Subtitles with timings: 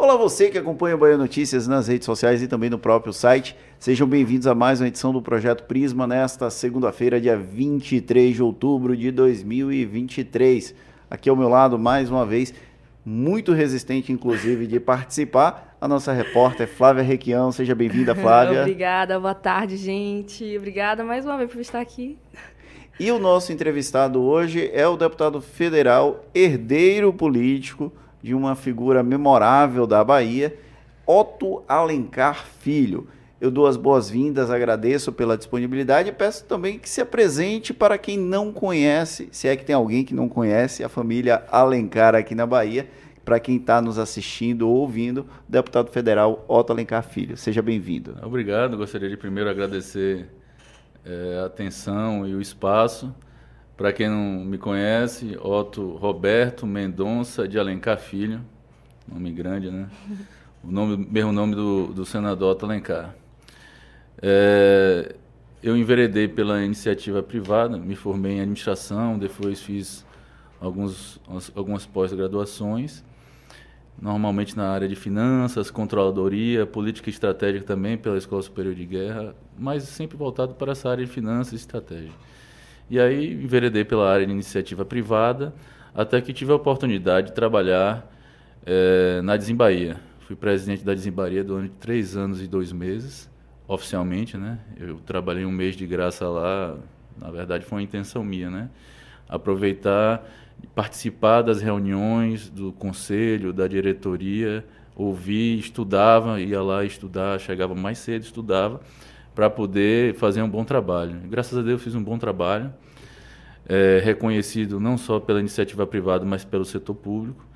[0.00, 3.56] Olá você que acompanha o Bahia Notícias nas redes sociais e também no próprio site.
[3.80, 8.96] Sejam bem-vindos a mais uma edição do Projeto Prisma nesta segunda-feira, dia 23 de outubro
[8.96, 10.72] de 2023.
[11.10, 12.54] Aqui ao meu lado, mais uma vez,
[13.04, 17.50] muito resistente, inclusive, de participar, a nossa repórter Flávia Requião.
[17.50, 18.60] Seja bem-vinda, Flávia.
[18.60, 20.56] Obrigada, boa tarde, gente.
[20.56, 22.16] Obrigada mais uma vez por estar aqui.
[23.00, 27.92] E o nosso entrevistado hoje é o deputado federal, herdeiro político,
[28.28, 30.54] de uma figura memorável da Bahia,
[31.06, 33.08] Otto Alencar Filho.
[33.40, 38.18] Eu dou as boas-vindas, agradeço pela disponibilidade e peço também que se apresente para quem
[38.18, 42.44] não conhece, se é que tem alguém que não conhece a família Alencar aqui na
[42.44, 42.86] Bahia,
[43.24, 47.34] para quem está nos assistindo ou ouvindo, deputado federal Otto Alencar Filho.
[47.34, 48.14] Seja bem-vindo.
[48.22, 50.28] Obrigado, gostaria de primeiro agradecer
[51.02, 53.10] é, a atenção e o espaço
[53.78, 58.40] para quem não me conhece, Otto Roberto Mendonça de Alencar Filho,
[59.06, 59.88] nome grande, né?
[60.60, 63.14] O nome, mesmo nome do, do senador Otto Alencar.
[64.20, 65.14] É,
[65.62, 70.04] eu enveredei pela iniciativa privada, me formei em administração, depois fiz
[70.60, 71.20] alguns,
[71.54, 73.04] algumas pós-graduações,
[74.02, 79.84] normalmente na área de finanças, controladoria, política estratégica também pela Escola Superior de Guerra, mas
[79.84, 82.12] sempre voltado para essa área de finanças e estratégia.
[82.90, 85.54] E aí enveredei pela área de iniciativa privada,
[85.94, 88.10] até que tive a oportunidade de trabalhar
[88.64, 89.96] é, na Desembaía.
[90.20, 93.30] Fui presidente da Desembaía durante três anos e dois meses,
[93.66, 94.58] oficialmente, né?
[94.78, 96.76] Eu trabalhei um mês de graça lá,
[97.18, 98.70] na verdade foi uma intenção minha, né?
[99.28, 100.26] Aproveitar,
[100.74, 104.64] participar das reuniões do conselho, da diretoria,
[104.96, 108.80] ouvir, estudava, ia lá estudar, chegava mais cedo, estudava
[109.38, 111.20] para poder fazer um bom trabalho.
[111.30, 112.74] Graças a Deus fiz um bom trabalho,
[113.68, 117.46] é, reconhecido não só pela iniciativa privada, mas pelo setor público.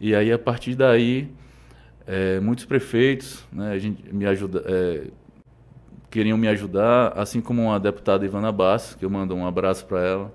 [0.00, 1.30] E aí a partir daí
[2.08, 5.04] é, muitos prefeitos, né, a gente me ajuda, é,
[6.10, 10.00] queriam me ajudar, assim como a deputada Ivana Bass, que eu mando um abraço para
[10.00, 10.34] ela.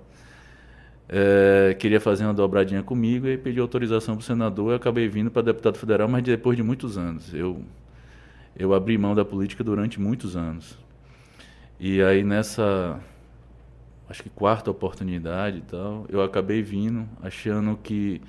[1.06, 4.70] É, queria fazer uma dobradinha comigo e pedi autorização para o senador.
[4.70, 7.34] Eu acabei vindo para deputado federal, mas depois de muitos anos.
[7.34, 7.62] Eu
[8.58, 10.76] eu abri mão da política durante muitos anos.
[11.80, 13.00] E aí nessa
[14.08, 18.22] acho que quarta oportunidade e tal, eu acabei vindo achando que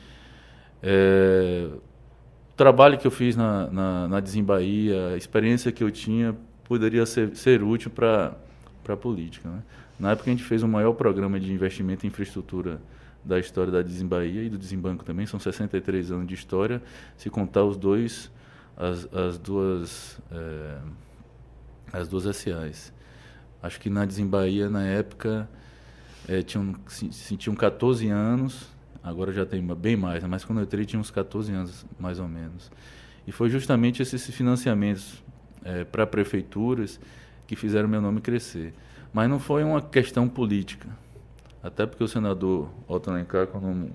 [0.84, 6.36] é, o trabalho que eu fiz na, na, na Desembaía, a experiência que eu tinha,
[6.66, 8.36] poderia ser, ser útil para
[8.88, 9.50] a política.
[9.50, 9.64] Né?
[10.00, 12.82] Na época a gente fez o maior programa de investimento em infraestrutura
[13.24, 16.82] da história da Desembaía e do Desembanco também, são 63 anos de história,
[17.18, 18.32] se contar os dois
[18.78, 20.78] as, as duas é,
[21.92, 22.94] as duas SAs.
[23.62, 25.50] Acho que na Desembaía, na época,
[26.28, 26.76] é, tinham,
[27.38, 28.68] tinham 14 anos,
[29.04, 30.30] agora já tem bem mais, né?
[30.30, 32.72] mas quando eu entrei tinha uns 14 anos, mais ou menos.
[33.28, 35.22] E foi justamente esses financiamentos
[35.64, 37.00] é, para prefeituras
[37.46, 38.74] que fizeram meu nome crescer.
[39.12, 40.88] Mas não foi uma questão política.
[41.62, 43.92] Até porque o senador Otto Alencar, quando,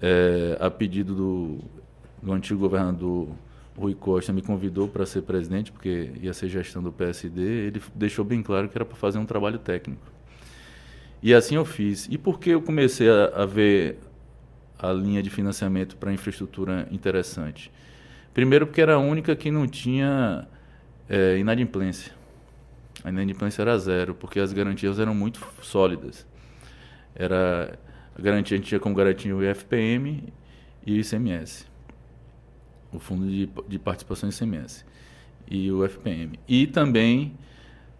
[0.00, 1.58] é, a pedido do,
[2.22, 3.28] do antigo governador
[3.76, 8.24] Rui Costa me convidou para ser presidente, porque ia ser gestão do PSD, ele deixou
[8.24, 10.02] bem claro que era para fazer um trabalho técnico.
[11.22, 12.06] E assim eu fiz.
[12.10, 13.98] E por que eu comecei a, a ver
[14.78, 17.72] a linha de financiamento para infraestrutura interessante?
[18.32, 20.46] Primeiro, porque era a única que não tinha
[21.08, 22.12] é, inadimplência.
[23.02, 26.26] A inadimplência era zero, porque as garantias eram muito sólidas.
[27.14, 27.76] Era
[28.16, 30.32] a garantia a gente tinha como garantia o IFPM
[30.86, 31.73] e o ICMS
[32.96, 34.66] o Fundo de, de Participação em
[35.50, 36.38] e o FPM.
[36.48, 37.34] E também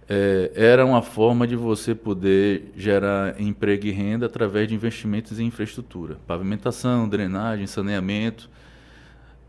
[0.09, 5.47] é, era uma forma de você poder gerar emprego e renda através de investimentos em
[5.47, 8.49] infraestrutura, pavimentação, drenagem, saneamento.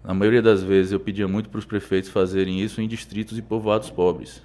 [0.03, 3.41] Na maioria das vezes eu pedia muito para os prefeitos fazerem isso em distritos e
[3.41, 4.41] povoados pobres.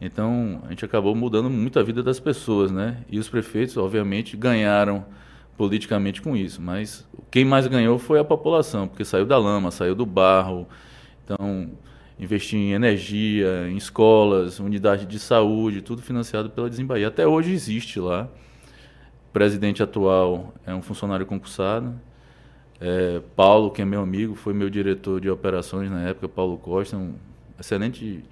[0.00, 2.98] Então a gente acabou mudando muito a vida das pessoas, né?
[3.10, 5.04] E os prefeitos, obviamente, ganharam
[5.58, 9.94] politicamente com isso, mas quem mais ganhou foi a população, porque saiu da lama, saiu
[9.94, 10.68] do barro.
[11.24, 11.68] Então,
[12.18, 17.08] investir em energia, em escolas, unidade de saúde, tudo financiado pela Desembaía.
[17.08, 18.28] Até hoje existe lá.
[19.28, 22.00] O presidente atual é um funcionário concursado.
[22.80, 26.96] É, Paulo, que é meu amigo, foi meu diretor de operações na época, Paulo Costa,
[26.96, 27.14] um
[27.58, 28.24] excelente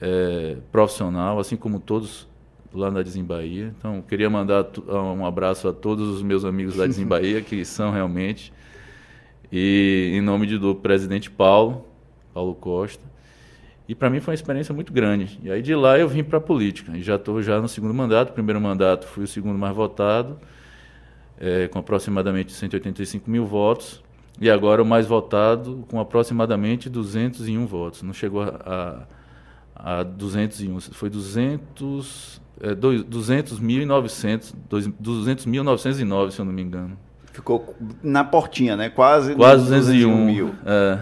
[0.00, 2.28] é, profissional, assim como todos
[2.76, 3.74] lá na Desembaía.
[3.78, 8.52] Então, queria mandar um abraço a todos os meus amigos da Desembaía, que são realmente.
[9.50, 11.84] E em nome do presidente Paulo,
[12.34, 13.04] Paulo Costa.
[13.88, 15.38] E para mim foi uma experiência muito grande.
[15.42, 16.96] E aí de lá eu vim para a política.
[16.96, 18.32] E já estou já no segundo mandato.
[18.32, 20.38] Primeiro mandato fui o segundo mais votado,
[21.38, 24.02] é, com aproximadamente 185 mil votos.
[24.40, 28.02] e agora o mais votado com aproximadamente 201 votos.
[28.02, 29.06] Não chegou a,
[29.74, 36.98] a, a 201, foi 200, é, 200.900, 200.909, se eu não me engano.
[37.32, 38.88] Ficou na portinha, né?
[38.88, 40.54] Quase, Quase 201 mil.
[40.64, 41.00] É.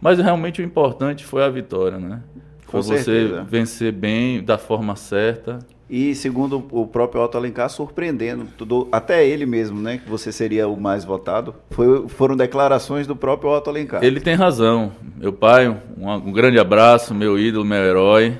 [0.00, 2.22] Mas realmente o importante foi a vitória, né?
[2.66, 5.58] Foi você vencer bem, da forma certa.
[5.90, 10.68] E segundo o próprio Otto Alencar, surpreendendo tudo, até ele mesmo, né, que você seria
[10.68, 14.04] o mais votado, foi, foram declarações do próprio Otto Alencar.
[14.04, 14.92] Ele tem razão.
[15.16, 18.38] Meu pai, um, um grande abraço, meu ídolo, meu herói,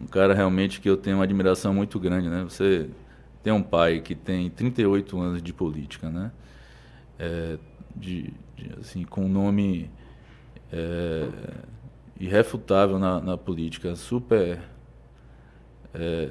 [0.00, 2.44] um cara realmente que eu tenho uma admiração muito grande, né?
[2.44, 2.88] Você
[3.42, 6.30] tem um pai que tem 38 anos de política, né?
[7.18, 7.58] É,
[7.96, 9.90] de, de, assim, com um nome
[10.72, 11.28] é,
[12.18, 14.60] irrefutável na, na política, super
[15.94, 16.28] é,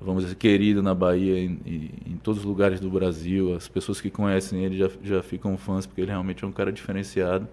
[0.00, 1.60] vamos dizer, querido na Bahia, em,
[2.06, 3.54] em, todos os lugares do Brasil.
[3.54, 6.72] As pessoas que conhecem ele já, já ficam fãs, porque ele realmente é um cara
[6.72, 7.48] diferenciado.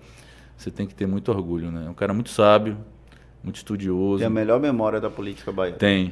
[0.57, 1.85] Você tem que ter muito orgulho, né?
[1.87, 2.77] É um cara muito sábio,
[3.45, 4.17] muito estudioso.
[4.17, 5.77] Tem a melhor memória da política baiana.
[5.77, 6.11] Tem.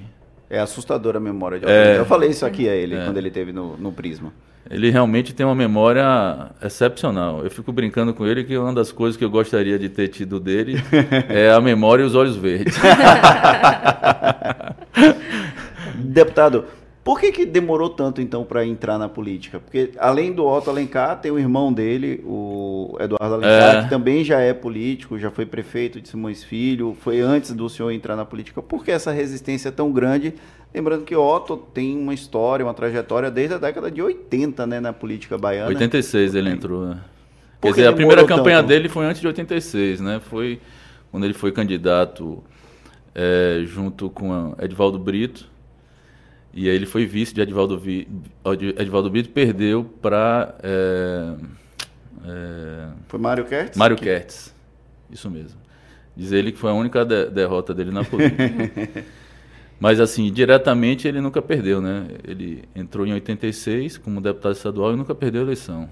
[0.49, 3.03] É assustadora a memória de é, Eu falei isso aqui a ele, é.
[3.03, 4.31] quando ele teve no, no Prisma.
[4.69, 7.43] Ele realmente tem uma memória excepcional.
[7.43, 10.39] Eu fico brincando com ele que uma das coisas que eu gostaria de ter tido
[10.39, 10.75] dele
[11.27, 12.77] é a memória e os olhos verdes.
[15.95, 16.65] Deputado,
[17.03, 19.59] por que, que demorou tanto então para entrar na política?
[19.59, 23.83] Porque além do Otto Alencar, tem o irmão dele, o Eduardo Alencar, é.
[23.83, 27.91] que também já é político, já foi prefeito de Simões Filho, foi antes do senhor
[27.91, 28.61] entrar na política.
[28.61, 30.33] Por que essa resistência tão grande?
[30.73, 34.93] Lembrando que Otto tem uma história, uma trajetória desde a década de 80, né, na
[34.93, 35.67] política baiana.
[35.67, 37.01] 86 ele entrou, né?
[37.61, 38.67] Quer dizer, a primeira campanha tanto?
[38.69, 40.21] dele foi antes de 86, né?
[40.23, 40.59] Foi
[41.11, 42.41] quando ele foi candidato
[43.13, 45.52] é, junto com Edvaldo Brito
[46.53, 48.07] e aí ele foi vice de Edvaldo, Vi,
[48.77, 50.55] Edvaldo Brito perdeu para.
[50.61, 51.33] É,
[52.25, 53.75] é, foi Mário Kertz?
[53.75, 54.03] Mário que...
[54.03, 54.53] Kertz,
[55.09, 55.59] isso mesmo.
[56.15, 58.43] Diz ele que foi a única de, derrota dele na política.
[59.79, 62.07] Mas, assim, diretamente ele nunca perdeu, né?
[62.23, 65.89] Ele entrou em 86 como deputado estadual e nunca perdeu a eleição.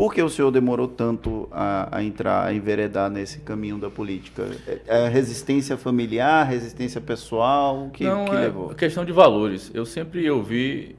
[0.00, 4.48] Por que o senhor demorou tanto a, a entrar, a enveredar nesse caminho da política?
[4.66, 7.84] É, é resistência familiar, resistência pessoal?
[7.84, 8.70] O que, Não, que é levou?
[8.70, 9.70] questão de valores.
[9.74, 10.96] Eu sempre ouvi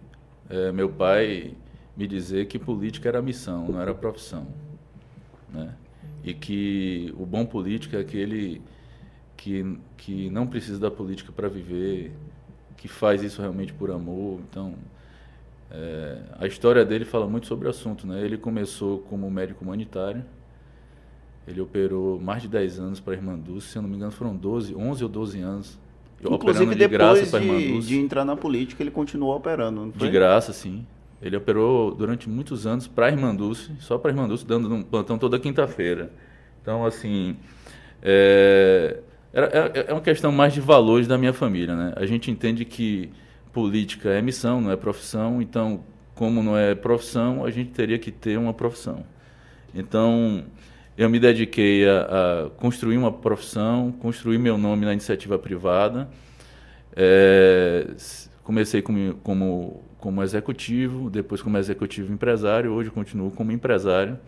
[0.48, 1.56] é, meu pai
[1.98, 4.45] me dizer que política era missão, não era profissão.
[5.51, 5.74] Né?
[6.24, 8.62] E que o bom político é aquele
[9.36, 12.12] que, que não precisa da política para viver,
[12.77, 14.42] que faz isso realmente por amor.
[14.48, 14.75] Então,
[15.73, 18.23] é, a história dele fala muito sobre o assunto, né?
[18.23, 20.23] Ele começou como médico humanitário,
[21.47, 24.12] ele operou mais de 10 anos para a Irmã Dulce, se eu não me engano
[24.12, 25.79] foram 12, 11 ou 12 anos.
[26.23, 29.91] Inclusive de depois de, de, entrar na política ele continuou operando?
[29.95, 30.85] De graça, sim.
[31.21, 34.71] Ele operou durante muitos anos para a Irmã Dulce, só para a Irmã Dulce, dando
[34.74, 36.12] um plantão toda quinta-feira.
[36.62, 37.38] Então, assim,
[38.03, 39.00] é,
[39.33, 41.94] é, é uma questão mais de valores da minha família, né?
[41.95, 43.09] A gente entende que
[43.51, 45.42] política é missão, não é profissão.
[45.42, 45.83] Então,
[46.15, 49.03] como não é profissão, a gente teria que ter uma profissão.
[49.74, 50.44] Então,
[50.98, 52.01] eu me dediquei a,
[52.45, 56.09] a construir uma profissão, construir meu nome na iniciativa privada.
[56.95, 57.88] É,
[58.44, 64.19] comecei como, como, como executivo, depois como executivo empresário, hoje continuo como empresário.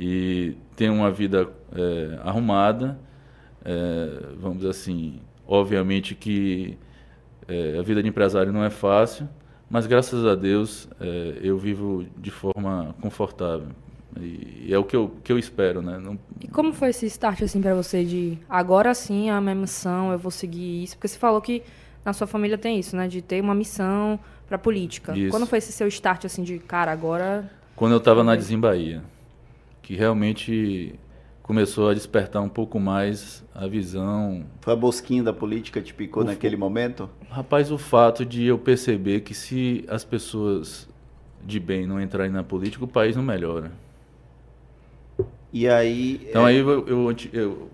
[0.00, 2.98] E tenho uma vida é, arrumada,
[3.64, 6.76] é, vamos assim, obviamente que
[7.48, 9.28] é, a vida de empresário não é fácil,
[9.68, 13.68] mas graças a Deus é, eu vivo de forma confortável.
[14.20, 15.98] E, e, é o que eu, que eu espero, né?
[15.98, 16.18] Não...
[16.40, 20.18] E como foi esse start assim para você de agora sim a minha missão, eu
[20.18, 20.96] vou seguir isso?
[20.96, 21.62] Porque você falou que
[22.04, 23.08] na sua família tem isso, né?
[23.08, 25.16] De ter uma missão para política.
[25.16, 25.30] Isso.
[25.30, 27.50] Quando foi esse seu start assim de cara agora?
[27.74, 29.02] Quando eu estava na Desembaía,
[29.80, 30.94] que realmente
[31.42, 34.44] começou a despertar um pouco mais a visão.
[34.60, 37.10] Foi a bosquinha da política te picou o naquele momento?
[37.28, 40.88] Rapaz, o fato de eu perceber que se as pessoas
[41.44, 43.72] de bem não entrarem na política, o país não melhora.
[45.52, 46.20] E aí.
[46.28, 46.50] Então é...
[46.50, 47.70] aí eu, eu, eu,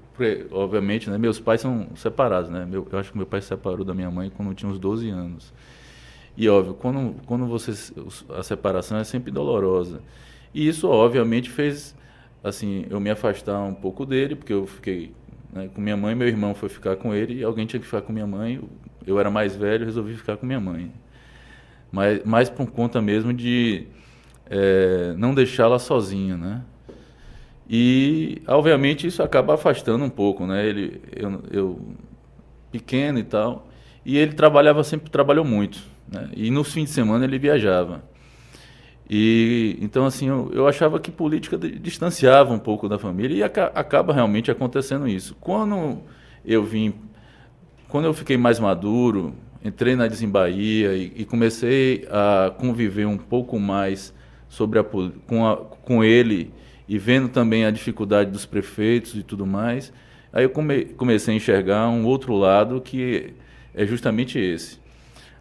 [0.51, 2.67] obviamente, né, meus pais são separados, né?
[2.67, 4.79] Meu, eu acho que meu pai se separou da minha mãe quando eu tinha uns
[4.79, 5.53] 12 anos.
[6.37, 7.73] E óbvio, quando, quando você.
[8.31, 10.01] A separação é sempre dolorosa.
[10.55, 11.95] E isso, obviamente, fez
[12.43, 15.13] assim, eu me afastar um pouco dele, porque eu fiquei
[15.53, 18.03] né, com minha mãe, meu irmão foi ficar com ele, e alguém tinha que ficar
[18.03, 18.61] com minha mãe.
[19.07, 20.93] Eu era mais velho, resolvi ficar com minha mãe.
[21.91, 23.87] Mas mais por conta mesmo de
[24.51, 26.63] é, não deixá-la sozinha, né?
[27.69, 30.67] E, obviamente, isso acaba afastando um pouco, né?
[30.67, 31.81] Ele, eu, eu
[32.73, 33.69] pequeno e tal,
[34.05, 35.81] e ele trabalhava sempre, trabalhou muito,
[36.11, 36.31] né?
[36.35, 38.03] E nos fins de semana ele viajava.
[39.09, 43.67] E então assim, eu, eu achava que política distanciava um pouco da família e aca
[43.75, 45.35] acaba realmente acontecendo isso.
[45.41, 46.03] Quando
[46.45, 46.95] eu vim,
[47.89, 49.35] quando eu fiquei mais maduro,
[49.65, 54.15] entrei na Desembaía e, e comecei a conviver um pouco mais
[54.49, 56.53] sobre a, com, a, com ele
[56.87, 59.93] e vendo também a dificuldade dos prefeitos e tudo mais,
[60.33, 63.35] aí eu come, comecei a enxergar um outro lado que
[63.75, 64.79] é justamente esse.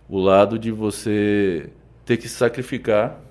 [0.09, 1.69] O lado de você
[2.05, 3.26] ter que se sacrificar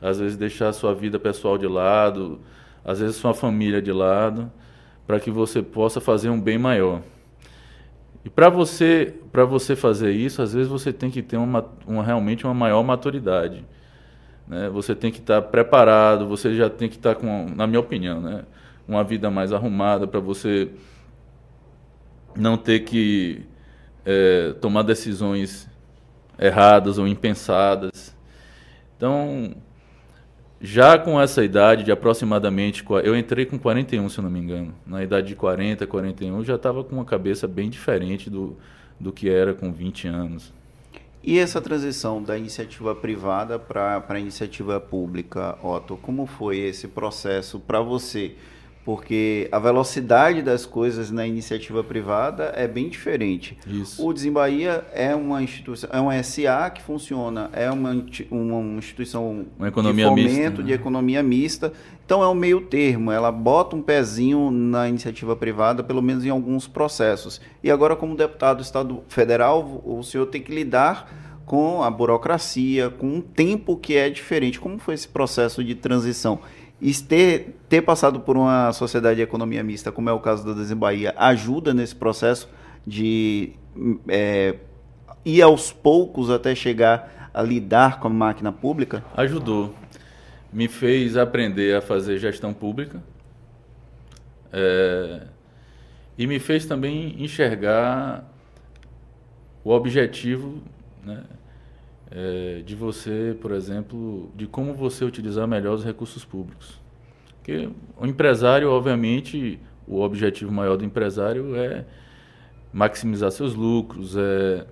[0.00, 2.40] às vezes deixar a sua vida pessoal de lado,
[2.84, 4.50] às vezes sua família de lado,
[5.06, 7.02] para que você possa fazer um bem maior.
[8.24, 12.02] E para você, para você fazer isso, às vezes você tem que ter uma, uma
[12.02, 13.64] realmente uma maior maturidade.
[14.48, 14.68] Né?
[14.70, 17.80] Você tem que estar tá preparado, você já tem que estar tá com, na minha
[17.80, 18.44] opinião, né?
[18.86, 20.70] uma vida mais arrumada para você
[22.36, 23.42] não ter que
[24.04, 25.68] é, tomar decisões
[26.38, 28.14] erradas ou impensadas.
[28.96, 29.54] Então,
[30.66, 34.74] já com essa idade de aproximadamente, eu entrei com 41, se não me engano.
[34.84, 38.56] Na idade de 40, 41, eu já estava com uma cabeça bem diferente do,
[38.98, 40.52] do que era com 20 anos.
[41.22, 47.60] E essa transição da iniciativa privada para a iniciativa pública, Otto, como foi esse processo
[47.60, 48.34] para você?
[48.86, 53.58] Porque a velocidade das coisas na iniciativa privada é bem diferente.
[53.66, 54.06] Isso.
[54.06, 57.90] O Desembaía é uma instituição, é uma SA que funciona, é uma,
[58.30, 60.62] uma instituição uma economia de fomento, mista, né?
[60.62, 61.72] de economia mista.
[62.04, 66.30] Então é um meio termo, ela bota um pezinho na iniciativa privada, pelo menos em
[66.30, 67.40] alguns processos.
[67.64, 71.12] E agora, como deputado do Estado Federal, o senhor tem que lidar
[71.44, 74.60] com a burocracia, com um tempo que é diferente.
[74.60, 76.40] Como foi esse processo de transição?
[76.80, 80.52] E ter, ter passado por uma sociedade de economia mista, como é o caso da
[80.52, 82.48] Desembaía, ajuda nesse processo
[82.86, 83.52] de
[84.08, 84.56] é,
[85.24, 89.04] ir aos poucos até chegar a lidar com a máquina pública?
[89.16, 89.74] Ajudou.
[90.52, 93.02] Me fez aprender a fazer gestão pública.
[94.52, 95.22] É,
[96.16, 98.24] e me fez também enxergar
[99.64, 100.62] o objetivo
[101.04, 101.24] né,
[102.10, 106.80] é, de você, por exemplo, de como você utilizar melhor os recursos públicos.
[107.36, 111.84] Porque o empresário, obviamente, o objetivo maior do empresário é
[112.72, 114.66] maximizar seus lucros, é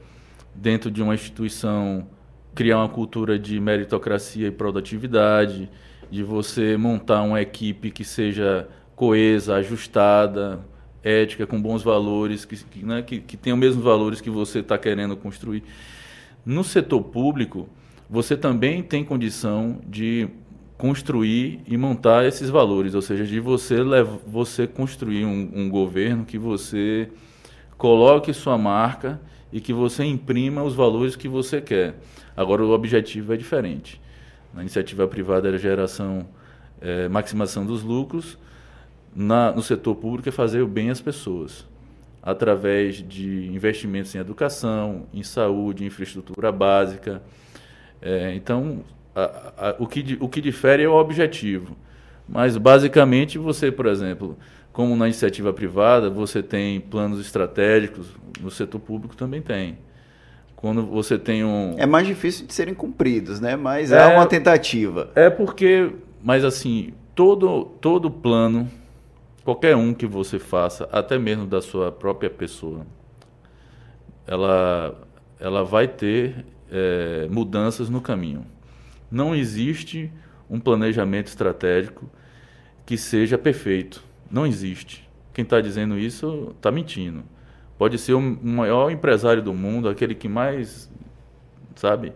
[0.54, 2.06] dentro de uma instituição
[2.54, 5.68] criar uma cultura de meritocracia e produtividade,
[6.10, 10.60] de você montar uma equipe que seja coesa, ajustada,
[11.02, 14.78] ética, com bons valores, que, né, que, que tenha os mesmos valores que você está
[14.78, 15.64] querendo construir.
[16.44, 17.68] No setor público,
[18.08, 20.28] você também tem condição de
[20.76, 23.76] construir e montar esses valores, ou seja, de você,
[24.26, 27.08] você construir um, um governo que você
[27.78, 29.18] coloque sua marca
[29.50, 31.94] e que você imprima os valores que você quer.
[32.36, 33.98] Agora, o objetivo é diferente.
[34.52, 36.26] Na iniciativa privada é a geração,
[36.80, 38.36] é, maximização dos lucros,
[39.16, 41.64] na, no setor público é fazer o bem às pessoas
[42.24, 47.22] através de investimentos em educação, em saúde, em infraestrutura básica.
[48.00, 48.82] É, então,
[49.14, 51.76] a, a, o, que, o que difere é o objetivo.
[52.26, 54.38] Mas, basicamente, você, por exemplo,
[54.72, 58.08] como na iniciativa privada, você tem planos estratégicos,
[58.40, 59.78] no setor público também tem.
[60.56, 61.74] Quando você tem um.
[61.76, 63.54] É mais difícil de serem cumpridos, né?
[63.54, 65.10] Mas é, é uma tentativa.
[65.14, 68.66] É porque, mas assim, todo, todo plano
[69.44, 72.86] qualquer um que você faça, até mesmo da sua própria pessoa,
[74.26, 74.98] ela,
[75.38, 78.46] ela vai ter é, mudanças no caminho.
[79.10, 80.10] Não existe
[80.48, 82.10] um planejamento estratégico
[82.86, 84.02] que seja perfeito.
[84.30, 85.08] Não existe.
[85.32, 87.22] Quem está dizendo isso está mentindo.
[87.76, 90.90] Pode ser o maior empresário do mundo, aquele que mais,
[91.74, 92.12] sabe,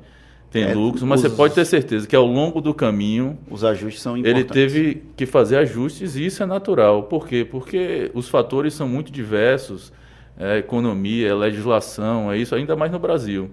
[0.50, 3.64] tem é, lucros, mas os, você pode ter certeza que ao longo do caminho os
[3.64, 4.40] ajustes são importantes.
[4.40, 7.02] Ele teve que fazer ajustes e isso é natural.
[7.02, 7.46] Por quê?
[7.48, 9.92] Porque os fatores são muito diversos,
[10.38, 13.50] é, economia, é legislação, é isso, ainda mais no Brasil.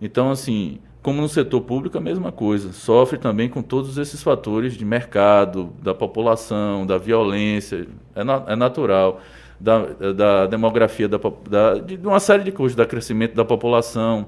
[0.00, 2.72] Então, assim, como no setor público, a mesma coisa.
[2.72, 8.56] Sofre também com todos esses fatores de mercado, da população, da violência, é, na, é
[8.56, 9.20] natural.
[9.60, 14.26] Da, da demografia, da, da, de uma série de coisas, da crescimento da população.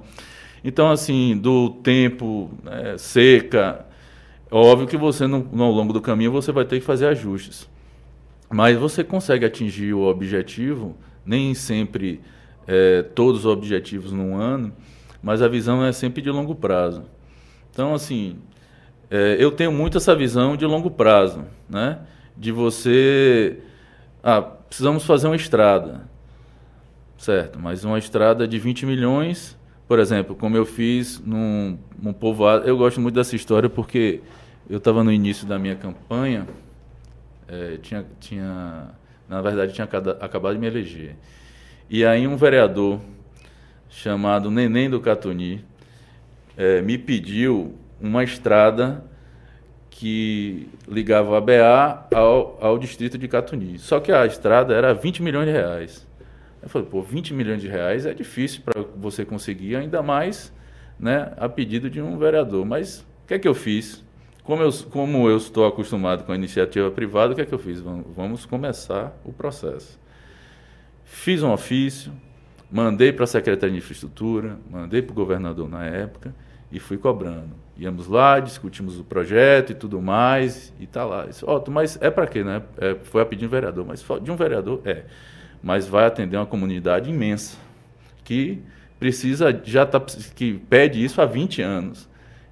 [0.65, 3.85] Então, assim, do tempo, né, seca,
[4.51, 7.69] óbvio que você, no, ao longo do caminho, você vai ter que fazer ajustes.
[8.51, 12.23] Mas você consegue atingir o objetivo, nem sempre
[12.67, 14.73] é, todos os objetivos num ano,
[15.23, 17.05] mas a visão é sempre de longo prazo.
[17.71, 18.39] Então, assim,
[19.11, 21.99] é, eu tenho muito essa visão de longo prazo, né?
[22.35, 23.59] De você...
[24.23, 26.09] Ah, precisamos fazer uma estrada.
[27.19, 32.67] Certo, mas uma estrada de 20 milhões por exemplo, como eu fiz num, num povoado,
[32.67, 34.21] eu gosto muito dessa história porque
[34.69, 36.47] eu estava no início da minha campanha,
[37.47, 38.89] é, tinha, tinha,
[39.29, 41.17] na verdade, tinha acabado de me eleger.
[41.89, 42.99] E aí um vereador
[43.91, 45.65] chamado Neném do Catuni
[46.57, 49.05] é, me pediu uma estrada
[49.91, 53.79] que ligava a BA ao, ao distrito de Catuni.
[53.79, 56.04] Só que a estrada era 20 milhões de reais.
[56.65, 60.51] Eu falei, pô, 20 milhões de reais é difícil para você conseguir, ainda mais
[60.99, 62.65] né, a pedido de um vereador.
[62.65, 64.03] Mas o que é que eu fiz?
[64.43, 67.59] Como eu, como eu estou acostumado com a iniciativa privada, o que é que eu
[67.59, 67.81] fiz?
[67.81, 70.01] Vamos, vamos começar o processo.
[71.05, 72.11] Fiz um ofício,
[72.71, 76.35] mandei para a Secretaria de Infraestrutura, mandei para o governador na época
[76.73, 77.55] e fui cobrando.
[77.77, 81.27] Íamos lá, discutimos o projeto e tudo mais, e tá lá.
[81.27, 82.63] Disse, oh, mas é para quê, né?
[82.79, 85.05] É, foi a pedido de um vereador, mas de um vereador é.
[85.65, 87.57] Mas vai atender uma comunidade imensa
[88.23, 88.63] que
[89.01, 89.99] precisa, já tá,
[90.37, 92.09] que pede isso há 20 anos.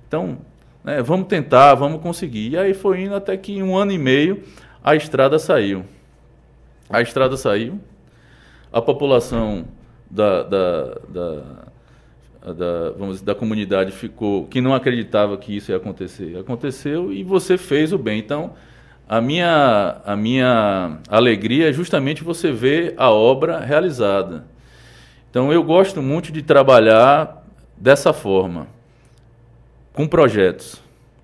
[0.08, 0.38] Então,
[0.82, 2.52] né, vamos tentar, vamos conseguir.
[2.52, 4.42] E aí foi indo até que em um ano e meio
[4.82, 5.84] a estrada saiu.
[6.88, 7.78] A estrada saiu,
[8.72, 9.66] a população
[10.10, 11.42] da, da, da
[12.50, 16.36] da, vamos dizer, da comunidade ficou que não acreditava que isso ia acontecer.
[16.36, 18.18] Aconteceu e você fez o bem.
[18.18, 18.54] Então,
[19.08, 24.44] a minha, a minha alegria é justamente você ver a obra realizada.
[25.30, 27.44] Então, eu gosto muito de trabalhar
[27.76, 28.66] dessa forma,
[29.92, 30.80] com projetos.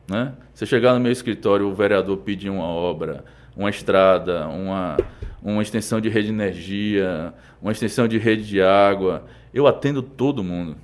[0.08, 0.32] Né?
[0.54, 3.24] Você chegar no meu escritório, o vereador pedir uma obra,
[3.56, 4.96] uma estrada, uma,
[5.42, 10.42] uma extensão de rede de energia, uma extensão de rede de água, eu atendo todo
[10.42, 10.76] mundo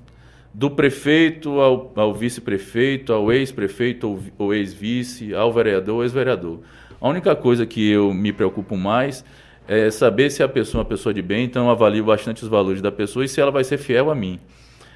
[0.55, 6.61] do prefeito ao, ao vice-prefeito, ao ex-prefeito ou ex-vice, ao vereador ou ex-vereador.
[7.05, 9.23] A única coisa que eu me preocupo mais
[9.69, 12.49] é saber se a pessoa é uma pessoa de bem, então eu avalio bastante os
[12.49, 14.41] valores da pessoa e se ela vai ser fiel a mim.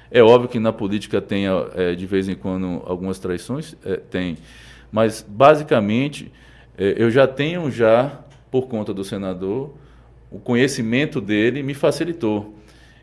[0.09, 4.39] É óbvio que na política tem, é, de vez em quando, algumas traições, é, tem,
[4.91, 6.31] mas basicamente
[6.75, 9.75] é, eu já tenho já, por conta do senador,
[10.31, 12.55] o conhecimento dele me facilitou.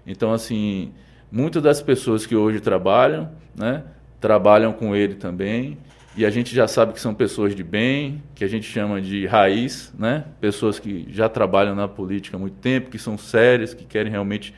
[0.04, 0.92] Então, assim,
[1.30, 3.82] Muitas das pessoas que hoje trabalham, né,
[4.20, 5.76] trabalham com ele também,
[6.16, 9.26] e a gente já sabe que são pessoas de bem, que a gente chama de
[9.26, 13.84] raiz, né, pessoas que já trabalham na política há muito tempo, que são sérias, que
[13.84, 14.54] querem realmente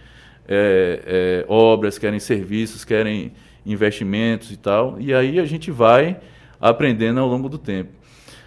[0.47, 3.33] é, é, obras, querem serviços, querem
[3.67, 6.19] investimentos e tal, e aí a gente vai
[6.61, 7.91] aprendendo ao longo do tempo.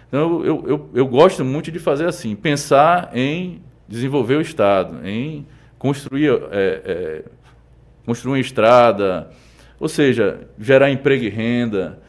[0.08, 5.46] Então, eu, eu, eu gosto muito de fazer assim, pensar em desenvolver o Estado, em
[5.78, 7.24] construir é, é
[8.04, 9.30] construir uma estrada,
[9.78, 12.01] ou seja, gerar emprego e renda.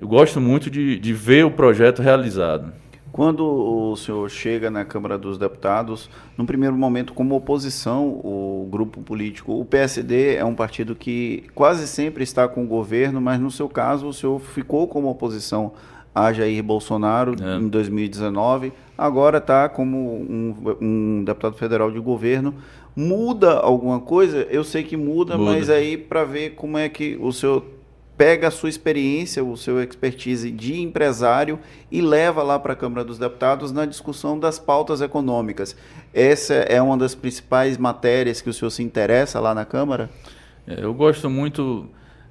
[0.00, 2.72] Eu gosto muito de, de ver o projeto realizado.
[3.12, 6.08] Quando o senhor chega na Câmara dos Deputados,
[6.38, 11.86] no primeiro momento, como oposição, o grupo político, o PSD é um partido que quase
[11.86, 15.72] sempre está com o governo, mas no seu caso, o senhor ficou como oposição
[16.14, 17.56] a Jair Bolsonaro é.
[17.58, 22.54] em 2019, agora está como um, um deputado federal de governo
[22.94, 24.46] muda alguma coisa?
[24.50, 25.52] Eu sei que muda, muda.
[25.52, 27.64] mas aí para ver como é que o senhor
[28.20, 31.58] pega a sua experiência, o seu expertise de empresário
[31.90, 35.74] e leva lá para a Câmara dos Deputados na discussão das pautas econômicas.
[36.12, 40.10] Essa é uma das principais matérias que o senhor se interessa lá na Câmara?
[40.66, 41.88] É, eu gosto muito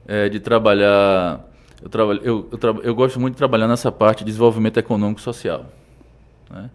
[0.08, 1.44] é, de trabalhar.
[1.82, 5.20] Eu, trabalho, eu, eu, tra eu, gosto muito de trabalhar nessa parte de desenvolvimento econômico
[5.20, 5.66] e social.
[6.52, 6.70] Né?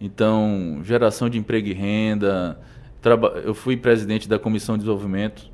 [0.00, 2.58] Então, geração de emprego e renda,
[3.44, 5.50] eu fui presidente da Comissão de Desenvolvimento,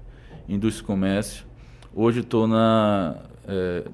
[0.48, 1.53] Indústria e Comércio.
[1.96, 3.18] Hoje estou na.
[3.46, 3.84] É,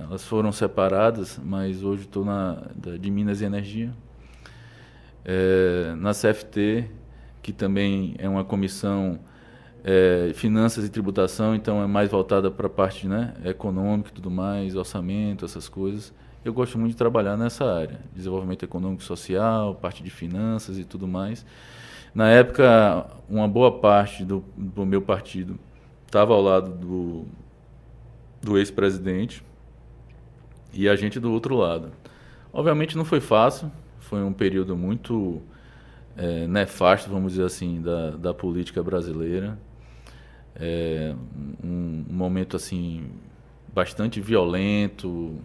[0.00, 2.62] elas foram separadas, mas hoje estou na
[2.98, 3.92] de Minas e Energia.
[5.22, 6.88] É, na CFT,
[7.42, 9.18] que também é uma comissão
[9.84, 14.30] é, finanças e tributação, então é mais voltada para a parte né, econômica e tudo
[14.30, 16.14] mais, orçamento, essas coisas.
[16.42, 20.84] Eu gosto muito de trabalhar nessa área, desenvolvimento econômico e social, parte de finanças e
[20.84, 21.44] tudo mais.
[22.14, 25.58] Na época, uma boa parte do, do meu partido
[26.14, 27.24] estava ao lado do,
[28.40, 29.44] do ex-presidente
[30.72, 31.90] e a gente do outro lado.
[32.52, 35.42] Obviamente não foi fácil, foi um período muito
[36.16, 39.58] é, nefasto, vamos dizer assim, da, da política brasileira.
[40.54, 41.16] É,
[41.64, 43.10] um, um momento assim
[43.74, 45.36] bastante violento,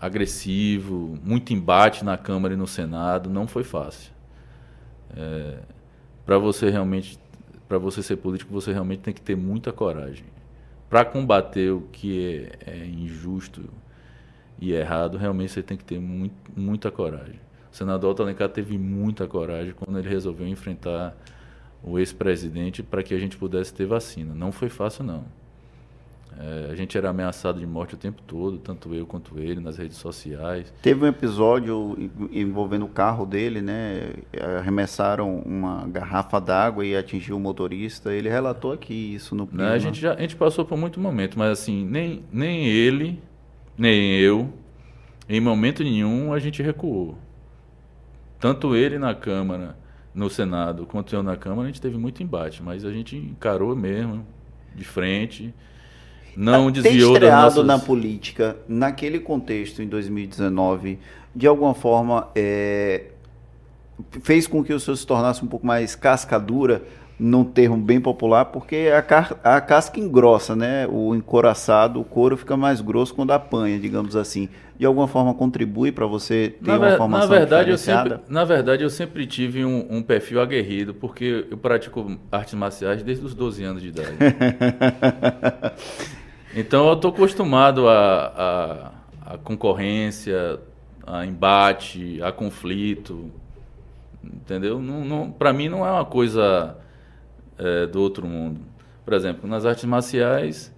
[0.00, 4.12] agressivo, muito embate na Câmara e no Senado, não foi fácil.
[5.16, 5.58] É,
[6.24, 7.18] para você realmente,
[7.70, 10.24] para você ser político, você realmente tem que ter muita coragem.
[10.88, 13.62] Para combater o que é, é, injusto
[14.60, 17.38] e errado, realmente você tem que ter muito, muita coragem.
[17.72, 21.16] O senador Alencar teve muita coragem quando ele resolveu enfrentar
[21.80, 24.34] o ex-presidente para que a gente pudesse ter vacina.
[24.34, 25.24] Não foi fácil, não.
[26.38, 29.76] É, a gente era ameaçado de morte o tempo todo, tanto eu quanto ele, nas
[29.76, 30.72] redes sociais.
[30.80, 31.96] Teve um episódio
[32.32, 34.12] envolvendo o carro dele, né?
[34.58, 38.12] Arremessaram uma garrafa d'água e atingiu o motorista.
[38.12, 41.38] Ele relatou aqui isso no Né, a, gente já, a gente passou por muito momento,
[41.38, 43.20] mas assim, nem, nem ele,
[43.76, 44.52] nem eu,
[45.28, 47.18] em momento nenhum, a gente recuou.
[48.38, 49.76] Tanto ele na Câmara,
[50.14, 53.76] no Senado, quanto eu na Câmara, a gente teve muito embate, mas a gente encarou
[53.76, 54.26] mesmo,
[54.74, 55.52] de frente
[56.36, 57.64] não desviou ter nossas...
[57.64, 60.98] na política naquele contexto em 2019
[61.34, 63.04] de alguma forma é,
[64.22, 66.82] fez com que o senhor se tornasse um pouco mais cascadura
[67.20, 70.86] num termo bem popular porque a, car a casca engrossa né?
[70.88, 74.48] O encoraçado o couro fica mais grosso quando apanha digamos assim.
[74.78, 78.44] De alguma forma contribui para você ter na uma formação na verdade eu sempre na
[78.44, 83.34] verdade eu sempre tive um, um, perfil aguerrido porque eu pratico artes marciais desde os
[83.34, 84.16] 12 anos de idade
[86.54, 88.92] Então eu estou acostumado a,
[89.24, 90.58] a, a, concorrência,
[91.06, 93.30] a embate, a conflito,
[94.24, 94.80] entendeu?
[94.80, 96.76] Não, não, Para mim não é uma coisa
[97.58, 98.60] é, do outro mundo.
[99.04, 100.74] Por exemplo, nas artes marciais,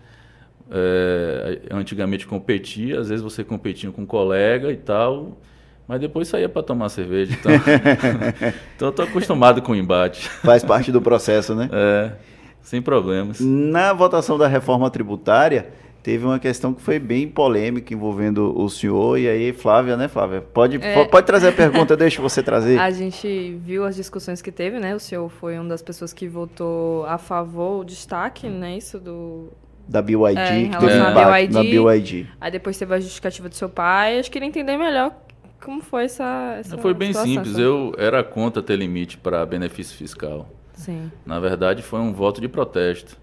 [0.71, 5.39] é, eu antigamente competia, às vezes você competia com um colega e tal,
[5.89, 7.35] mas depois saía para tomar cerveja.
[7.35, 7.53] Então,
[8.77, 10.29] então eu estou acostumado com o embate.
[10.29, 11.69] Faz parte do processo, né?
[11.73, 12.32] É.
[12.63, 13.41] Sem problemas.
[13.41, 15.73] Na votação da reforma tributária,
[16.03, 19.19] teve uma questão que foi bem polêmica envolvendo o senhor.
[19.19, 20.41] E aí, Flávia, né, Flávia?
[20.41, 21.05] Pode, é...
[21.05, 22.79] pode trazer a pergunta, deixa você trazer.
[22.81, 24.95] A gente viu as discussões que teve, né?
[24.95, 28.77] O senhor foi uma das pessoas que votou a favor, o destaque, né?
[28.77, 29.49] Isso do.
[29.89, 31.13] Da BYD, é, que teve é.
[31.13, 32.27] BYD, na BYD.
[32.41, 34.19] Aí depois teve a justificativa do seu pai.
[34.19, 35.13] Acho que queria entender melhor
[35.63, 36.57] como foi essa.
[36.59, 37.59] essa foi bem situação, simples.
[37.59, 40.49] Eu era contra ter limite para benefício fiscal.
[40.75, 41.11] Sim.
[41.25, 43.17] Na verdade, foi um voto de protesto.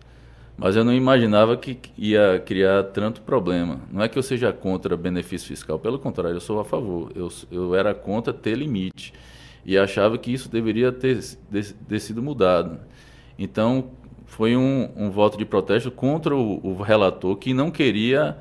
[0.57, 3.79] Mas eu não imaginava que ia criar tanto problema.
[3.89, 7.13] Não é que eu seja contra benefício fiscal, pelo contrário, eu sou a favor.
[7.15, 9.13] Eu, eu era contra ter limite
[9.65, 11.17] e achava que isso deveria ter,
[11.87, 12.77] ter sido mudado.
[13.37, 13.91] Então,
[14.25, 18.37] foi um, um, voto de protesto contra o, o relator que não queria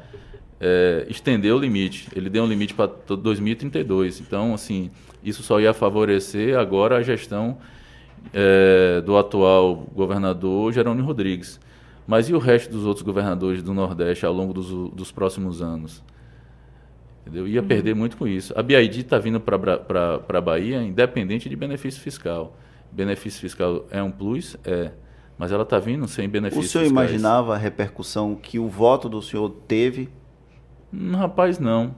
[0.60, 2.08] é, estender o limite.
[2.16, 4.20] Ele deu um limite para 2032.
[4.20, 4.90] Então, assim,
[5.22, 7.58] isso só ia favorecer agora a gestão
[8.32, 11.60] é, do atual governador Jerônimo Rodrigues.
[12.06, 16.02] Mas e o resto dos outros governadores do Nordeste ao longo dos, dos próximos anos?
[17.20, 17.46] Entendeu?
[17.46, 17.68] Ia uhum.
[17.68, 18.54] perder muito com isso.
[18.56, 22.56] A BID está vindo para a Bahia independente de benefício fiscal.
[22.90, 24.56] Benefício fiscal é um plus?
[24.64, 24.92] É.
[25.36, 26.82] Mas ela está vindo sem benefício fiscal.
[26.82, 27.10] O senhor fiscais.
[27.10, 30.08] imaginava a repercussão que o voto do senhor teve?
[30.92, 31.94] Hum, rapaz, não.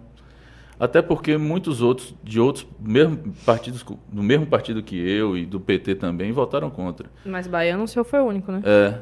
[0.80, 5.60] Até porque muitos outros, de outros mesmo partidos, do mesmo partido que eu e do
[5.60, 7.10] PT também, votaram contra.
[7.22, 8.62] Mas Baiano o senhor foi o único, né?
[8.64, 8.94] É.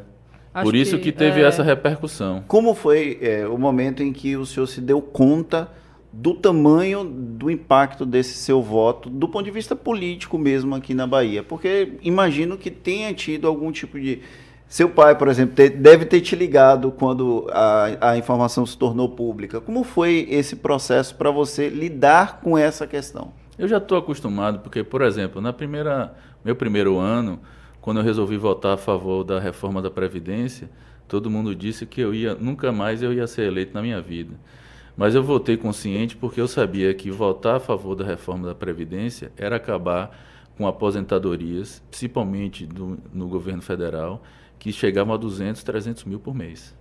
[0.53, 1.45] Acho Por isso que, que teve é...
[1.45, 2.43] essa repercussão.
[2.49, 5.71] Como foi é, o momento em que o senhor se deu conta
[6.13, 11.07] do tamanho do impacto desse seu voto, do ponto de vista político mesmo aqui na
[11.07, 11.45] Bahia?
[11.45, 14.21] Porque imagino que tenha tido algum tipo de
[14.69, 19.63] seu pai, por exemplo, deve ter te ligado quando a, a informação se tornou pública.
[19.63, 23.33] Como foi esse processo para você lidar com essa questão?
[23.59, 27.41] Eu já estou acostumado, porque, por exemplo, na primeira, meu primeiro ano,
[27.81, 30.69] quando eu resolvi votar a favor da reforma da Previdência,
[31.09, 34.35] todo mundo disse que eu ia, nunca mais eu ia ser eleito na minha vida.
[34.95, 39.33] Mas eu votei consciente porque eu sabia que votar a favor da reforma da Previdência
[39.35, 40.15] era acabar
[40.59, 44.23] com aposentadorias, principalmente do, no governo federal,
[44.59, 46.75] que chegavam a 200, 300 mil por mês.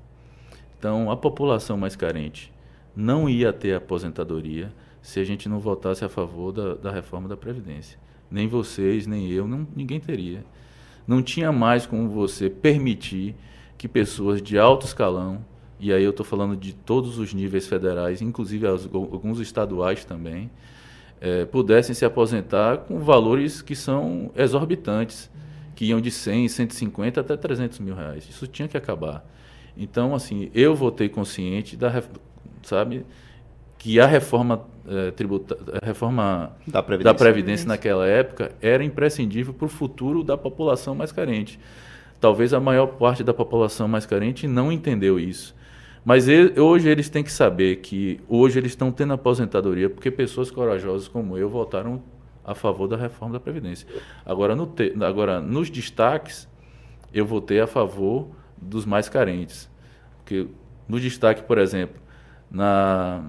[0.78, 2.52] Então, a população mais carente
[2.96, 7.38] não ia ter aposentadoria se a gente não votasse a favor da, da reforma da
[7.38, 7.98] Previdência.
[8.30, 10.44] Nem vocês, nem eu, não, ninguém teria.
[11.08, 13.36] Não tinha mais como você permitir
[13.78, 15.46] que pessoas de alto escalão,
[15.80, 20.50] e aí eu estou falando de todos os níveis federais, inclusive alguns estaduais também,
[21.22, 25.30] é, pudessem se aposentar com valores que são exorbitantes
[25.78, 28.28] que iam de 100, 150 até 300 mil reais.
[28.28, 29.24] Isso tinha que acabar.
[29.78, 32.02] Então, assim, eu votei consciente da,
[32.64, 33.06] sabe,
[33.78, 37.14] que a reforma é, tributária, a reforma da Previdência.
[37.14, 41.60] da Previdência naquela época era imprescindível para o futuro da população mais carente.
[42.20, 45.56] Talvez a maior parte da população mais carente não entendeu isso.
[46.04, 50.50] Mas ele, hoje eles têm que saber que hoje eles estão tendo aposentadoria porque pessoas
[50.50, 52.02] corajosas como eu votaram
[52.48, 53.86] a favor da reforma da Previdência.
[54.26, 56.48] Agora, no te, agora nos destaques,
[57.14, 59.70] eu votei a favor dos mais carentes.
[60.20, 60.48] Porque
[60.88, 62.02] no destaque, por exemplo,
[62.50, 63.26] na,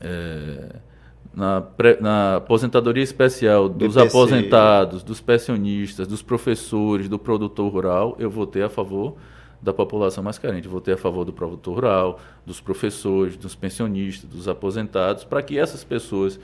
[0.00, 0.76] é,
[1.32, 4.08] na, pré, na aposentadoria especial dos BPC.
[4.08, 9.16] aposentados, dos pensionistas, dos professores, do produtor rural, eu votei a favor
[9.62, 10.66] da população mais carente.
[10.66, 15.84] Votei a favor do produtor rural, dos professores, dos pensionistas, dos aposentados, para que essas
[15.84, 16.38] pessoas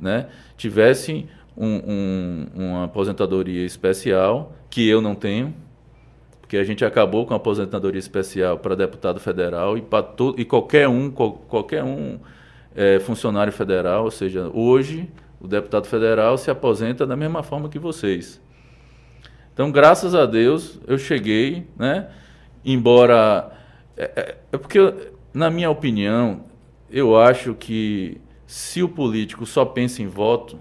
[0.00, 5.54] né, tivessem um, um, uma aposentadoria especial, que eu não tenho,
[6.40, 10.44] porque a gente acabou com a aposentadoria especial para deputado federal e para todo, e
[10.44, 12.18] qualquer um, qualquer um
[12.74, 15.08] é, funcionário federal, ou seja, hoje
[15.40, 18.40] o deputado federal se aposenta da mesma forma que vocês.
[19.52, 22.08] Então, graças a Deus, eu cheguei, né?
[22.64, 23.52] Embora
[23.96, 24.78] é, é, é porque,
[25.32, 26.44] na minha opinião,
[26.90, 30.58] eu acho que se o político só pensa em voto,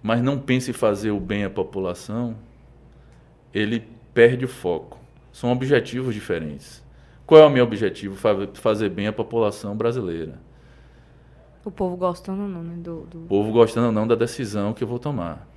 [0.00, 2.36] mas não pensa em fazer o bem à população,
[3.52, 3.82] ele
[4.14, 4.96] perde o foco.
[5.32, 6.84] São objetivos diferentes.
[7.26, 8.14] Qual é o meu objetivo?
[8.54, 10.40] Fazer bem à população brasileira.
[11.64, 12.76] O povo gostando ou não, né?
[12.76, 13.24] Do, do...
[13.24, 15.48] O povo gostando ou não da decisão que eu vou tomar.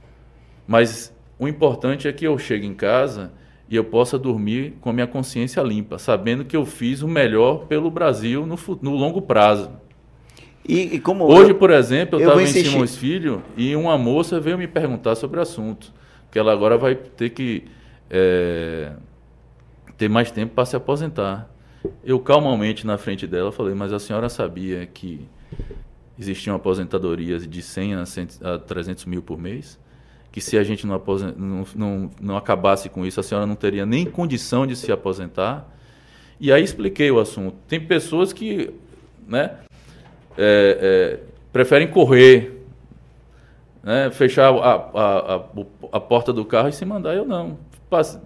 [0.66, 3.32] Mas o importante é que eu chegue em casa
[3.70, 7.68] e eu possa dormir com a minha consciência limpa, sabendo que eu fiz o melhor
[7.68, 9.80] pelo Brasil no, no longo prazo.
[10.68, 14.40] E, e como Hoje, eu, por exemplo, eu estava em Simões Filho e uma moça
[14.40, 15.92] veio me perguntar sobre o assunto,
[16.32, 17.66] que ela agora vai ter que
[18.10, 18.94] é,
[19.98, 21.50] ter mais tempo para se aposentar.
[22.04, 25.28] Eu calmamente na frente dela falei, mas a senhora sabia que
[26.18, 29.80] existiam aposentadorias de 100 a, 100 a 300 mil por mês?
[30.32, 31.02] Que se a gente não,
[31.36, 35.68] não, não, não acabasse com isso, a senhora não teria nem condição de se aposentar?
[36.40, 37.58] E aí expliquei o assunto.
[37.68, 38.72] Tem pessoas que
[39.28, 39.58] né,
[40.38, 41.20] é, é,
[41.52, 42.64] preferem correr,
[43.84, 45.44] né, fechar a, a, a,
[45.94, 47.16] a, porta do carro e se mandar.
[47.16, 47.58] Eu não.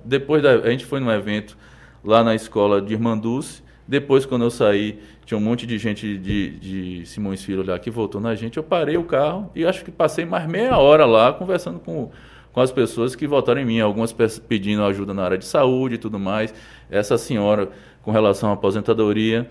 [0.03, 1.57] Depois da, a gente foi num evento
[2.03, 3.63] lá na escola de Irmanduz.
[3.87, 7.89] Depois, quando eu saí, tinha um monte de gente de, de Simões Filho lá que
[7.89, 8.57] voltou na gente.
[8.57, 12.11] Eu parei o carro e acho que passei mais meia hora lá conversando com,
[12.51, 13.79] com as pessoas que votaram em mim.
[13.79, 14.13] Algumas
[14.47, 16.53] pedindo ajuda na área de saúde e tudo mais.
[16.89, 17.69] Essa senhora
[18.01, 19.49] com relação à aposentadoria.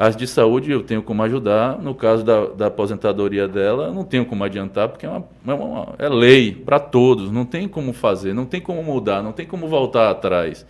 [0.00, 1.78] As de saúde eu tenho como ajudar.
[1.78, 5.52] No caso da, da aposentadoria dela, eu não tenho como adiantar, porque é, uma, é,
[5.52, 7.30] uma, é lei para todos.
[7.30, 10.64] Não tem como fazer, não tem como mudar, não tem como voltar atrás.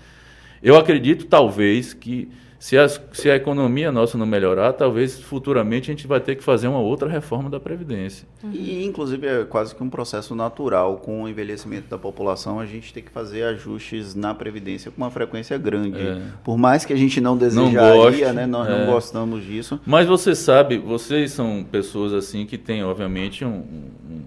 [0.61, 2.29] Eu acredito, talvez, que
[2.61, 6.45] se, as, se a economia nossa não melhorar, talvez futuramente a gente vai ter que
[6.45, 8.29] fazer uma outra reforma da Previdência.
[8.53, 10.99] E, inclusive, é quase que um processo natural.
[10.99, 15.11] Com o envelhecimento da população, a gente tem que fazer ajustes na Previdência com uma
[15.11, 16.03] frequência grande.
[16.03, 16.21] É.
[16.45, 18.45] Por mais que a gente não desejaria, não goste, né?
[18.45, 18.79] nós é.
[18.79, 19.81] não gostamos disso.
[19.87, 23.65] Mas você sabe, vocês são pessoas assim que têm, obviamente, um,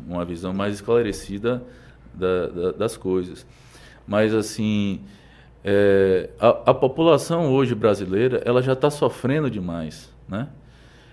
[0.10, 1.62] uma visão mais esclarecida
[2.12, 3.46] da, da, das coisas.
[4.08, 5.02] Mas, assim
[5.64, 10.50] é, a, a, população hoje brasileira ela já está sofrendo demais, né?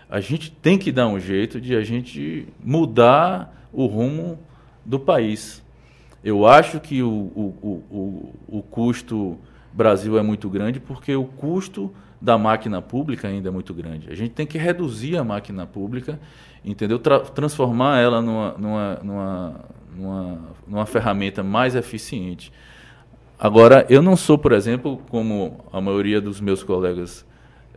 [0.09, 4.41] A gente tem que dar um jeito de a gente mudar o rumo
[4.85, 5.63] do país.
[6.25, 9.39] Eu acho que o, o, o, o custo
[9.73, 14.11] Brasil é muito grande porque o custo da máquina pública ainda é muito grande.
[14.11, 16.21] A gente tem que reduzir a máquina pública,
[16.65, 16.99] entendeu?
[16.99, 19.61] Tra transformar ela numa, numa, numa,
[19.97, 22.53] numa, numa ferramenta mais eficiente.
[23.43, 27.25] Agora, eu não sou, por exemplo, como a maioria dos meus colegas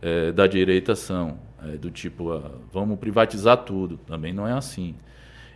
[0.02, 3.96] é, da direita são, é, do tipo, ah, vamos privatizar tudo.
[3.96, 4.94] Também não é assim.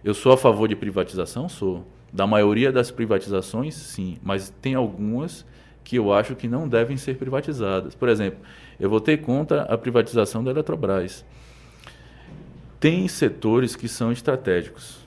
[0.02, 1.46] Eu sou a favor de privatização?
[1.46, 1.86] Sou.
[2.10, 4.16] Da maioria das privatizações, sim.
[4.22, 5.44] Mas tem algumas
[5.84, 7.94] que eu acho que não devem ser privatizadas.
[7.94, 8.38] Por exemplo,
[8.80, 11.22] eu votei contra a privatização da Eletrobras.
[12.80, 15.06] Tem setores que são estratégicos.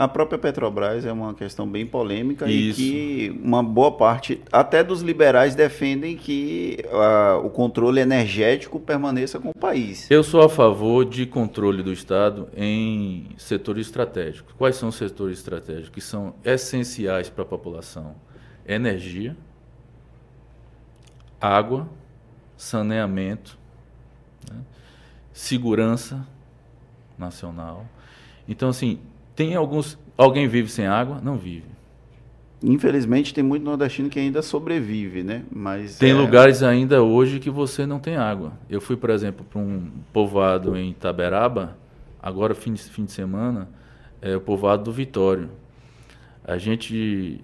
[0.00, 2.80] A própria Petrobras é uma questão bem polêmica Isso.
[2.80, 9.38] e que uma boa parte, até dos liberais, defendem que uh, o controle energético permaneça
[9.38, 10.10] com o país.
[10.10, 14.54] Eu sou a favor de controle do Estado em setores estratégicos.
[14.56, 18.14] Quais são os setores estratégicos que são essenciais para a população?
[18.66, 19.36] Energia,
[21.38, 21.86] água,
[22.56, 23.58] saneamento,
[24.50, 24.62] né?
[25.30, 26.26] segurança
[27.18, 27.84] nacional.
[28.48, 28.98] Então, assim,
[29.40, 29.98] tem alguns.
[30.18, 31.18] Alguém vive sem água?
[31.22, 31.64] Não vive.
[32.62, 35.44] Infelizmente tem muito nordestino que ainda sobrevive, né?
[35.50, 36.14] Mas tem é...
[36.14, 38.52] lugares ainda hoje que você não tem água.
[38.68, 41.78] Eu fui, por exemplo, para um povoado em Itaberaba,
[42.22, 43.66] agora fim de, fim de semana,
[44.20, 45.48] é o povoado do Vitório.
[46.44, 47.40] A gente,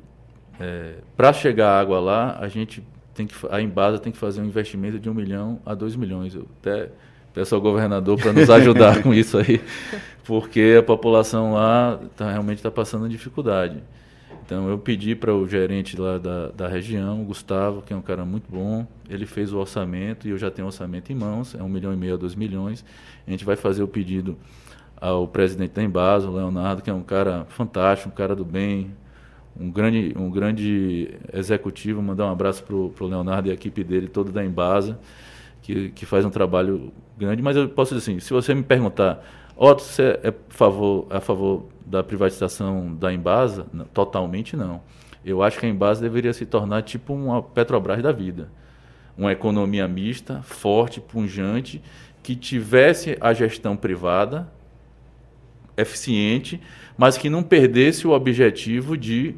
[0.61, 4.45] é, para chegar água lá, a gente tem que, a Embasa tem que fazer um
[4.45, 6.35] investimento de um milhão a dois milhões.
[6.35, 6.91] Eu até
[7.37, 9.61] peço ao governador para nos ajudar com isso aí,
[10.25, 13.77] porque a população lá tá, realmente está passando dificuldade.
[14.46, 18.01] Então eu pedi para o gerente lá da, da região, o Gustavo, que é um
[18.01, 21.55] cara muito bom, ele fez o orçamento e eu já tenho o orçamento em mãos,
[21.55, 22.83] é um milhão e meio a dois milhões.
[23.27, 24.38] A gente vai fazer o pedido
[24.99, 28.92] ao presidente da Embasa, o Leonardo, que é um cara fantástico, um cara do bem,
[29.61, 32.01] um grande, um grande executivo.
[32.01, 34.99] Mandar um abraço para o Leonardo e a equipe dele, todo da Embasa,
[35.67, 37.43] que, que faz um trabalho grande.
[37.43, 39.21] Mas eu posso dizer assim, se você me perguntar,
[39.57, 43.67] Otto, você é a favor, a favor da privatização da Embasa?
[43.73, 44.81] Não, totalmente não.
[45.25, 48.49] Eu acho que a Embasa deveria se tornar tipo uma Petrobras da vida.
[49.19, 51.83] Uma economia mista, forte, punjante,
[52.23, 54.49] que tivesse a gestão privada,
[55.77, 56.61] eficiente,
[56.97, 59.35] mas que não perdesse o objetivo de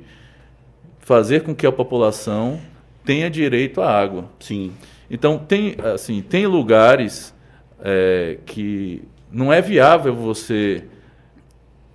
[0.99, 2.61] fazer com que a população
[3.03, 4.29] tenha direito à água.
[4.39, 4.73] Sim.
[5.11, 7.35] Então tem assim tem lugares
[7.83, 10.85] é, que não é viável você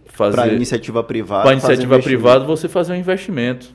[0.06, 1.44] fazer para iniciativa privada.
[1.44, 3.74] Para iniciativa privada você fazer um investimento.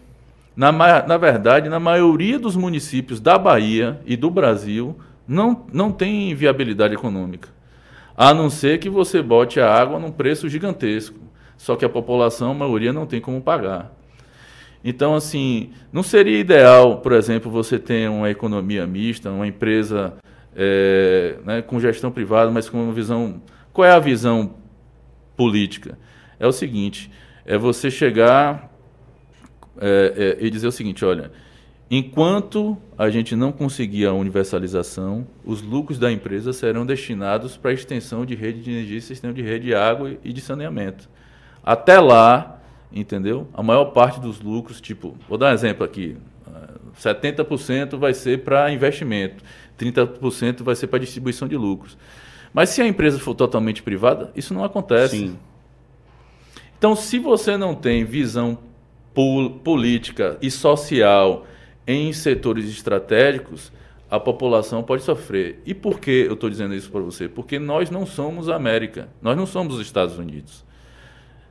[0.57, 4.97] Na, na verdade, na maioria dos municípios da Bahia e do Brasil
[5.27, 7.49] não, não tem viabilidade econômica.
[8.17, 11.21] A não ser que você bote a água num preço gigantesco.
[11.57, 13.93] Só que a população, a maioria, não tem como pagar.
[14.85, 20.15] Então, assim, não seria ideal, por exemplo, você ter uma economia mista, uma empresa
[20.55, 23.43] é, né, com gestão privada, mas com uma visão.
[23.73, 24.55] Qual é a visão
[25.37, 25.99] política?
[26.39, 27.11] É o seguinte:
[27.45, 28.73] é você chegar
[29.81, 31.31] é, é, e dizer o seguinte: olha,
[31.91, 37.75] Enquanto a gente não conseguir a universalização, os lucros da empresa serão destinados para a
[37.75, 41.09] extensão de rede de energia, sistema de rede de água e de saneamento.
[41.65, 42.58] Até lá,
[42.93, 43.49] entendeu?
[43.53, 46.17] A maior parte dos lucros, tipo, vou dar um exemplo aqui,
[47.01, 49.43] 70% vai ser para investimento,
[49.79, 51.97] 30% vai ser para distribuição de lucros.
[52.53, 55.19] Mas se a empresa for totalmente privada, isso não acontece.
[55.19, 55.39] Sim.
[56.79, 58.59] Então, se você não tem visão
[59.65, 61.47] política e social
[61.87, 63.73] em setores estratégicos,
[64.11, 65.61] a população pode sofrer.
[65.67, 67.29] E por que eu estou dizendo isso para você?
[67.29, 70.65] Porque nós não somos a América, nós não somos os Estados Unidos,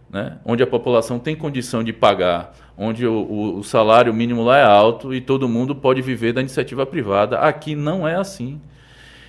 [0.09, 0.37] né?
[0.45, 4.63] onde a população tem condição de pagar, onde o, o, o salário mínimo lá é
[4.63, 7.39] alto e todo mundo pode viver da iniciativa privada.
[7.39, 8.61] Aqui não é assim.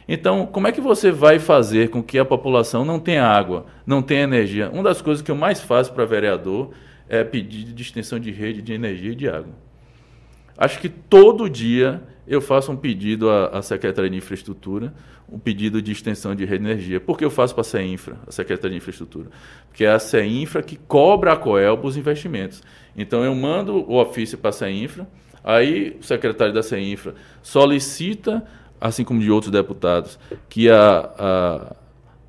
[0.08, 4.00] Então, como é que você vai fazer com que a população não tenha água, não
[4.00, 4.70] tenha energia?
[4.70, 6.70] Uma das coisas que eu mais faço para vereador
[7.08, 9.52] é pedir de extensão de rede de energia e de água.
[10.56, 14.92] Acho que todo dia eu faço um pedido à, à Secretaria de Infraestrutura,
[15.30, 17.00] um pedido de extensão de rede de energia.
[17.00, 19.28] Por que eu faço para a CEINFRA, a Secretaria de Infraestrutura?
[19.68, 22.62] Porque é a CEINFRA que cobra a Coelba os investimentos.
[22.96, 25.08] Então eu mando o ofício para a CEINFRA,
[25.42, 28.44] aí o secretário da CEINFRA solicita,
[28.80, 31.76] assim como de outros deputados, que a, a,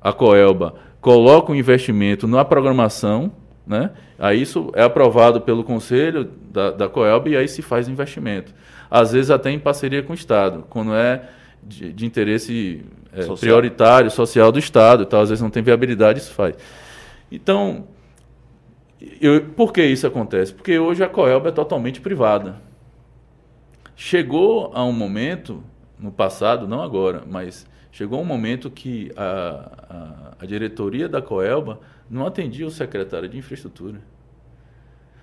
[0.00, 3.32] a Coelba coloque o um investimento na programação
[3.70, 3.92] né?
[4.18, 8.52] Aí isso é aprovado pelo conselho da, da Coelb e aí se faz investimento.
[8.90, 11.28] Às vezes até em parceria com o Estado, quando é
[11.62, 13.36] de, de interesse é, social.
[13.38, 16.56] prioritário, social do Estado, então, às vezes não tem viabilidade, isso faz.
[17.30, 17.86] Então,
[19.20, 20.52] eu, por que isso acontece?
[20.52, 22.60] Porque hoje a Coelb é totalmente privada.
[23.94, 25.62] Chegou a um momento,
[25.98, 31.80] no passado, não agora, mas chegou um momento que a, a, a diretoria da Coelba
[32.08, 34.00] não atendia o secretário de infraestrutura.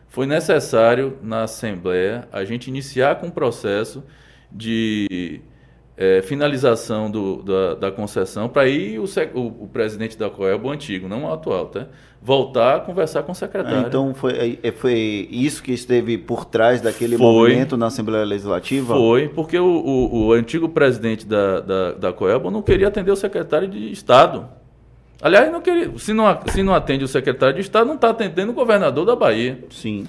[0.10, 4.04] Foi necessário, na Assembleia, a gente iniciar com um processo
[4.52, 5.42] de
[5.98, 10.72] é, finalização do, da, da, concessão para ir o, o, o, presidente da Coelbo, o
[10.72, 11.88] antigo, não o atual, tá?
[12.22, 13.80] voltar a conversar com o secretário.
[13.80, 18.26] Ah, então foi, é, foi isso que esteve por trás daquele foi, movimento na Assembleia
[18.26, 18.96] Legislativa?
[18.96, 23.16] Foi, porque o, o, o antigo presidente da, da, da Coelbo não queria atender o
[23.16, 24.48] secretário de Estado.
[25.22, 28.52] Aliás, não queria, se, não, se não atende o secretário de Estado, não está atendendo
[28.52, 29.60] o governador da Bahia.
[29.70, 30.08] Sim.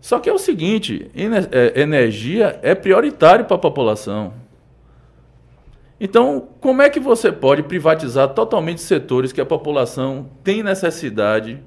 [0.00, 1.10] Só que é o seguinte:
[1.50, 4.32] é, energia é prioritário para a população.
[6.00, 11.58] Então, como é que você pode privatizar totalmente setores que a população tem necessidade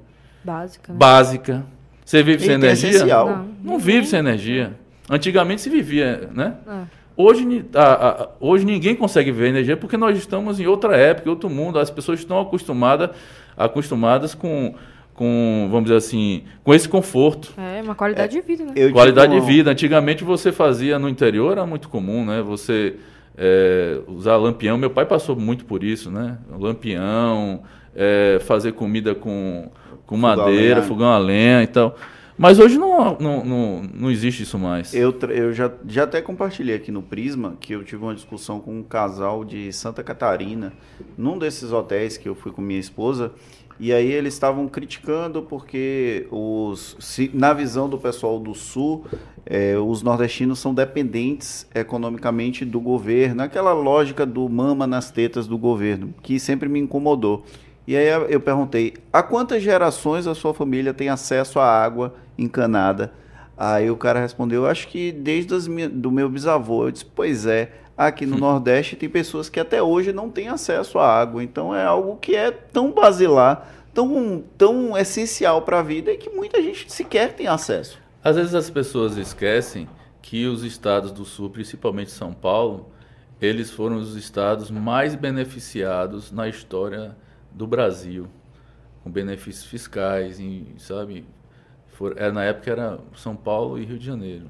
[0.44, 0.92] básica?
[0.92, 0.98] Né?
[0.98, 1.66] básica?
[2.04, 3.04] Você vive sem energia?
[3.04, 4.78] Não, não vive sem energia.
[5.10, 6.54] Antigamente se vivia, né?
[6.66, 6.97] É.
[7.20, 11.50] Hoje, a, a, hoje ninguém consegue ver energia porque nós estamos em outra época, outro
[11.50, 11.76] mundo.
[11.76, 13.10] As pessoas estão acostumadas,
[13.56, 14.72] acostumadas com,
[15.14, 17.52] com, vamos dizer assim, com esse conforto.
[17.58, 18.72] É, uma qualidade é, de vida, né?
[18.76, 19.72] Eu qualidade de vida.
[19.72, 22.40] Antigamente você fazia no interior, era muito comum, né?
[22.40, 22.94] Você
[23.36, 24.78] é, usar lampião.
[24.78, 26.38] Meu pai passou muito por isso, né?
[26.56, 27.64] Lampião,
[27.96, 29.68] é, fazer comida com,
[30.06, 31.96] com madeira, fogão a lenha e tal.
[32.38, 34.94] Mas hoje não, não, não, não existe isso mais.
[34.94, 38.78] Eu, eu já, já até compartilhei aqui no Prisma que eu tive uma discussão com
[38.78, 40.72] um casal de Santa Catarina,
[41.16, 43.32] num desses hotéis que eu fui com minha esposa,
[43.80, 49.04] e aí eles estavam criticando porque os, se, na visão do pessoal do Sul,
[49.44, 55.58] é, os nordestinos são dependentes economicamente do governo, aquela lógica do mama nas tetas do
[55.58, 57.44] governo, que sempre me incomodou.
[57.88, 63.14] E aí eu perguntei: há quantas gerações a sua família tem acesso à água encanada?
[63.56, 66.84] Aí o cara respondeu: acho que desde as minha, do meu bisavô.
[66.84, 70.98] Eu disse: pois é, aqui no Nordeste tem pessoas que até hoje não têm acesso
[70.98, 71.42] à água.
[71.42, 76.28] Então é algo que é tão basilar, tão, tão essencial para a vida e que
[76.28, 77.98] muita gente sequer tem acesso.
[78.22, 79.88] Às vezes as pessoas esquecem
[80.20, 82.90] que os estados do Sul, principalmente São Paulo,
[83.40, 87.16] eles foram os estados mais beneficiados na história
[87.58, 88.28] do Brasil,
[89.02, 90.40] com benefícios fiscais,
[90.78, 91.26] sabe?
[91.88, 94.46] For, é, na época era São Paulo e Rio de Janeiro.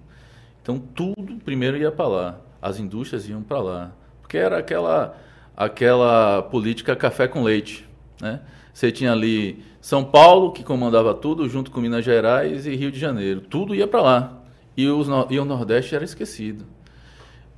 [0.62, 5.16] Então tudo primeiro ia para lá, as indústrias iam para lá, porque era aquela
[5.56, 7.88] aquela política café com leite,
[8.20, 8.40] né?
[8.72, 12.98] Você tinha ali São Paulo que comandava tudo, junto com Minas Gerais e Rio de
[13.00, 14.42] Janeiro, tudo ia para lá
[14.76, 16.64] e, os, e o Nordeste era esquecido.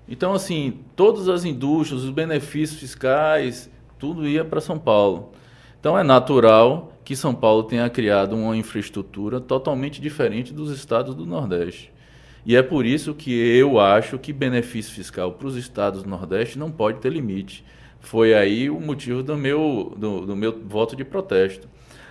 [0.09, 5.33] Então, assim, todas as indústrias, os benefícios fiscais, tudo ia para São Paulo.
[5.81, 11.25] Então, é natural que São Paulo tenha criado uma infraestrutura totalmente diferente dos estados do
[11.25, 11.91] Nordeste.
[12.45, 16.59] E é por isso que eu acho que benefício fiscal para os estados do Nordeste
[16.59, 17.65] não pode ter limite.
[17.99, 21.67] Foi aí o motivo do meu, do, do meu voto de protesto.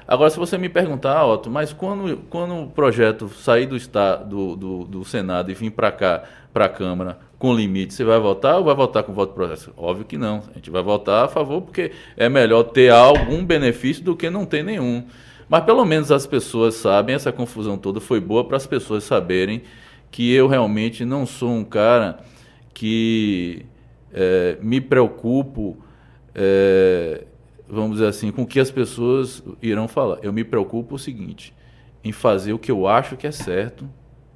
[0.07, 3.77] Agora, se você me perguntar, Otto, mas quando, quando o projeto sair do,
[4.25, 8.19] do, do, do Senado e vir para cá, para a Câmara, com limite, você vai
[8.19, 9.73] votar ou vai votar com voto processo?
[9.75, 10.43] Óbvio que não.
[10.51, 14.45] A gente vai votar a favor porque é melhor ter algum benefício do que não
[14.45, 15.05] ter nenhum.
[15.47, 19.63] Mas pelo menos as pessoas sabem, essa confusão toda foi boa para as pessoas saberem
[20.11, 22.19] que eu realmente não sou um cara
[22.73, 23.65] que
[24.13, 25.77] é, me preocupo
[26.35, 27.25] é,
[27.69, 30.19] vamos dizer assim, com o que as pessoas irão falar.
[30.23, 31.53] Eu me preocupo o seguinte,
[32.03, 33.87] em fazer o que eu acho que é certo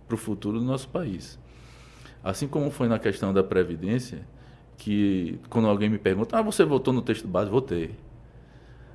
[0.07, 1.39] para o futuro do nosso país.
[2.23, 4.25] Assim como foi na questão da Previdência,
[4.77, 7.49] que quando alguém me pergunta, ah, você votou no texto base?
[7.49, 7.91] Votei.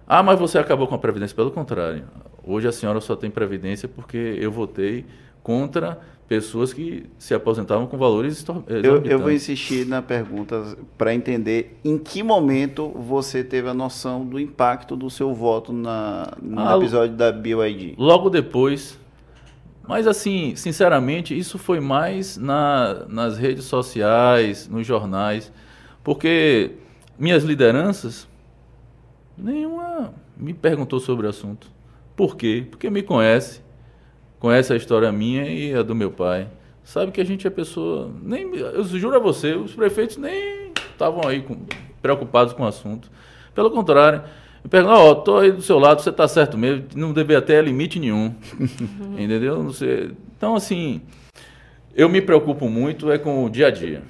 [0.07, 1.37] Ah, mas você acabou com a Previdência?
[1.37, 2.05] Pelo contrário.
[2.43, 5.05] Hoje a senhora só tem Previdência porque eu votei
[5.43, 11.79] contra pessoas que se aposentavam com valores eu, eu vou insistir na pergunta para entender
[11.83, 16.77] em que momento você teve a noção do impacto do seu voto na, no ah,
[16.77, 17.95] episódio da BYD.
[17.97, 18.99] Logo depois.
[19.89, 25.51] Mas assim, sinceramente, isso foi mais na, nas redes sociais, nos jornais,
[26.05, 26.73] porque
[27.19, 28.29] minhas lideranças,
[29.37, 31.69] nenhuma me perguntou sobre o assunto.
[32.15, 32.67] Por quê?
[32.71, 33.67] Porque me conhece
[34.39, 36.49] conhece a história minha e a do meu pai.
[36.85, 38.11] Sabe que a gente é pessoa.
[38.23, 41.57] Nem, eu juro a você, os prefeitos nem estavam aí com,
[42.01, 43.11] preocupados com o assunto.
[43.55, 44.23] Pelo contrário,
[44.63, 47.41] eu pergunto, ó, oh, tô aí do seu lado, você está certo mesmo, não deveria
[47.41, 48.35] ter limite nenhum.
[49.19, 49.63] Entendeu?
[49.63, 50.13] Não sei.
[50.37, 51.01] Então, assim,
[51.95, 54.03] eu me preocupo muito é com o dia a dia.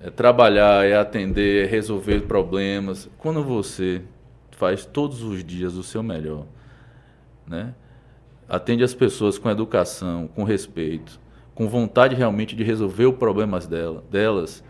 [0.00, 3.08] É trabalhar, é atender, é resolver problemas.
[3.18, 4.02] Quando você
[4.52, 6.44] faz todos os dias o seu melhor,
[7.46, 7.74] né?
[8.48, 11.18] atende as pessoas com educação, com respeito,
[11.54, 14.62] com vontade realmente de resolver os problemas dela, delas,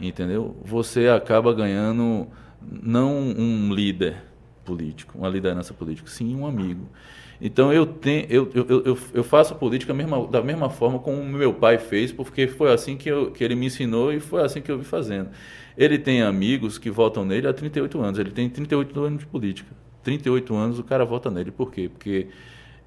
[0.00, 0.56] entendeu?
[0.64, 2.26] Você acaba ganhando
[2.60, 4.16] não um líder
[4.64, 6.88] político, uma liderança política, sim um amigo.
[7.40, 11.52] Então eu, tenho, eu, eu, eu, eu faço política mesma, da mesma forma como meu
[11.52, 14.70] pai fez, porque foi assim que, eu, que ele me ensinou e foi assim que
[14.70, 15.30] eu vi fazendo.
[15.76, 19.74] Ele tem amigos que votam nele há 38 anos, ele tem 38 anos de política.
[20.04, 21.88] 38 anos o cara vota nele, por quê?
[21.88, 22.28] Porque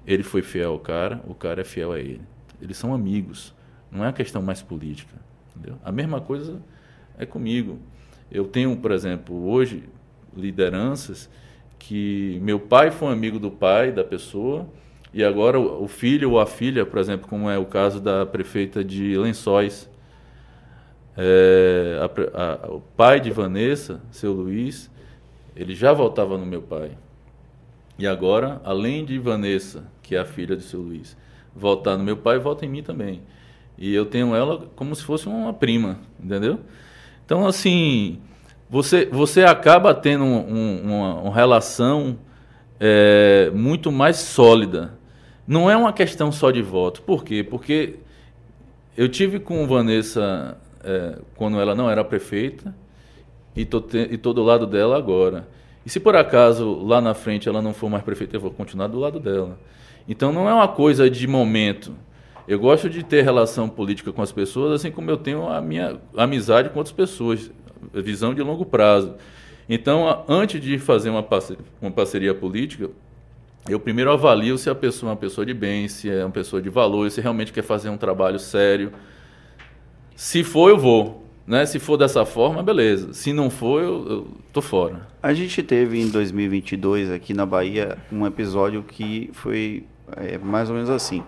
[0.06, 2.22] ele foi fiel ao cara, o cara é fiel a ele.
[2.60, 3.54] Eles são amigos.
[3.90, 5.14] Não é uma questão mais política.
[5.54, 5.78] Entendeu?
[5.84, 6.62] A mesma coisa
[7.18, 7.78] é comigo.
[8.30, 9.84] Eu tenho, por exemplo, hoje
[10.36, 11.28] lideranças
[11.78, 14.66] que meu pai foi um amigo do pai da pessoa
[15.12, 18.84] e agora o filho ou a filha, por exemplo, como é o caso da prefeita
[18.84, 19.88] de Lençóis,
[21.16, 24.90] é, a, a, o pai de Vanessa, seu Luiz,
[25.54, 26.90] ele já voltava no meu pai.
[27.98, 31.16] E agora, além de Vanessa, que é a filha do seu Luiz,
[31.54, 33.22] voltar no meu pai, volta em mim também.
[33.78, 36.60] E eu tenho ela como se fosse uma prima, entendeu?
[37.24, 38.20] Então, assim,
[38.68, 42.18] você, você acaba tendo um, uma, uma, relação
[42.80, 44.94] é, muito mais sólida.
[45.46, 47.02] Não é uma questão só de voto.
[47.02, 47.44] Por quê?
[47.44, 47.96] Porque
[48.96, 52.74] eu tive com Vanessa é, quando ela não era prefeita
[53.54, 55.48] e estou do lado dela agora.
[55.84, 58.88] E se por acaso lá na frente ela não for mais prefeita, eu vou continuar
[58.88, 59.58] do lado dela.
[60.08, 61.94] Então não é uma coisa de momento.
[62.48, 65.98] Eu gosto de ter relação política com as pessoas, assim como eu tenho a minha
[66.16, 67.50] amizade com outras pessoas,
[67.92, 69.14] visão de longo prazo.
[69.68, 72.90] Então, antes de fazer uma parceria, uma parceria política,
[73.68, 76.62] eu primeiro avalio se a pessoa é uma pessoa de bem, se é uma pessoa
[76.62, 78.92] de valor, se realmente quer fazer um trabalho sério.
[80.14, 81.26] Se for, eu vou.
[81.46, 81.66] Né?
[81.66, 83.12] Se for dessa forma, beleza.
[83.12, 85.06] Se não for, eu, eu tô fora.
[85.22, 89.84] A gente teve em 2022 aqui na Bahia um episódio que foi
[90.16, 91.22] é, mais ou menos assim.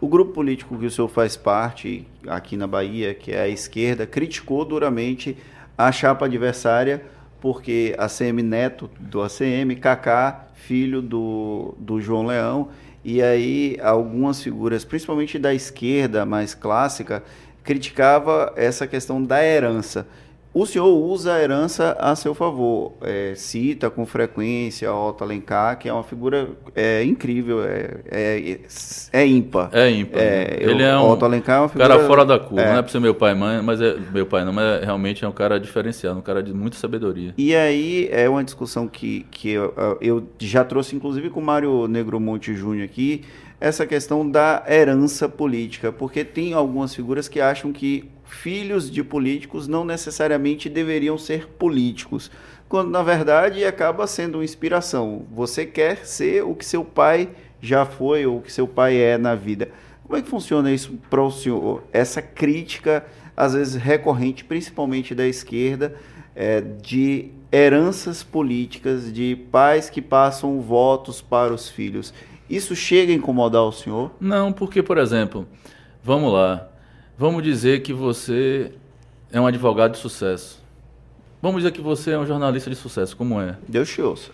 [0.00, 4.06] O grupo político que o senhor faz parte aqui na Bahia, que é a esquerda,
[4.06, 5.36] criticou duramente
[5.76, 7.02] a chapa adversária
[7.42, 12.68] porque a CM Neto do ACM, Kaká, filho do, do João Leão,
[13.04, 17.20] e aí algumas figuras, principalmente da esquerda mais clássica,
[17.64, 20.06] criticava essa questão da herança.
[20.54, 25.88] O senhor usa a herança a seu favor, é, cita com frequência Otto Alencar, que
[25.88, 28.60] é uma figura é, incrível, é, é,
[29.14, 29.70] é ímpar.
[29.72, 30.20] É ímpar.
[30.20, 32.70] É, Ele eu, é um Otto Alencar é uma figura, cara fora da curva, é.
[32.70, 35.24] não é para ser meu pai mãe, mas é meu pai não, mas é, realmente
[35.24, 37.32] é um cara diferenciado, um cara de muita sabedoria.
[37.38, 39.72] E aí é uma discussão que, que eu,
[40.02, 43.22] eu já trouxe inclusive com o Mário Negromonte Júnior aqui,
[43.58, 49.68] essa questão da herança política, porque tem algumas figuras que acham que filhos de políticos
[49.68, 52.30] não necessariamente deveriam ser políticos,
[52.68, 55.26] quando na verdade acaba sendo uma inspiração.
[55.32, 57.28] Você quer ser o que seu pai
[57.60, 59.68] já foi ou o que seu pai é na vida.
[60.02, 61.84] Como é que funciona isso para o senhor?
[61.92, 63.06] Essa crítica,
[63.36, 65.94] às vezes recorrente, principalmente da esquerda,
[66.34, 72.12] é, de heranças políticas, de pais que passam votos para os filhos.
[72.48, 74.10] Isso chega a incomodar o senhor?
[74.20, 75.46] Não, porque, por exemplo,
[76.02, 76.71] vamos lá.
[77.22, 78.72] Vamos dizer que você
[79.30, 80.60] é um advogado de sucesso.
[81.40, 83.56] Vamos dizer que você é um jornalista de sucesso, como é?
[83.68, 84.32] Deus te ouça.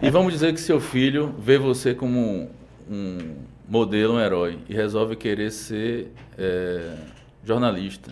[0.00, 2.48] e vamos dizer que seu filho vê você como
[2.90, 3.34] um
[3.68, 6.96] modelo, um herói, e resolve querer ser é,
[7.44, 8.10] jornalista.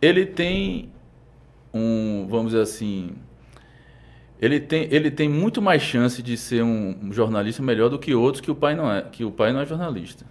[0.00, 0.88] Ele tem
[1.70, 3.10] um, vamos dizer assim,
[4.40, 8.40] ele tem, ele tem muito mais chance de ser um jornalista melhor do que outros
[8.40, 10.24] que o pai não é, que o pai não é jornalista.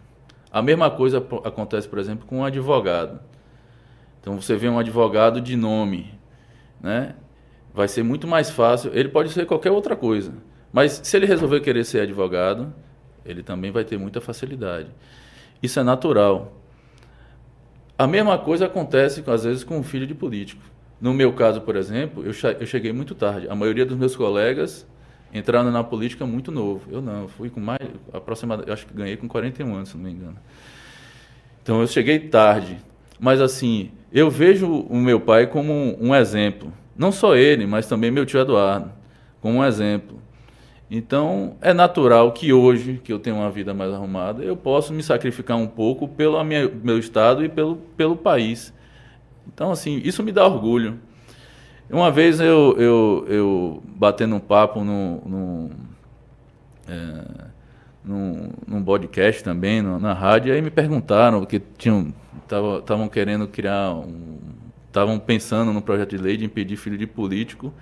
[0.51, 3.19] A mesma coisa acontece, por exemplo, com um advogado.
[4.19, 6.13] Então você vê um advogado de nome,
[6.81, 7.15] né?
[7.73, 8.91] Vai ser muito mais fácil.
[8.93, 10.33] Ele pode ser qualquer outra coisa,
[10.73, 12.73] mas se ele resolver querer ser advogado,
[13.25, 14.89] ele também vai ter muita facilidade.
[15.63, 16.53] Isso é natural.
[17.97, 20.61] A mesma coisa acontece às vezes com um filho de político.
[20.99, 23.47] No meu caso, por exemplo, eu, cheguei muito tarde.
[23.49, 24.87] A maioria dos meus colegas
[25.33, 26.91] entraram na política muito novo.
[26.91, 30.11] Eu não, fui com mais, aproximadamente, acho que ganhei com 41 anos, se não me
[30.11, 30.37] engano.
[31.63, 32.77] Então eu cheguei tarde.
[33.19, 36.73] Mas assim, eu vejo o meu pai como um, um exemplo.
[36.97, 38.91] Não só ele, mas também meu tio Eduardo,
[39.39, 40.19] como um exemplo.
[40.93, 45.01] Então, é natural que hoje, que eu tenho uma vida mais arrumada, eu possa me
[45.01, 48.73] sacrificar um pouco pelo minha, meu estado e pelo, pelo país.
[49.47, 50.99] Então, assim, isso me dá orgulho.
[51.91, 55.71] Uma vez eu, eu, eu batendo um papo no, no,
[56.87, 57.23] é,
[58.03, 62.13] num, num podcast também, no, na rádio, aí me perguntaram, porque tinham
[62.43, 64.39] estavam querendo criar um.
[64.87, 67.73] Estavam pensando no projeto de lei de impedir filho de político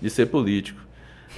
[0.00, 0.80] de ser político.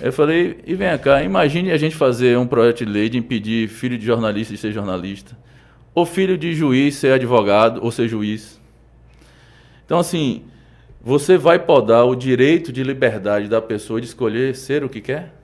[0.00, 3.68] Eu falei, e vem cá, imagine a gente fazer um projeto de lei de impedir
[3.68, 5.36] filho de jornalista de ser jornalista,
[5.94, 8.60] ou filho de juiz ser advogado ou ser juiz.
[9.84, 10.44] Então, assim,
[11.00, 15.34] você vai podar o direito de liberdade da pessoa de escolher ser o que quer?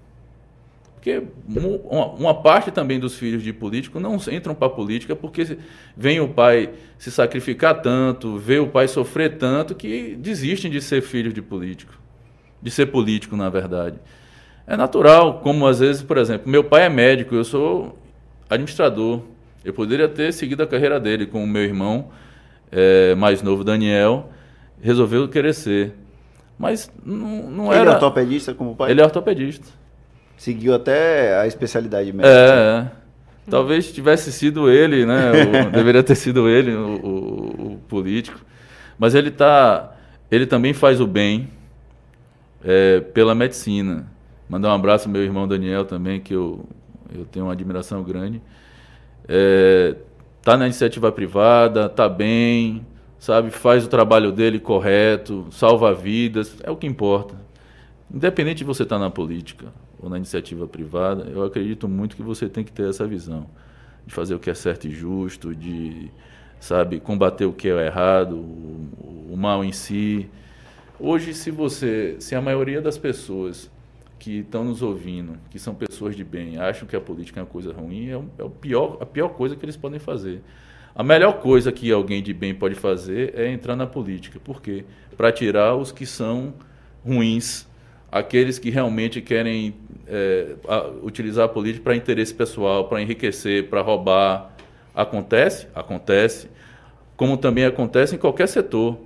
[0.94, 5.59] Porque uma parte também dos filhos de político não entram para a política porque
[5.94, 11.02] vem o pai se sacrificar tanto, vê o pai sofrer tanto que desistem de ser
[11.02, 11.92] filhos de político,
[12.62, 13.98] de ser político, na verdade.
[14.66, 17.98] É natural, como às vezes, por exemplo, meu pai é médico, eu sou
[18.48, 19.20] administrador.
[19.62, 22.11] Eu poderia ter seguido a carreira dele com o meu irmão
[22.72, 24.30] é, mais novo, Daniel,
[24.85, 25.95] resolveu querer ser.
[26.59, 27.80] Mas não, não Ele era.
[27.80, 28.91] Ele é ortopedista como pai?
[28.91, 29.66] Ele é ortopedista.
[30.37, 32.28] Seguiu até a especialidade médica.
[32.28, 32.91] É, é.
[33.51, 35.30] Talvez tivesse sido ele, né?
[35.66, 38.39] O, deveria ter sido ele, o, o, o, político.
[38.99, 39.97] Mas ele tá.
[40.30, 41.49] Ele também faz o bem
[42.62, 44.07] é, pela medicina.
[44.49, 46.64] Mandar um abraço ao meu irmão Daniel também, que eu,
[47.14, 48.41] eu tenho uma admiração grande.
[49.26, 49.97] É,
[50.43, 52.85] tá na iniciativa privada, tá bem,
[53.25, 57.35] sabe, faz o trabalho dele correto, salva vidas, é o que importa.
[58.12, 62.51] Independente de você estar na política ou na iniciativa privada, eu acredito muito que você
[62.51, 63.47] tem que ter essa visão
[64.07, 66.11] de fazer o que é certo e justo, de,
[66.61, 70.29] sabe, combater o que é errado, o, o mal em si.
[71.01, 73.70] Hoje, se você, se a maioria das pessoas
[74.18, 77.49] que estão nos ouvindo, que são pessoas de bem, acham que a política é uma
[77.49, 80.43] coisa ruim, é, é o pior, a pior coisa que eles podem fazer.
[80.95, 84.38] A melhor coisa que alguém de bem pode fazer é entrar na política.
[84.38, 84.84] Por quê?
[85.16, 86.55] Para tirar os que são
[87.05, 87.66] ruins,
[88.12, 89.74] aqueles que realmente querem
[90.07, 90.55] é,
[91.03, 94.55] utilizar a política para interesse pessoal, para enriquecer, para roubar.
[94.95, 95.66] Acontece?
[95.74, 96.49] Acontece.
[97.16, 98.97] Como também acontece em qualquer setor.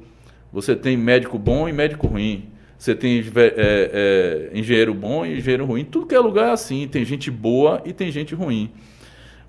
[0.52, 2.50] Você tem médico bom e médico ruim.
[2.78, 5.84] Você tem é, é, engenheiro bom e engenheiro ruim.
[5.84, 6.86] Tudo que é lugar é assim.
[6.86, 8.70] Tem gente boa e tem gente ruim.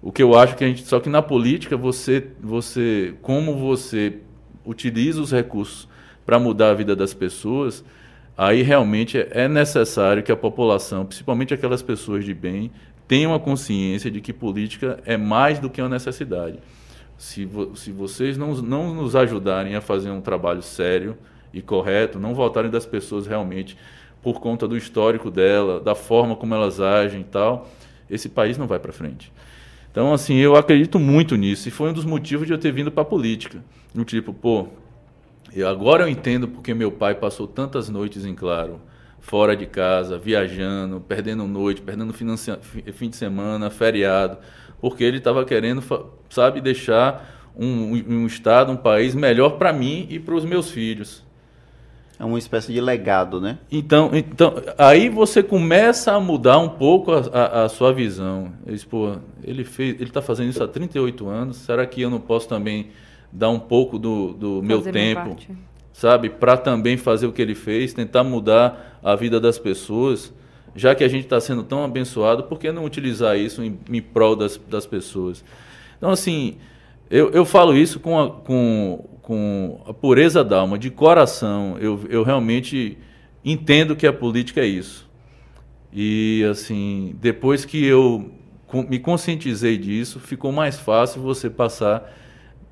[0.01, 0.85] O que eu acho que a gente.
[0.85, 4.19] Só que na política, você, você como você
[4.65, 5.87] utiliza os recursos
[6.25, 7.83] para mudar a vida das pessoas,
[8.37, 12.71] aí realmente é necessário que a população, principalmente aquelas pessoas de bem,
[13.07, 16.59] tenham a consciência de que política é mais do que uma necessidade.
[17.17, 21.17] Se, vo se vocês não, não nos ajudarem a fazer um trabalho sério
[21.51, 23.75] e correto, não votarem das pessoas realmente
[24.21, 27.67] por conta do histórico dela, da forma como elas agem e tal,
[28.09, 29.31] esse país não vai para frente.
[29.99, 32.89] Então, assim, eu acredito muito nisso e foi um dos motivos de eu ter vindo
[32.89, 33.61] para a política.
[33.93, 34.69] No tipo, pô,
[35.53, 38.79] eu, agora eu entendo porque meu pai passou tantas noites em claro,
[39.19, 44.37] fora de casa, viajando, perdendo noite, perdendo fim de semana, feriado,
[44.79, 45.83] porque ele estava querendo,
[46.29, 51.25] sabe, deixar um, um estado, um país melhor para mim e para os meus filhos.
[52.19, 53.59] É uma espécie de legado, né?
[53.71, 58.51] Então, então aí você começa a mudar um pouco a, a, a sua visão.
[58.89, 61.55] Pô, ele fez, ele está fazendo isso há 38 anos.
[61.57, 62.89] Será que eu não posso também
[63.31, 65.37] dar um pouco do, do meu tempo,
[65.93, 70.33] sabe, para também fazer o que ele fez, tentar mudar a vida das pessoas?
[70.75, 74.01] Já que a gente está sendo tão abençoado, por que não utilizar isso em, em
[74.01, 75.43] prol das, das pessoas?
[75.97, 76.57] Então, assim,
[77.09, 81.77] eu, eu falo isso com a, com, com a pureza da alma, de coração.
[81.79, 82.97] Eu, eu realmente
[83.45, 85.07] entendo que a política é isso.
[85.93, 88.31] E, assim, depois que eu
[88.89, 92.11] me conscientizei disso, ficou mais fácil você passar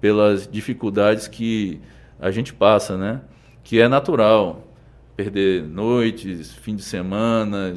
[0.02, 1.80] pelas dificuldades que
[2.20, 3.22] a gente passa, né?
[3.64, 4.68] Que é natural
[5.16, 7.76] perder noites, fim de semana,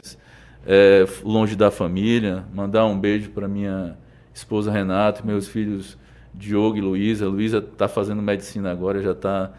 [0.66, 2.46] é, longe da família.
[2.50, 3.98] Mandar um beijo para minha
[4.32, 5.98] esposa Renata, meus filhos
[6.34, 7.28] Diogo e Luísa.
[7.28, 9.52] Luísa está fazendo medicina agora, já está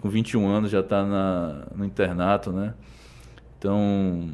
[0.00, 1.04] com 21 anos, já está
[1.74, 2.74] no internato, né?
[3.58, 4.32] Então,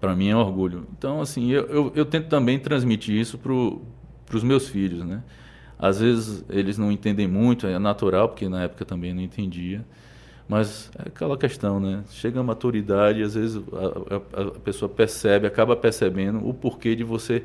[0.00, 0.86] para mim é um orgulho.
[0.96, 3.52] Então, assim, eu, eu, eu tento também transmitir isso para
[4.36, 5.22] os meus filhos, né?
[5.78, 9.84] Às vezes eles não entendem muito, é natural, porque na época também não entendia.
[10.48, 12.04] Mas é aquela questão, né?
[12.10, 17.02] Chega a maturidade, às vezes a, a, a pessoa percebe, acaba percebendo o porquê de
[17.02, 17.42] você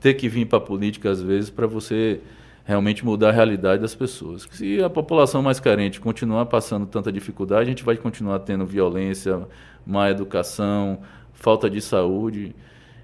[0.00, 2.20] ter que vir para a política, às vezes, para você
[2.66, 4.46] realmente mudar a realidade das pessoas.
[4.50, 9.46] Se a população mais carente continuar passando tanta dificuldade, a gente vai continuar tendo violência,
[9.86, 10.98] má educação,
[11.32, 12.54] falta de saúde.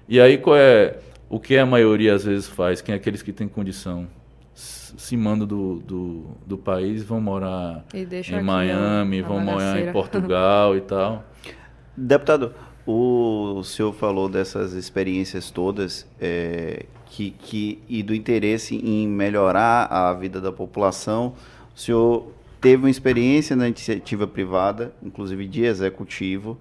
[0.07, 0.99] E aí qual é
[1.29, 2.81] o que a maioria às vezes faz?
[2.81, 4.07] Quem é aqueles que têm condição?
[4.53, 10.81] se mandam do, do, do país vão morar em Miami, vão morar em Portugal e
[10.81, 11.23] tal.
[11.97, 12.53] Deputado,
[12.85, 20.11] o senhor falou dessas experiências todas é, que, que, e do interesse em melhorar a
[20.13, 21.35] vida da população.
[21.75, 26.57] O senhor teve uma experiência na iniciativa privada, inclusive de executivo,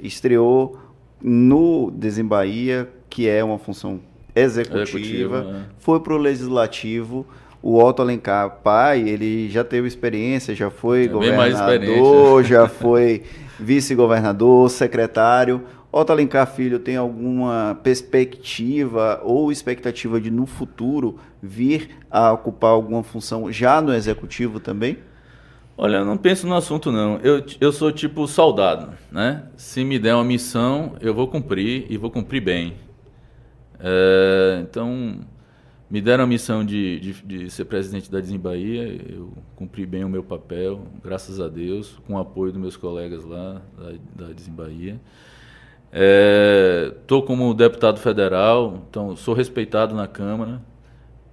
[0.00, 0.76] estreou
[1.22, 4.00] no Desembaía, que é uma função
[4.34, 5.74] executiva, executiva é.
[5.78, 7.24] foi para o legislativo
[7.62, 13.22] o Otto Alencar, pai, ele já teve experiência, já foi é governador, já foi
[13.56, 15.62] vice-governador, secretário.
[15.92, 23.02] Otto Alencar Filho tem alguma perspectiva ou expectativa de no futuro vir a ocupar alguma
[23.02, 24.98] função já no executivo também?
[25.76, 27.18] Olha, eu não penso no assunto não.
[27.18, 29.44] Eu, eu sou tipo soldado, né?
[29.56, 32.74] Se me der uma missão, eu vou cumprir e vou cumprir bem.
[33.78, 35.20] É, então,
[35.90, 40.08] me deram a missão de, de, de, ser presidente da Desembaía, eu cumpri bem o
[40.08, 44.98] meu papel, graças a Deus, com o apoio dos meus colegas lá da, da Desembaía.
[45.92, 50.62] Estou é, como deputado federal, então sou respeitado na Câmara,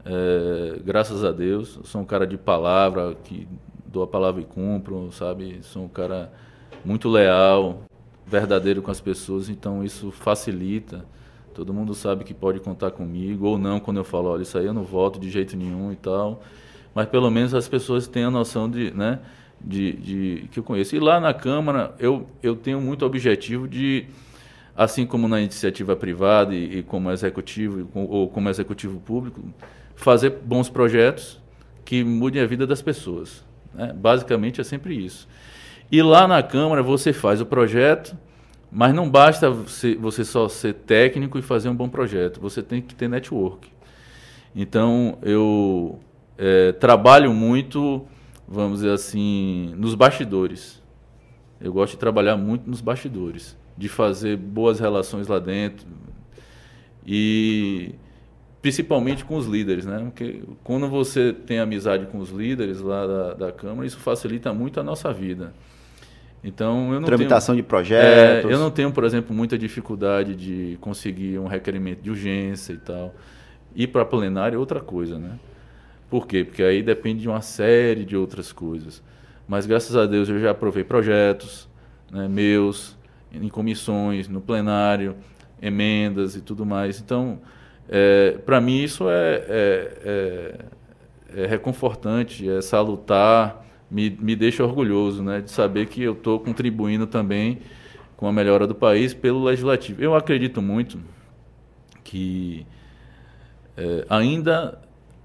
[0.06, 1.80] é, graças a Deus.
[1.84, 3.48] Sou um cara de palavra, que
[3.86, 5.60] dou a palavra e cumpro, sabe?
[5.62, 6.32] Sou um cara
[6.84, 7.84] muito leal,
[8.28, 11.06] verdadeiro com as pessoas, então isso facilita
[11.60, 14.66] Todo mundo sabe que pode contar comigo, ou não, quando eu falo, olha, isso aí
[14.66, 16.42] eu não voto de jeito nenhum e tal.
[16.96, 19.20] Mas pelo menos as pessoas têm a noção de, né,
[19.60, 20.96] de, de que eu conheço.
[20.96, 24.08] E lá na Câmara, eu, eu tenho muito objetivo de,
[24.80, 29.42] assim como na iniciativa privada e, e como executivo, ou como executivo público,
[29.96, 31.42] fazer bons projetos
[31.84, 33.44] que mudem a vida das pessoas.
[33.74, 33.92] Né?
[33.94, 35.28] Basicamente é sempre isso.
[35.92, 38.16] E lá na Câmara você faz o projeto
[38.72, 42.94] mas não basta você só ser técnico e fazer um bom projeto, você tem que
[42.94, 43.68] ter network.
[44.56, 46.00] Então, eu
[46.38, 48.06] é, trabalho muito,
[48.48, 50.82] vamos dizer assim, nos bastidores.
[51.60, 55.88] Eu gosto de trabalhar muito nos bastidores, de fazer boas relações lá dentro.
[57.08, 57.96] E
[58.62, 60.00] principalmente com os líderes, né?
[60.04, 64.82] Porque quando você tem amizade com os líderes lá da, da Câmara, isso facilita muito
[64.82, 65.54] a nossa vida.
[66.44, 68.52] Então, eu não Tramitação tenho, de projetos.
[68.52, 72.78] É, eu não tenho, por exemplo, muita dificuldade de conseguir um requerimento de urgência e
[72.78, 73.16] tal.
[73.74, 75.40] Ir para plenário é outra coisa, né?
[76.10, 76.44] Por quê?
[76.44, 79.02] Porque aí depende de uma série de outras coisas.
[79.48, 81.70] Mas graças a Deus eu já aprovei projetos
[82.12, 82.98] né, meus,
[83.32, 85.16] em comissões, no plenário,
[85.62, 87.00] emendas e tudo mais.
[87.00, 87.40] Então,
[87.88, 95.24] é, para mim isso é, é, é, é, reconfortante, é salutar, me, me deixa orgulhoso
[95.24, 97.60] né, de saber que eu estou contribuindo também
[98.16, 100.02] com a melhora do país pelo legislativo.
[100.02, 101.00] Eu acredito muito
[102.04, 102.66] que
[103.76, 104.80] é, ainda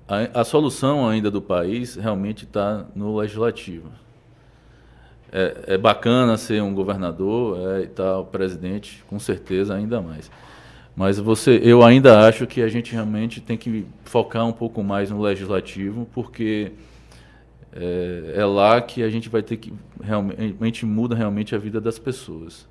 [0.06, 3.90] a, a, solução ainda do país realmente está no legislativo.
[5.36, 10.30] É, é, bacana ser um governador é, e tal, presidente, com certeza ainda mais.
[10.94, 15.10] Mas você, eu ainda acho que a gente realmente tem que focar um pouco mais
[15.10, 16.70] no legislativo, porque
[17.72, 21.98] é, é lá que a gente vai ter que realmente muda realmente a vida das
[21.98, 22.68] pessoas.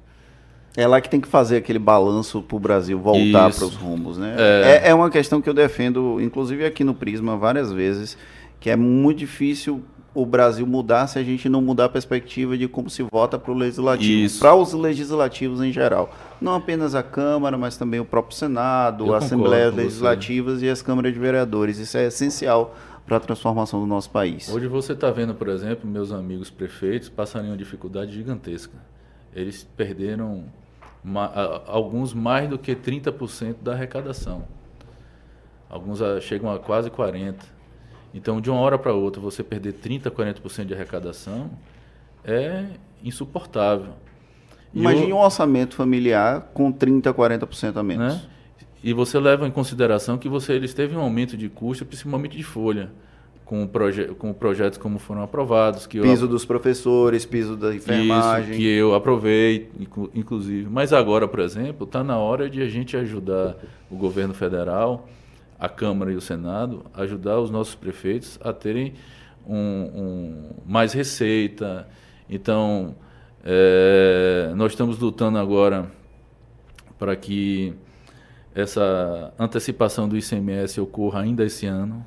[0.78, 4.18] É lá que tem que fazer aquele balanço para o Brasil voltar para os rumos,
[4.18, 4.36] né?
[4.38, 4.86] É...
[4.86, 4.90] é...
[4.90, 8.18] É, uma questão que eu defendo, inclusive aqui no Prisma, várias vezes,
[8.58, 9.84] que é muito difícil
[10.16, 13.52] o Brasil mudar se a gente não mudar a perspectiva de como se vota para
[13.52, 16.14] o legislativo, para os legislativos em geral.
[16.40, 21.14] Não apenas a Câmara, mas também o próprio Senado, Eu Assembleias Legislativas e as câmaras
[21.14, 21.80] de vereadores.
[21.80, 24.48] Isso é essencial para a transformação do nosso país.
[24.50, 28.78] Hoje você está vendo, por exemplo, meus amigos prefeitos passarem uma dificuldade gigantesca.
[29.36, 30.46] Eles perderam
[31.66, 34.44] alguns mais do que 30% da arrecadação.
[35.70, 37.36] Alguns chegam a quase 40%.
[38.14, 41.50] Então, de uma hora para outra, você perder 30%, 40% de arrecadação
[42.24, 42.66] é
[43.04, 43.94] insuportável.
[44.74, 48.14] Imagine eu, um orçamento familiar com 30%, 40% a menos.
[48.16, 48.22] Né?
[48.84, 52.44] E você leva em consideração que você eles teve um aumento de custo, principalmente de
[52.44, 52.92] folha,
[53.46, 55.88] com, proje com projetos como foram aprovados.
[55.88, 58.52] Que piso eu, dos professores, piso da enfermagem.
[58.52, 59.70] Isso, que eu aprovei,
[60.14, 60.68] inclusive.
[60.70, 63.56] Mas agora, por exemplo, está na hora de a gente ajudar
[63.90, 65.08] o governo federal
[65.64, 68.96] a Câmara e o Senado ajudar os nossos prefeitos a terem
[69.48, 71.88] um, um mais receita.
[72.30, 72.98] Então,
[73.42, 75.90] é, nós estamos lutando agora
[77.00, 77.74] para que
[78.54, 82.06] essa antecipação do ICMS ocorra ainda esse ano.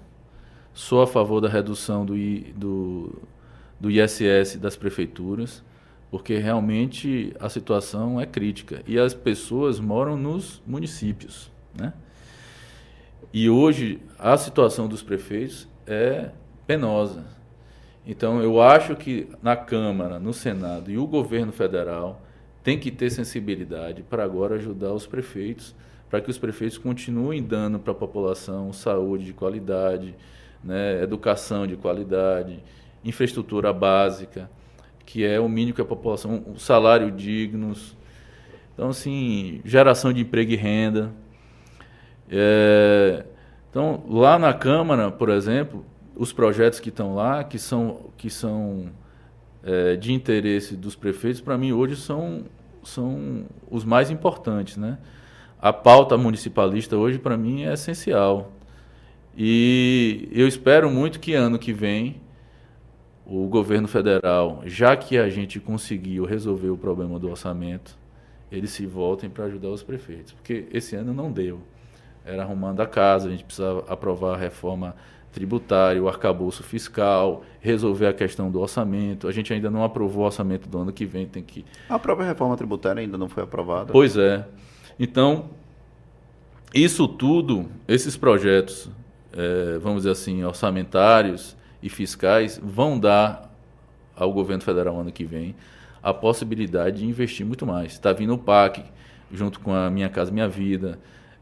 [0.75, 2.15] Sou a favor da redução do,
[2.55, 3.23] do,
[3.81, 5.65] do ISS das prefeituras,
[6.11, 11.95] porque realmente a situação é crítica e as pessoas moram nos municípios, né?
[13.33, 16.31] E hoje a situação dos prefeitos é
[16.67, 17.25] penosa.
[18.07, 22.23] Então eu acho que na Câmara, no Senado e o governo federal
[22.63, 25.75] tem que ter sensibilidade para agora ajudar os prefeitos,
[26.09, 30.15] para que os prefeitos continuem dando para a população saúde de qualidade,
[30.63, 32.63] né, educação de qualidade,
[33.05, 34.51] infraestrutura básica,
[35.05, 37.97] que é o mínimo que a população, um salário dignos.
[38.75, 41.13] Então, assim, geração de emprego e renda.
[42.31, 43.25] É,
[43.71, 45.85] então, lá na Câmara, por exemplo,
[46.17, 48.87] os projetos que estão lá, que são, que são
[49.63, 52.45] é, de interesse dos prefeitos, para mim hoje são,
[52.83, 54.77] são os mais importantes.
[54.77, 54.99] Né?
[55.61, 58.53] A pauta municipalista hoje, para mim, é essencial.
[59.37, 62.21] E eu espero muito que ano que vem
[63.27, 67.99] o governo federal, já que a gente conseguiu resolver o problema do orçamento,
[68.51, 71.61] eles se voltem para ajudar os prefeitos, porque esse ano não deu
[72.27, 74.95] era arrumando a casa, a gente precisava aprovar a reforma
[75.33, 79.29] tributária, o arcabouço fiscal, resolver a questão do orçamento.
[79.29, 81.65] A gente ainda não aprovou o orçamento do ano que vem, tem que.
[81.89, 83.93] A própria reforma tributária ainda não foi aprovada.
[83.93, 84.47] Pois é.
[84.99, 85.51] Então,
[86.75, 88.91] isso tudo, esses projetos,
[89.33, 93.55] é, vamos dizer assim, orçamentários e fiscais, vão dar
[94.17, 95.55] ao governo federal ano que vem
[96.03, 97.93] a possibilidade de investir muito mais.
[97.93, 98.83] Está vindo o PAC,
[99.31, 100.99] junto com a Minha Casa Minha Vida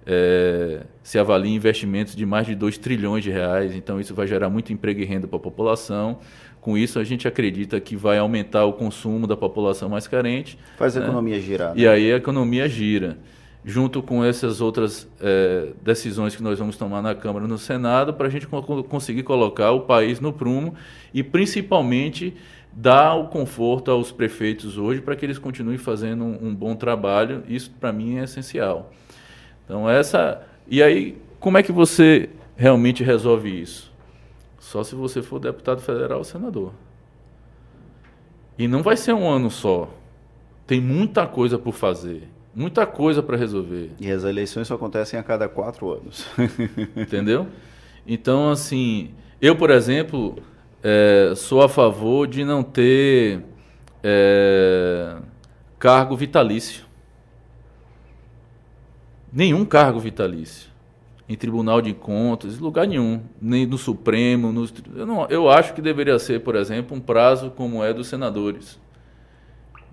[0.07, 4.50] é, se avalia investimentos de mais de 2 trilhões de reais, então isso vai gerar
[4.50, 6.18] muito emprego e renda para a população.
[6.61, 10.59] Com isso, a gente acredita que vai aumentar o consumo da população mais carente.
[10.76, 11.07] Faz a né?
[11.07, 11.74] economia girar.
[11.74, 11.82] Né?
[11.82, 13.18] E aí a economia gira.
[13.66, 18.12] Junto com essas outras é, decisões que nós vamos tomar na Câmara e no Senado,
[18.12, 18.46] para a gente
[18.88, 20.74] conseguir colocar o país no prumo
[21.14, 22.34] e, principalmente,
[22.70, 27.42] dar o conforto aos prefeitos hoje para que eles continuem fazendo um, um bom trabalho.
[27.48, 28.92] Isso, para mim, é essencial.
[29.64, 33.92] Então essa e aí como é que você realmente resolve isso?
[34.58, 36.72] Só se você for deputado federal ou senador.
[38.58, 39.90] E não vai ser um ano só.
[40.66, 42.28] Tem muita coisa por fazer.
[42.54, 43.90] Muita coisa para resolver.
[44.00, 46.26] E as eleições só acontecem a cada quatro anos.
[46.96, 47.48] Entendeu?
[48.06, 49.10] Então, assim,
[49.40, 50.36] eu, por exemplo,
[50.82, 53.42] é, sou a favor de não ter
[54.02, 55.16] é,
[55.78, 56.84] cargo vitalício.
[59.35, 60.70] Nenhum cargo vitalício.
[61.28, 63.20] Em tribunal de contas, lugar nenhum.
[63.43, 64.53] Nem no Supremo.
[64.53, 68.07] No, eu, não, eu acho que deveria ser, por exemplo, um prazo como é dos
[68.07, 68.80] senadores.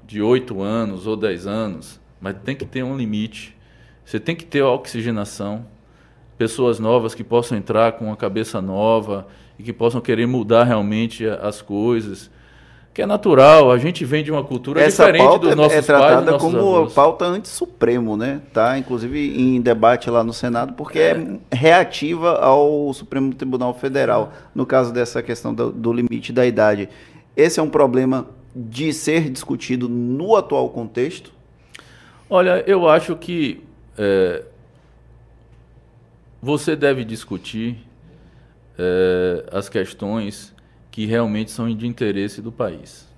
[0.06, 3.58] De oito anos ou dez anos mas tem que ter um limite.
[4.06, 5.66] Você tem que ter oxigenação,
[6.38, 9.28] pessoas novas que possam entrar com uma cabeça nova
[9.58, 12.30] e que possam querer mudar realmente as coisas.
[12.94, 15.82] Que é natural, a gente vem de uma cultura Essa diferente pauta dos nossos é
[15.82, 16.94] tratada pais, como avós.
[16.94, 18.42] pauta anti-supremo, né?
[18.52, 21.12] Tá, inclusive em debate lá no Senado, porque é,
[21.50, 26.90] é reativa ao Supremo Tribunal Federal, no caso dessa questão do, do limite da idade.
[27.36, 31.32] Esse é um problema de ser discutido no atual contexto?
[32.30, 33.64] Olha, eu acho que
[33.98, 34.44] é,
[36.42, 37.78] você deve discutir
[38.78, 40.54] é, as questões
[40.92, 43.10] que realmente são de interesse do país.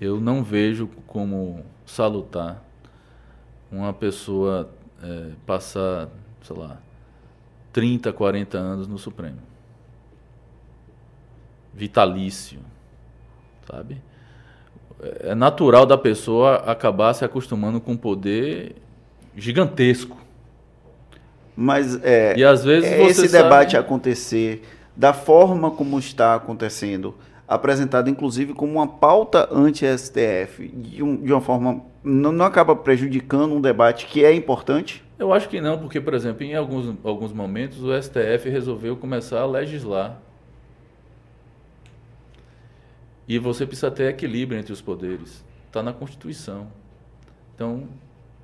[0.00, 2.62] Eu não vejo como salutar
[3.70, 4.70] uma pessoa
[5.02, 6.08] é, passar,
[6.42, 6.78] sei lá,
[7.72, 9.40] 30, 40 anos no Supremo.
[11.74, 12.60] Vitalício,
[13.66, 14.00] sabe?
[15.20, 18.76] é natural da pessoa acabar se acostumando com um poder
[19.36, 20.16] gigantesco.
[21.56, 23.42] Mas é, e às vezes é esse sabe...
[23.44, 24.62] debate acontecer
[24.96, 27.14] da forma como está acontecendo,
[27.46, 33.54] apresentado inclusive como uma pauta anti-STF, de, um, de, uma forma não, não, acaba prejudicando
[33.54, 35.02] um debate que é importante?
[35.18, 39.40] Eu acho que não, porque, por exemplo, em alguns, alguns momentos o STF resolveu começar
[39.40, 40.20] a legislar
[43.26, 45.44] e você precisa ter equilíbrio entre os poderes.
[45.66, 46.68] Está na Constituição.
[47.54, 47.88] Então,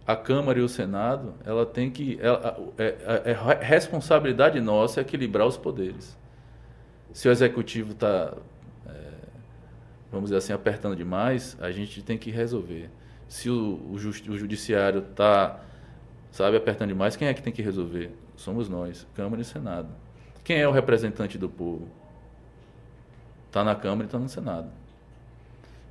[0.06, 2.18] a Câmara e o Senado, ela tem que.
[2.20, 2.84] Ela, é,
[3.24, 6.18] é, é responsabilidade nossa equilibrar os poderes.
[7.12, 8.34] Se o executivo está,
[8.86, 8.90] é,
[10.10, 12.90] vamos dizer assim, apertando demais, a gente tem que resolver.
[13.28, 15.60] Se o, o, o judiciário está,
[16.30, 18.10] sabe, apertando demais, quem é que tem que resolver?
[18.36, 19.88] Somos nós, Câmara e Senado.
[20.42, 21.88] Quem é o representante do povo?
[23.46, 24.70] Está na Câmara e está no Senado.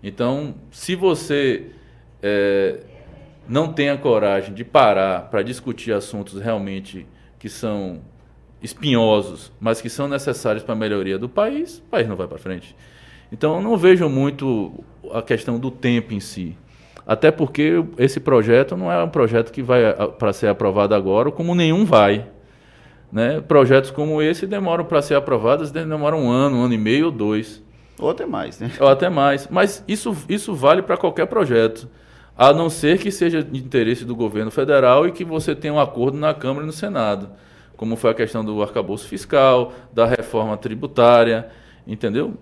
[0.01, 1.72] Então, se você
[2.24, 2.84] é,
[3.47, 7.05] não tem a coragem de parar para discutir assuntos realmente
[7.38, 8.01] que são
[8.62, 12.38] espinhosos, mas que são necessários para a melhoria do país, o país não vai para
[12.38, 12.76] frente.
[13.32, 16.57] Então, eu não vejo muito a questão do tempo em si.
[17.05, 19.82] Até porque esse projeto não é um projeto que vai
[20.20, 22.28] para ser aprovado agora, como nenhum vai.
[23.12, 23.41] Né?
[23.41, 27.12] Projetos como esse demoram para ser aprovados, demoram um ano, um ano e meio ou
[27.12, 27.64] dois.
[27.97, 28.72] Ou até mais, né?
[28.80, 29.47] Ou até mais.
[29.49, 31.89] Mas isso, isso vale para qualquer projeto.
[32.38, 35.80] A não ser que seja de interesse do governo federal e que você tenha um
[35.80, 37.30] acordo na Câmara e no Senado.
[37.80, 41.48] Como foi a questão do arcabouço fiscal, da reforma tributária,
[41.88, 42.34] entendeu?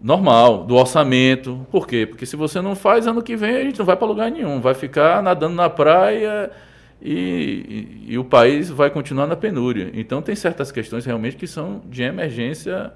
[0.00, 1.66] Normal, do orçamento.
[1.70, 2.06] Por quê?
[2.06, 4.62] Porque se você não faz, ano que vem a gente não vai para lugar nenhum.
[4.62, 6.50] Vai ficar nadando na praia
[6.98, 7.12] e,
[8.08, 9.90] e, e, o país vai continuar na penúria.
[9.92, 12.90] Então tem certas questões realmente que são de emergência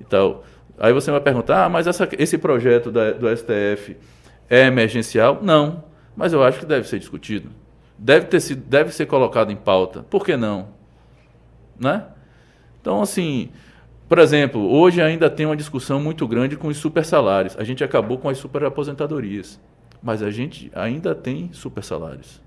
[0.00, 0.42] e tal.
[0.76, 3.96] Aí você vai perguntar, ah, mas essa, esse projeto da, do STF
[4.50, 5.38] é emergencial?
[5.40, 5.84] Não,
[6.16, 7.50] mas eu acho que deve ser discutido.
[7.96, 10.02] Deve, ter sido, deve ser colocado em pauta.
[10.10, 10.82] Por que não?
[11.78, 12.04] Né?
[12.80, 13.50] Então, assim,
[14.08, 17.56] por exemplo, hoje ainda tem uma discussão muito grande com os super salários.
[17.58, 19.60] A gente acabou com as super aposentadorias,
[20.02, 22.42] mas a gente ainda tem super salários.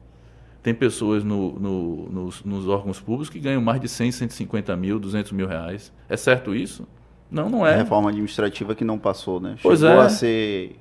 [0.62, 5.00] Tem pessoas no, no, nos, nos, órgãos públicos que ganham mais de 100, 150 mil,
[5.00, 5.94] 200 mil reais.
[6.10, 6.88] É certo isso?
[7.32, 7.74] Não, não é.
[7.74, 9.56] A reforma administrativa que não passou, né?
[9.62, 10.06] Pois Chegou é.
[10.06, 10.76] a ser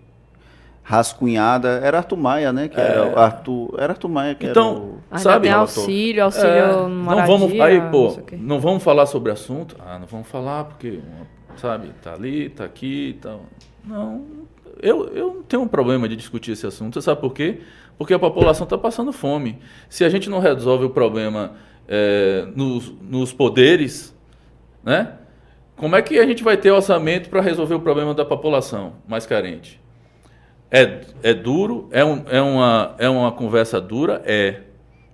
[0.87, 1.80] rascunhada.
[1.82, 2.68] Era Arthur Maia, né?
[2.68, 2.84] Que é.
[2.84, 4.99] era Arthur, era Arthur Maia que então, era o...
[5.11, 9.30] Ainda sabe, tem auxílio, auxílio é, não vamos Aí, pô, não, não vamos falar sobre
[9.30, 9.76] o assunto.
[9.84, 11.01] Ah, não vamos falar porque,
[11.57, 13.37] sabe, tá ali, tá aqui, tá...
[13.84, 14.24] Não,
[14.80, 17.03] eu, eu não tenho um problema de discutir esse assunto.
[17.03, 17.61] Sabe por quê?
[17.99, 19.59] Porque a população está passando fome.
[19.89, 21.55] Se a gente não resolve o problema
[21.89, 24.14] é, nos, nos poderes,
[24.84, 25.14] né?
[25.76, 29.26] Como é que a gente vai ter orçamento para resolver o problema da população mais
[29.26, 29.80] carente?
[30.70, 34.22] É, é duro, é, um, é, uma, é uma conversa dura?
[34.24, 34.60] É.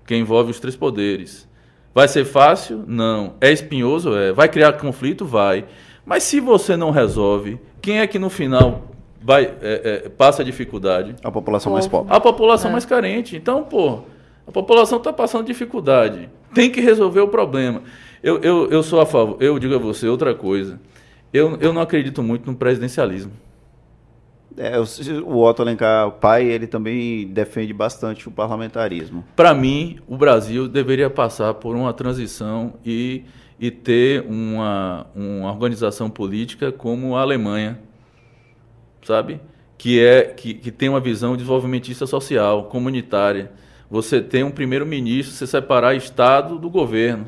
[0.06, 1.48] Que envolve os três poderes.
[1.94, 2.84] Vai ser fácil?
[2.86, 3.34] Não.
[3.40, 4.14] É espinhoso?
[4.16, 4.32] É.
[4.32, 5.24] Vai criar conflito?
[5.24, 5.66] Vai.
[6.04, 8.90] Mas se você não resolve, quem é que no final
[9.20, 11.14] vai, é, é, passa dificuldade?
[11.22, 12.14] A população mais pobre.
[12.14, 12.72] A população é.
[12.72, 13.36] mais carente.
[13.36, 14.00] Então, pô,
[14.46, 16.28] a população está passando dificuldade.
[16.54, 17.82] Tem que resolver o problema.
[18.22, 20.80] Eu, eu, eu sou a favor, eu digo a você outra coisa.
[21.32, 23.32] Eu, eu não acredito muito no presidencialismo.
[24.56, 24.78] É,
[25.22, 29.24] o Otto Alencar, pai, ele também defende bastante o parlamentarismo.
[29.36, 33.24] Para mim, o Brasil deveria passar por uma transição e,
[33.58, 37.78] e ter uma, uma organização política como a Alemanha,
[39.02, 39.40] sabe?
[39.78, 43.52] Que, é, que, que tem uma visão desenvolvimentista social, comunitária.
[43.90, 47.26] Você tem um primeiro-ministro, você separar Estado do governo.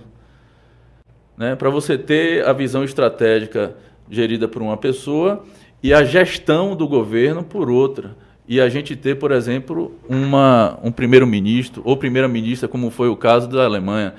[1.37, 1.57] Né?
[1.57, 3.77] Para você ter a visão estratégica
[4.09, 5.45] gerida por uma pessoa
[5.85, 8.16] e a gestão do governo por outra.
[8.49, 13.51] E a gente ter, por exemplo, uma, um primeiro-ministro ou primeira-ministra, como foi o caso
[13.51, 14.14] da Alemanha.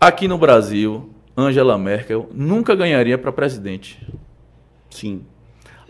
[0.00, 4.06] Aqui no Brasil, Angela Merkel nunca ganharia para presidente.
[4.88, 5.22] Sim.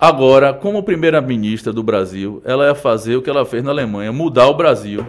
[0.00, 4.46] Agora, como primeira-ministra do Brasil, ela ia fazer o que ela fez na Alemanha, mudar
[4.46, 5.05] o Brasil.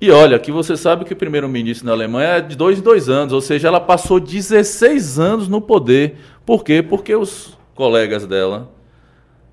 [0.00, 3.08] E olha, que você sabe que o primeiro-ministro na Alemanha é de dois em dois
[3.08, 6.18] anos, ou seja, ela passou 16 anos no poder.
[6.46, 6.80] Por quê?
[6.80, 8.68] Porque os colegas dela,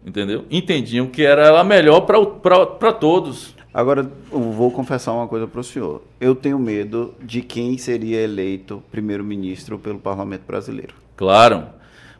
[0.03, 0.45] entendeu?
[0.49, 3.53] Entendiam que era a melhor para todos.
[3.71, 6.01] Agora, eu vou confessar uma coisa para o senhor.
[6.19, 10.95] Eu tenho medo de quem seria eleito primeiro-ministro pelo parlamento brasileiro.
[11.15, 11.67] Claro,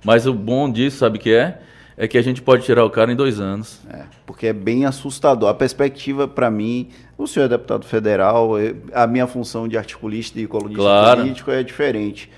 [0.04, 1.60] mas o bom disso, sabe o que é?
[1.98, 3.82] É que a gente pode tirar o cara em dois anos.
[3.90, 5.50] É, porque é bem assustador.
[5.50, 8.52] A perspectiva, para mim, o senhor é deputado federal,
[8.94, 11.22] a minha função de articulista e colunista claro.
[11.22, 12.30] político é diferente.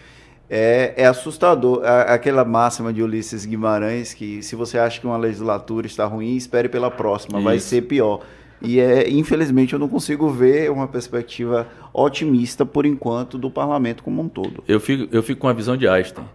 [0.50, 1.82] É, é assustador.
[1.86, 6.70] Aquela máxima de Ulisses Guimarães, que se você acha que uma legislatura está ruim, espere
[6.70, 7.45] pela próxima, Isso.
[7.45, 8.22] vai ser pior.
[8.62, 14.22] E é, infelizmente eu não consigo ver uma perspectiva otimista, por enquanto, do parlamento como
[14.22, 14.64] um todo.
[14.68, 16.26] Eu fico, eu fico com a visão de Einstein.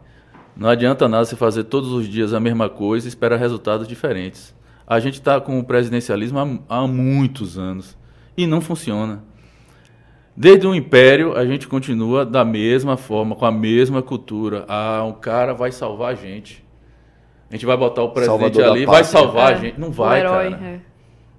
[0.56, 4.54] Não adianta nada você fazer todos os dias a mesma coisa e esperar resultados diferentes.
[4.86, 6.38] A gente está com o presidencialismo
[6.68, 7.96] há, há muitos anos
[8.36, 9.24] e não funciona.
[10.34, 14.64] Desde o Império, a gente continua da mesma forma, com a mesma cultura.
[14.66, 16.64] Ah, um cara vai salvar a gente.
[17.50, 19.54] A gente vai botar o presidente Salvador ali, vai salvar é.
[19.54, 19.78] a gente.
[19.78, 20.64] Não vai, herói, cara.
[20.64, 20.80] É.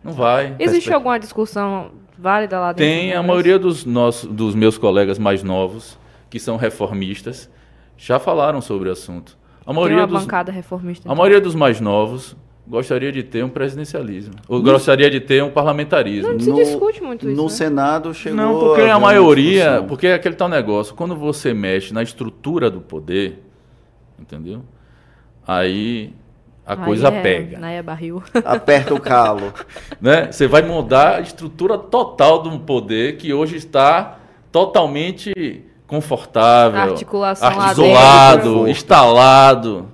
[0.03, 0.55] Não vai.
[0.59, 2.85] Existe alguma discussão válida lá dentro?
[2.85, 5.97] Tem, a maioria dos, nossos, dos meus colegas mais novos,
[6.29, 7.49] que são reformistas,
[7.97, 9.37] já falaram sobre o assunto.
[9.65, 11.11] A maioria Tem uma dos, bancada reformista.
[11.11, 12.35] A maioria dos mais novos
[12.67, 14.35] gostaria de ter um presidencialismo.
[14.47, 16.33] Ou no, gostaria de ter um parlamentarismo.
[16.33, 17.35] Não se no, discute muito isso.
[17.35, 17.49] No né?
[17.49, 18.37] Senado chegou.
[18.37, 19.83] Não, porque a, a maioria.
[19.87, 20.95] Porque é aquele tal negócio.
[20.95, 23.43] Quando você mexe na estrutura do poder,
[24.19, 24.63] entendeu?
[25.45, 26.13] Aí
[26.65, 27.65] a aí coisa é, pega.
[27.65, 28.23] Aí é barril.
[28.45, 29.53] Aperta o calo.
[29.99, 30.31] né?
[30.31, 34.19] Você vai mudar a estrutura total de um poder que hoje está
[34.51, 39.92] totalmente confortável, articulação isolado, instalado.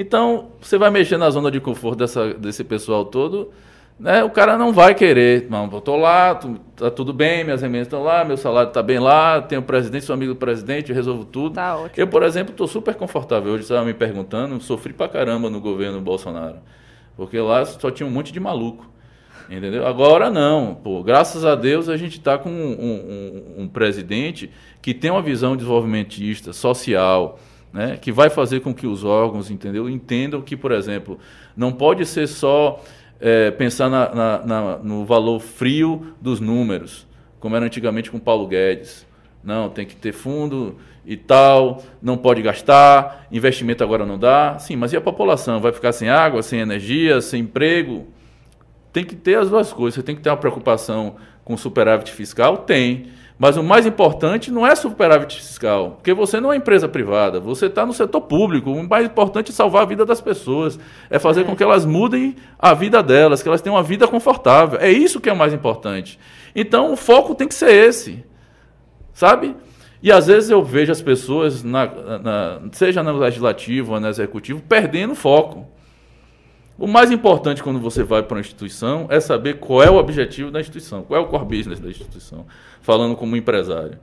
[0.00, 3.50] Então, você vai mexer na zona de conforto dessa, desse pessoal todo,
[3.98, 4.24] né?
[4.24, 7.86] O cara não vai querer, não, eu tô lá, tu, tá tudo bem, minhas emendas
[7.86, 11.26] estão lá, meu salário tá bem lá, tenho o presidente, sou amigo do presidente, resolvo
[11.26, 11.56] tudo.
[11.56, 11.76] Tá.
[11.94, 13.52] Eu, por exemplo, estou super confortável.
[13.52, 16.56] Hoje estava me perguntando, sofri pra caramba no governo Bolsonaro.
[17.14, 18.88] Porque lá só tinha um monte de maluco.
[19.50, 19.86] Entendeu?
[19.86, 20.76] Agora não.
[20.76, 25.20] Pô, graças a Deus a gente está com um, um, um presidente que tem uma
[25.20, 27.38] visão desenvolvimentista, social,
[27.72, 31.18] né, que vai fazer com que os órgãos entendeu, entendam que, por exemplo,
[31.56, 32.82] não pode ser só
[33.20, 37.06] é, pensar na, na, na, no valor frio dos números,
[37.38, 39.06] como era antigamente com Paulo Guedes.
[39.42, 44.58] Não, tem que ter fundo e tal, não pode gastar, investimento agora não dá.
[44.58, 45.60] Sim, mas e a população?
[45.60, 48.06] Vai ficar sem água, sem energia, sem emprego?
[48.92, 49.94] Tem que ter as duas coisas.
[49.94, 52.58] Você tem que ter uma preocupação com superávit fiscal?
[52.58, 53.06] Tem.
[53.40, 57.66] Mas o mais importante não é superávit fiscal, porque você não é empresa privada, você
[57.66, 58.70] está no setor público.
[58.70, 60.78] O mais importante é salvar a vida das pessoas,
[61.08, 61.44] é fazer é.
[61.44, 64.78] com que elas mudem a vida delas, que elas tenham uma vida confortável.
[64.78, 66.20] É isso que é o mais importante.
[66.54, 68.22] Então o foco tem que ser esse,
[69.14, 69.56] sabe?
[70.02, 71.86] E às vezes eu vejo as pessoas, na,
[72.18, 75.66] na, seja no legislativo ou no executivo, perdendo foco.
[76.80, 80.50] O mais importante quando você vai para uma instituição é saber qual é o objetivo
[80.50, 82.46] da instituição, qual é o core business da instituição,
[82.80, 83.98] falando como empresário.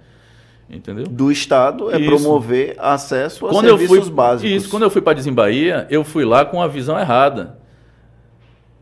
[0.69, 1.05] Entendeu?
[1.05, 2.05] Do Estado é isso.
[2.05, 4.51] promover acesso a quando serviços fui, básicos.
[4.51, 7.57] Isso, quando eu fui para Desembahia, eu fui lá com a visão errada.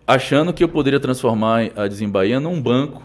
[0.05, 3.01] Achando que eu poderia transformar a Desembahia num banco.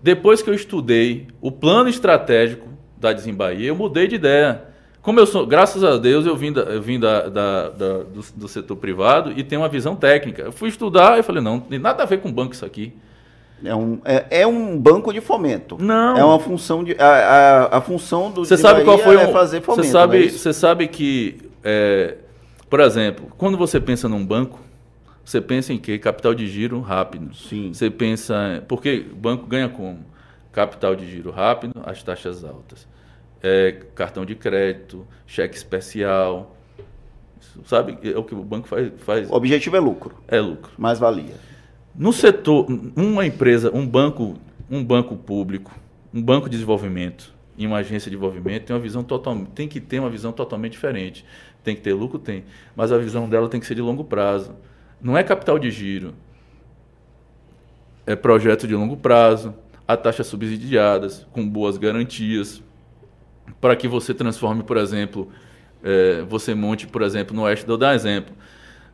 [0.00, 4.67] Depois que eu estudei o plano estratégico da Desembahia, eu mudei de ideia.
[5.08, 8.22] Como eu sou, graças a Deus, eu vim, da, eu vim da, da, da do,
[8.36, 10.42] do, setor privado e tenho uma visão técnica.
[10.42, 12.92] Eu fui estudar e falei, não, tem nada a ver com banco isso aqui.
[13.64, 15.78] É um, é, é um banco de fomento.
[15.80, 16.14] Não.
[16.14, 16.94] É uma função de.
[16.98, 19.86] A, a, a função do Você sabe qual foi é um, fazer fomento.
[19.86, 22.16] Você sabe, é você sabe que, é,
[22.68, 24.60] por exemplo, quando você pensa num banco,
[25.24, 25.98] você pensa em quê?
[25.98, 27.34] Capital de giro rápido.
[27.34, 27.72] Sim.
[27.72, 28.62] Você pensa.
[28.68, 30.00] Porque o banco ganha como?
[30.52, 32.86] Capital de giro rápido, as taxas altas
[33.42, 36.56] é, cartão de crédito, cheque especial.
[37.64, 37.98] sabe?
[38.02, 39.30] É o que o banco faz, faz.
[39.30, 40.16] O objetivo é lucro.
[40.26, 40.72] É lucro.
[40.78, 41.34] Mais valia.
[41.94, 42.66] No setor,
[42.96, 44.36] uma empresa, um banco,
[44.70, 45.74] um banco público,
[46.14, 49.80] um banco de desenvolvimento e uma agência de desenvolvimento tem uma visão total, tem que
[49.80, 51.24] ter uma visão totalmente diferente.
[51.64, 52.44] Tem que ter lucro, tem,
[52.76, 54.54] mas a visão dela tem que ser de longo prazo.
[55.02, 56.14] Não é capital de giro.
[58.06, 59.52] É projeto de longo prazo,
[59.86, 62.62] a taxas subsidiadas, com boas garantias,
[63.60, 65.28] para que você transforme, por exemplo,
[65.82, 68.34] é, você monte, por exemplo, no oeste, vou dar um exemplo,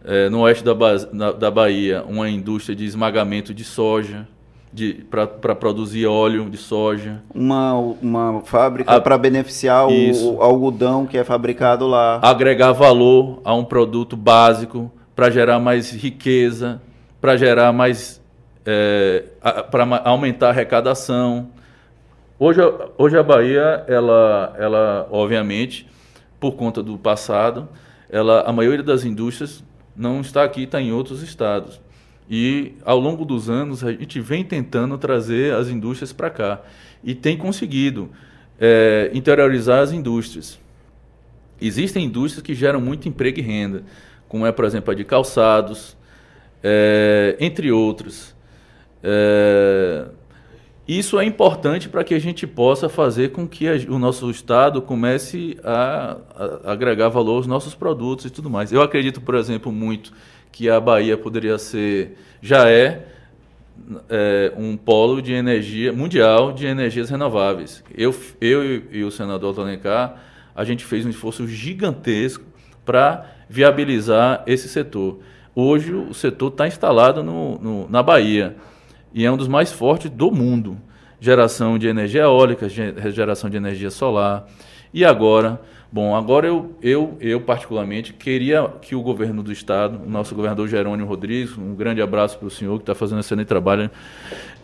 [0.05, 0.97] é, no oeste da, ba
[1.39, 4.27] da Bahia, uma indústria de esmagamento de soja,
[5.09, 7.23] para produzir óleo de soja.
[7.33, 12.19] Uma, uma fábrica para beneficiar o, o, algodão que é fabricado lá.
[12.21, 16.83] Agregar valor a um produto básico para gerar mais riqueza,
[17.21, 18.21] para gerar mais.
[18.67, 19.25] É,
[19.71, 21.49] para aumentar a arrecadação.
[22.37, 22.61] Hoje,
[22.99, 25.89] hoje a Bahia, ela, ela, obviamente,
[26.41, 27.69] por conta do passado,
[28.11, 29.63] ela, a maioria das indústrias
[29.95, 31.81] não está aqui, está em outros estados.
[32.29, 36.63] E ao longo dos anos a gente vem tentando trazer as indústrias para cá
[37.05, 38.11] e tem conseguido
[38.59, 40.59] é, interiorizar as indústrias.
[41.61, 43.85] Existem indústrias que geram muito emprego e renda,
[44.27, 45.97] como é, por exemplo, a de calçados,
[46.65, 48.35] é, entre outros.
[49.05, 50.07] É,
[50.87, 54.83] isso é importante para que a gente possa fazer com que a, o nosso Estado
[54.83, 58.71] comece a, a, agregar valor aos nossos produtos e tudo mais.
[58.71, 60.13] Eu acredito, por exemplo, muito
[60.53, 63.07] que a Bahia poderia ser, já é,
[64.11, 67.83] é um polo de energia mundial de energias renováveis.
[67.97, 70.23] Eu, eu e, o senador Tolencar,
[70.55, 72.45] a gente fez um esforço gigantesco
[72.85, 75.19] para viabilizar esse setor.
[75.55, 78.55] Hoje o setor está instalado no, no, na Bahia
[79.15, 80.77] e é um dos mais fortes do mundo.
[81.21, 84.47] Geração de energia eólica, geração de energia solar.
[84.93, 85.61] E agora
[85.95, 90.67] Bom, agora eu, eu, eu particularmente queria que o governo do estado, o nosso governador
[90.67, 93.89] Jerônimo Rodrigues, um grande abraço para o senhor que está fazendo excelente trabalho,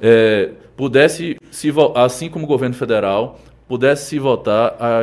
[0.03, 3.39] é, pudesse, se, assim como o governo federal,
[3.69, 5.03] pudesse se votar a,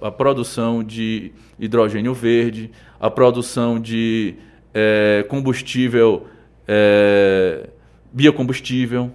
[0.00, 4.36] a, a produção de hidrogênio verde, a produção de
[4.72, 6.28] é, combustível,
[6.66, 7.68] é,
[8.12, 9.10] biocombustível,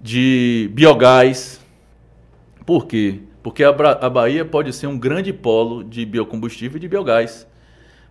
[0.00, 1.60] de biogás.
[2.64, 3.20] Por quê?
[3.42, 7.46] Porque a, a Bahia pode ser um grande polo de biocombustível e de biogás.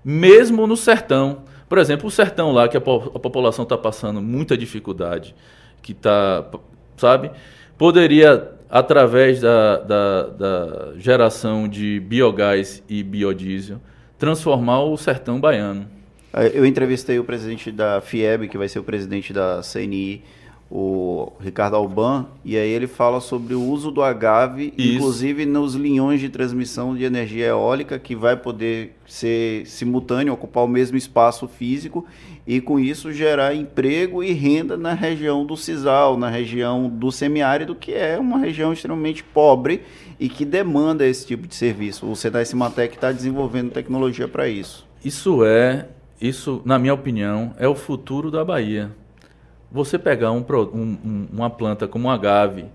[0.04, 1.44] Mesmo no sertão.
[1.68, 5.36] Por exemplo, o sertão lá, que a, a população está passando muita dificuldade,
[5.82, 6.46] que está,
[6.96, 7.32] sabe?
[7.78, 13.82] Poderia, através da, da, da geração de biogás e biodiesel,
[14.18, 15.88] transformar o sertão baiano.
[16.54, 20.22] Eu entrevistei o presidente da FIEB, que vai ser o presidente da CNI,
[20.70, 24.96] o Ricardo Alban, e aí ele fala sobre o uso do agave, Isso.
[24.96, 30.68] inclusive nos linhões de transmissão de energia eólica, que vai poder ser simultâneo, ocupar o
[30.68, 32.06] mesmo espaço físico,
[32.48, 37.76] e com isso gerar emprego e renda na região do Cisal, na região do semiárido,
[37.76, 39.82] que é uma região extremamente pobre
[40.20, 42.10] e que demanda esse tipo de serviço.
[42.10, 44.86] O Senai Cimatec está desenvolvendo tecnologia para isso.
[45.04, 45.88] Isso é,
[46.20, 48.92] isso, na minha opinião, é o futuro da Bahia
[49.76, 52.66] você pegar um, um, uma planta como o agave,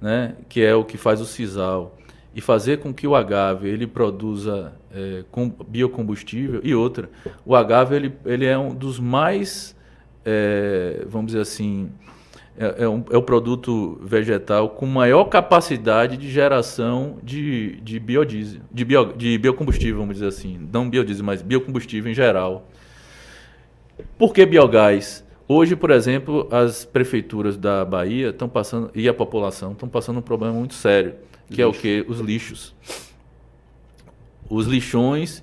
[0.00, 1.96] né, que é o que faz o sisal,
[2.34, 7.10] e fazer com que o agave ele produza é, com biocombustível e outra,
[7.44, 9.76] o agave ele, ele é um dos mais,
[10.24, 11.90] é, vamos dizer assim,
[12.58, 18.60] é, é, um, é, o produto vegetal com maior capacidade de geração de, de biodiesel,
[18.72, 22.66] de, bio, de biocombustível, vamos dizer assim, não biodiesel, mas biocombustível em geral.
[24.18, 25.24] Por que biogás?
[25.48, 30.22] Hoje, por exemplo, as prefeituras da Bahia estão passando, e a população estão passando um
[30.22, 31.14] problema muito sério,
[31.48, 31.62] que Lixo.
[31.62, 32.04] é o que?
[32.08, 32.74] Os lixos.
[34.50, 35.42] Os lixões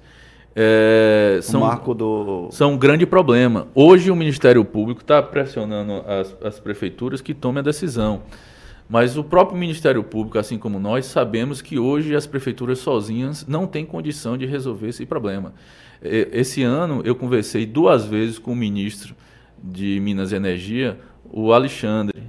[0.56, 1.62] é, são,
[1.96, 2.50] do...
[2.52, 3.68] são um grande problema.
[3.74, 8.22] Hoje o Ministério Público está pressionando as, as prefeituras que tomem a decisão.
[8.90, 13.66] Mas o próprio Ministério Público, assim como nós, sabemos que hoje as prefeituras sozinhas não
[13.66, 15.54] têm condição de resolver esse problema.
[16.04, 19.16] Esse ano eu conversei duas vezes com o ministro
[19.64, 21.00] de Minas e Energia,
[21.32, 22.22] o Alexandre.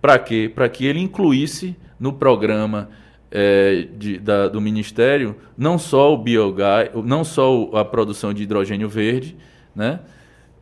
[0.00, 0.50] Para quê?
[0.52, 2.88] Para que ele incluísse no programa
[3.30, 8.88] é, de, da, do Ministério não só o biogás, não só a produção de hidrogênio
[8.88, 9.36] verde,
[9.74, 10.00] né?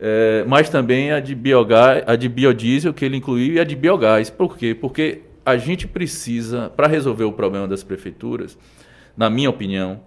[0.00, 3.74] É, mas também a de biogás, a de biodiesel que ele incluiu e a de
[3.74, 4.30] biogás.
[4.30, 4.74] Por quê?
[4.74, 8.56] Porque a gente precisa, para resolver o problema das prefeituras,
[9.16, 10.00] na minha opinião,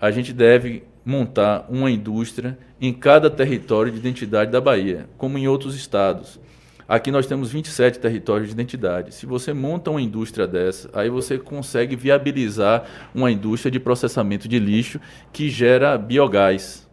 [0.00, 5.46] a gente deve montar uma indústria em cada território de identidade da Bahia, como em
[5.46, 6.40] outros estados.
[6.88, 9.14] Aqui nós temos 27 territórios de identidade.
[9.14, 12.84] Se você monta uma indústria dessa, aí você consegue viabilizar
[13.14, 15.00] uma indústria de processamento de lixo
[15.32, 16.88] que gera biogás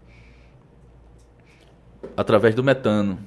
[2.15, 3.17] através do metano.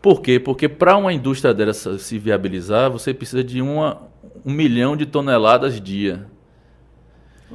[0.00, 0.40] Por quê?
[0.40, 4.02] Porque para uma indústria dessa se viabilizar, você precisa de uma,
[4.44, 6.26] um milhão de toneladas dia.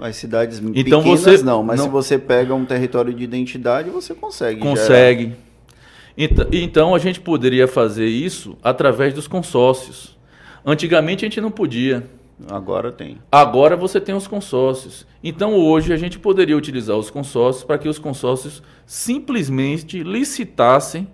[0.01, 3.89] As cidades então pequenas você, não, mas não, se você pega um território de identidade,
[3.89, 4.59] você consegue.
[4.59, 5.35] Consegue.
[6.17, 6.47] Gerar.
[6.51, 10.17] Então a gente poderia fazer isso através dos consórcios.
[10.65, 12.07] Antigamente a gente não podia.
[12.49, 13.19] Agora tem.
[13.31, 15.05] Agora você tem os consórcios.
[15.23, 21.07] Então hoje a gente poderia utilizar os consórcios para que os consórcios simplesmente licitassem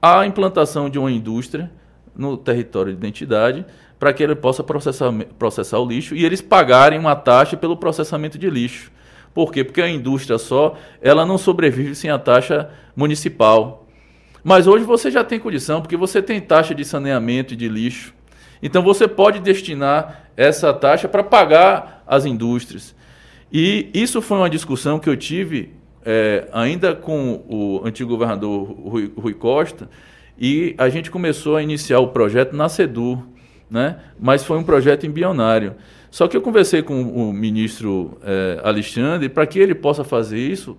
[0.00, 1.70] a implantação de uma indústria
[2.14, 3.64] no território de identidade
[4.02, 8.36] para que ele possa processar, processar o lixo e eles pagarem uma taxa pelo processamento
[8.36, 8.90] de lixo.
[9.32, 9.62] Por quê?
[9.62, 13.86] Porque a indústria só, ela não sobrevive sem a taxa municipal.
[14.42, 18.12] Mas hoje você já tem condição, porque você tem taxa de saneamento e de lixo.
[18.60, 22.96] Então você pode destinar essa taxa para pagar as indústrias.
[23.52, 25.74] E isso foi uma discussão que eu tive
[26.04, 29.88] é, ainda com o antigo governador Rui, Rui, Costa,
[30.36, 33.30] e a gente começou a iniciar o projeto na SEDUR,
[33.72, 33.96] né?
[34.20, 35.74] mas foi um projeto embrionário.
[36.10, 40.76] Só que eu conversei com o ministro é, Alexandre para que ele possa fazer isso,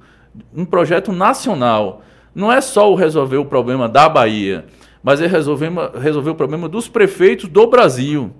[0.55, 2.03] um projeto nacional
[2.35, 4.65] não é só o resolver o problema da Bahia,
[5.01, 8.31] mas é resolver, resolver o problema dos prefeitos do Brasil.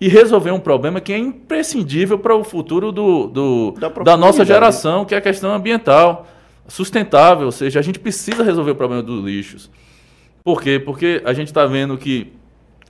[0.00, 4.44] E resolver um problema que é imprescindível para o futuro do, do da, da nossa
[4.44, 6.26] geração, que é a questão ambiental,
[6.66, 7.46] sustentável.
[7.46, 9.70] Ou seja, a gente precisa resolver o problema dos lixos.
[10.42, 10.80] Por quê?
[10.80, 12.32] Porque a gente está vendo que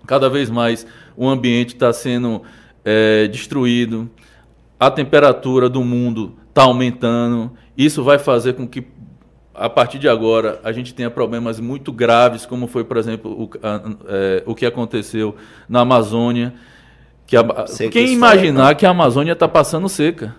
[0.07, 2.43] cada vez mais o ambiente está sendo
[2.85, 4.11] é, destruído,
[4.79, 7.53] a temperatura do mundo está aumentando.
[7.77, 8.87] Isso vai fazer com que
[9.55, 13.51] a partir de agora a gente tenha problemas muito graves, como foi, por exemplo, o,
[13.62, 15.37] a, é, o que aconteceu
[15.69, 16.55] na Amazônia.
[17.27, 17.45] Que a,
[17.91, 20.35] quem imaginar que a Amazônia está passando seca?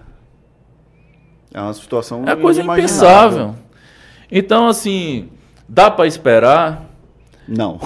[1.53, 2.23] É uma situação.
[2.27, 3.55] É coisa impensável.
[4.31, 5.29] Então, assim,
[5.69, 6.92] dá para esperar?
[7.47, 7.79] Não.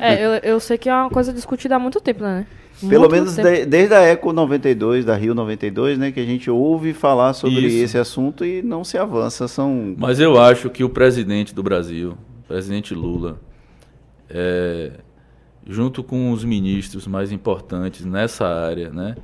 [0.00, 2.46] é, eu, eu sei que é uma coisa discutida há muito tempo, né?
[2.88, 6.92] Pelo menos de, desde a Eco 92, da Rio 92, né, que a gente ouve
[6.92, 7.84] falar sobre Isso.
[7.84, 9.46] esse assunto e não se avança.
[9.46, 9.94] São...
[9.96, 13.40] Mas eu acho que o presidente do Brasil, o presidente Lula,
[14.28, 14.92] é,
[15.66, 19.16] junto com os ministros mais importantes nessa área, né,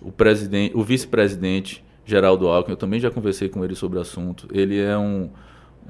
[0.00, 4.46] o, presidente, o vice-presidente Geraldo Alckmin, eu também já conversei com ele sobre o assunto,
[4.52, 5.30] ele é um,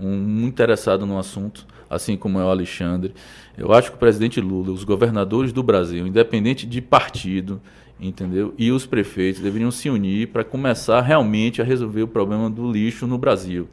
[0.01, 3.15] um interessado no assunto, assim como é o Alexandre.
[3.57, 7.61] Eu acho que o presidente Lula, os governadores do Brasil, independente de partido,
[7.99, 8.55] entendeu?
[8.59, 13.07] E os prefeitos deveriam se unir para começar realmente a resolver o problema do lixo
[13.07, 13.69] no Brasil.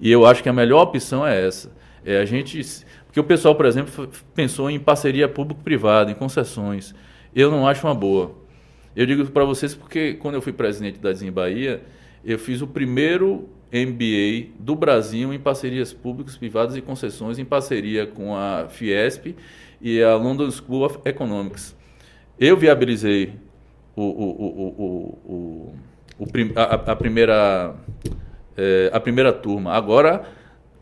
[0.00, 1.72] E eu acho que a melhor opção é essa.
[2.04, 2.60] É a gente,
[3.06, 6.94] porque o pessoal, por exemplo, pensou em parceria público-privada, em concessões.
[7.34, 8.32] Eu não acho uma boa.
[8.94, 11.82] Eu digo para vocês porque quando eu fui presidente da Bahia,
[12.24, 18.06] eu fiz o primeiro MBA do Brasil em parcerias públicas, privadas e concessões, em parceria
[18.06, 19.34] com a Fiesp
[19.80, 21.76] e a London School of Economics.
[22.38, 23.34] Eu viabilizei
[23.94, 25.72] o, o,
[26.18, 26.24] o,
[26.54, 27.74] a, a, primeira,
[28.56, 29.72] é, a primeira turma.
[29.72, 30.24] Agora,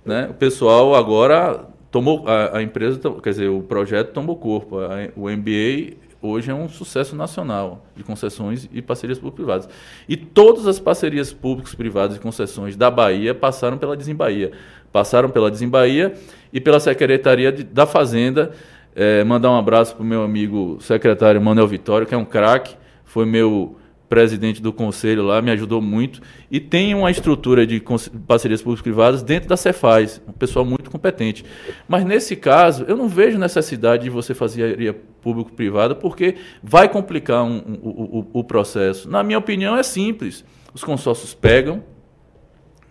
[0.04, 4.76] né, o pessoal agora tomou a, a, empresa, quer dizer, o projeto tomou corpo.
[5.16, 9.68] o MBA hoje é um sucesso nacional de concessões e parcerias público-privadas.
[10.08, 14.52] E todas as parcerias públicas, privadas e concessões da Bahia passaram pela Desembahia.
[14.92, 16.14] Passaram pela Desembahia
[16.52, 18.52] e pela Secretaria de, da Fazenda.
[18.96, 22.76] É, mandar um abraço para o meu amigo secretário Manuel Vitório, que é um craque,
[23.04, 23.76] foi meu
[24.14, 26.20] presidente do conselho lá, me ajudou muito.
[26.48, 27.82] E tem uma estrutura de
[28.28, 31.44] parcerias públicas-privadas dentro da Cefaz, um pessoal muito competente.
[31.88, 37.56] Mas nesse caso, eu não vejo necessidade de você fazer público-privada, porque vai complicar um,
[37.56, 39.10] um, o, o processo.
[39.10, 40.44] Na minha opinião, é simples.
[40.72, 41.82] Os consórcios pegam,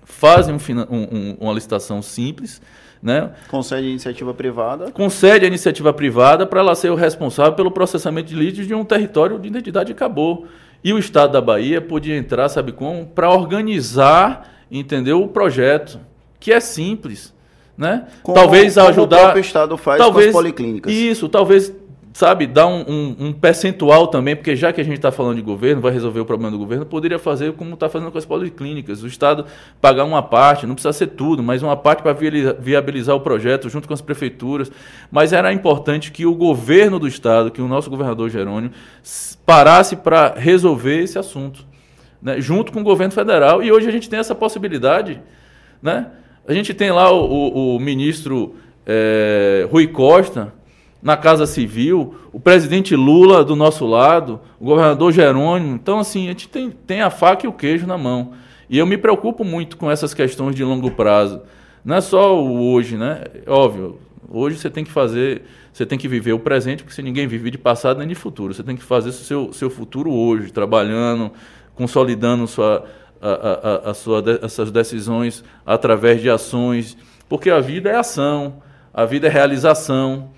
[0.04, 2.62] fazem um, uma licitação simples,
[3.02, 3.32] né?
[3.48, 4.91] Concede a iniciativa privada.
[4.91, 8.84] Concede a iniciativa privada para ela ser o responsável pelo processamento de lixo de um
[8.84, 10.48] território de identidade acabou.
[10.84, 13.05] E o Estado da Bahia podia entrar, sabe como?
[13.05, 15.22] Para organizar, entendeu?
[15.22, 15.99] O projeto,
[16.39, 17.34] que é simples.
[17.77, 18.05] Né?
[18.22, 19.27] Como, talvez ajudar.
[19.27, 20.93] Como o Estado faz talvez, com as policlínicas.
[20.93, 21.73] Isso, talvez
[22.14, 25.41] sabe, dar um, um, um, percentual também, porque já que a gente está falando de
[25.41, 29.02] governo, vai resolver o problema do governo, poderia fazer como está fazendo com as policlínicas.
[29.02, 29.48] O Estado
[29.81, 33.88] pagar uma parte, não precisa ser tudo, mas uma parte para viabilizar o projeto junto
[33.88, 34.72] com as prefeituras.
[35.11, 38.72] Mas era importante que o governo do Estado, que o nosso governador Jerônimo,
[39.44, 41.65] parasse para resolver esse assunto,
[42.22, 43.64] né, junto com o governo federal.
[43.64, 45.19] E hoje a gente tem essa possibilidade.
[45.81, 46.06] Né?
[46.48, 50.53] A gente tem lá o, o, o ministro é, Rui Costa
[51.03, 55.75] na Casa Civil, o presidente Lula do nosso lado, o governador Jerônimo.
[55.75, 58.31] Então, assim, a gente tem, tem a faca e o queijo na mão.
[58.69, 61.41] E eu me preocupo muito com essas questões de longo prazo.
[61.84, 63.21] Não é só o hoje, né?
[63.45, 63.99] Óbvio,
[64.30, 65.41] hoje você tem que fazer,
[65.73, 68.53] você tem que viver o presente, porque se ninguém vive de passado nem de futuro.
[68.53, 71.34] Você tem que fazer seu, seu futuro hoje, trabalhando,
[71.75, 72.85] consolidando sua,
[73.21, 76.97] a, a, a sua, essas decisões através de ações,
[77.27, 78.61] porque a vida é ação,
[78.93, 80.31] a vida é realização.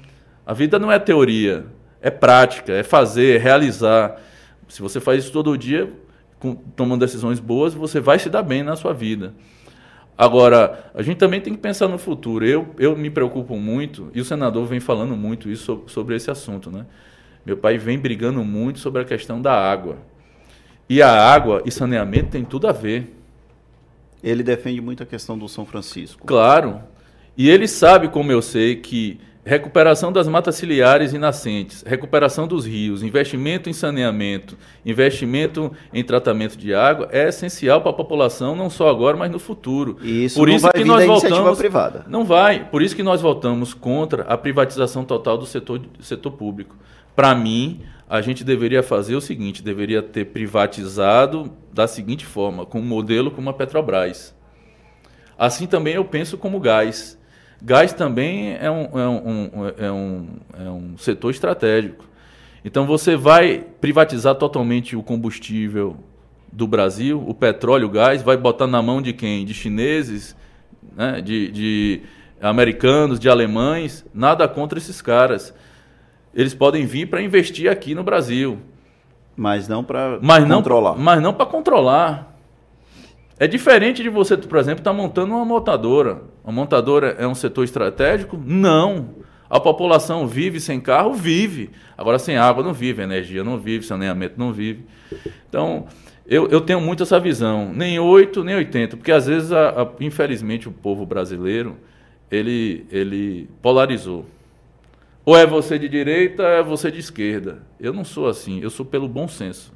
[0.45, 1.65] A vida não é teoria,
[2.01, 4.21] é prática, é fazer, é realizar.
[4.67, 5.91] Se você faz isso todo dia,
[6.39, 9.33] com, tomando decisões boas, você vai se dar bem na sua vida.
[10.17, 12.45] Agora, a gente também tem que pensar no futuro.
[12.45, 16.71] Eu, eu me preocupo muito, e o senador vem falando muito isso sobre, esse assunto.
[16.71, 16.85] Né?
[17.45, 19.97] Meu pai vem brigando muito sobre a questão da água.
[20.87, 23.13] E a água e saneamento tem tudo a ver.
[24.23, 26.25] Ele defende muito a questão do São Francisco.
[26.25, 26.81] Claro.
[27.35, 32.65] E ele sabe, como eu sei, que recuperação das matas ciliares e nascentes, recuperação dos
[32.65, 38.71] rios, investimento em saneamento, investimento em tratamento de água é essencial para a população não
[38.71, 39.97] só agora, mas no futuro.
[40.01, 42.05] E isso por não isso vai que nós voltamos privada.
[42.09, 42.65] Não vai.
[42.65, 46.75] Por isso que nós voltamos contra a privatização total do setor, setor público.
[47.15, 52.79] Para mim, a gente deveria fazer o seguinte: deveria ter privatizado da seguinte forma, com
[52.79, 54.35] um modelo como a Petrobras.
[55.37, 57.19] Assim também eu penso como gás.
[57.65, 62.05] Gás também é um, é um, é um, é um setor estratégico.
[62.63, 65.97] Então você vai privatizar totalmente o combustível
[66.51, 69.43] do Brasil, o petróleo, o gás, vai botar na mão de quem?
[69.45, 70.35] De chineses,
[70.95, 71.19] né?
[71.21, 72.01] de, de
[72.39, 74.05] americanos, de alemães.
[74.13, 75.51] Nada contra esses caras.
[76.35, 78.59] Eles podem vir para investir aqui no Brasil.
[79.35, 80.19] Mas não para
[80.57, 80.95] controlar.
[80.95, 82.34] Mas não para controlar.
[83.37, 86.21] É diferente de você, por exemplo, estar tá montando uma montadora.
[86.43, 88.39] Uma montadora é um setor estratégico?
[88.43, 89.09] Não.
[89.49, 91.13] A população vive sem carro?
[91.13, 91.69] Vive.
[91.97, 94.85] Agora, sem água não vive, energia não vive, saneamento não vive.
[95.49, 95.85] Então,
[96.25, 97.71] eu, eu tenho muito essa visão.
[97.73, 98.97] Nem 8, nem 80.
[98.97, 101.75] Porque, às vezes, a, a, infelizmente, o povo brasileiro,
[102.31, 104.25] ele, ele polarizou.
[105.25, 107.63] Ou é você de direita, ou é você de esquerda.
[107.79, 108.61] Eu não sou assim.
[108.61, 109.73] Eu sou pelo bom senso.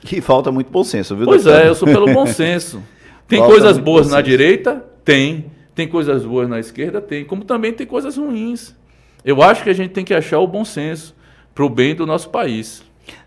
[0.00, 1.26] Que falta muito bom senso, viu?
[1.26, 1.60] Pois doutor?
[1.62, 2.82] é, eu sou pelo bom senso.
[3.28, 4.84] Tem coisas boas na direita?
[5.04, 5.46] Tem.
[5.74, 7.00] Tem coisas boas na esquerda?
[7.00, 7.24] Tem.
[7.24, 8.74] Como também tem coisas ruins.
[9.24, 11.14] Eu acho que a gente tem que achar o bom senso
[11.54, 12.84] para o bem do nosso país.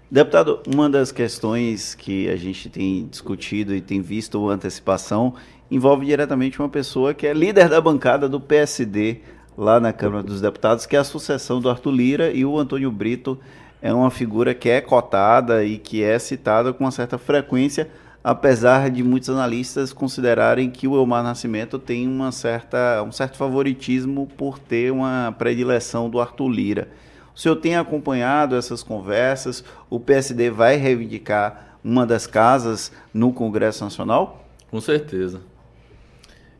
[0.09, 5.35] Deputado, uma das questões que a gente tem discutido e tem visto antecipação
[5.69, 9.17] envolve diretamente uma pessoa que é líder da bancada do PSD
[9.55, 12.91] lá na Câmara dos Deputados, que é a sucessão do Arthur Lira e o Antônio
[12.91, 13.37] Brito
[13.81, 17.89] é uma figura que é cotada e que é citada com uma certa frequência
[18.23, 24.27] apesar de muitos analistas considerarem que o Elmar Nascimento tem uma certa, um certo favoritismo
[24.37, 26.87] por ter uma predileção do Arthur Lira.
[27.35, 29.63] O senhor tem acompanhado essas conversas?
[29.89, 34.45] O PSD vai reivindicar uma das casas no Congresso Nacional?
[34.69, 35.41] Com certeza.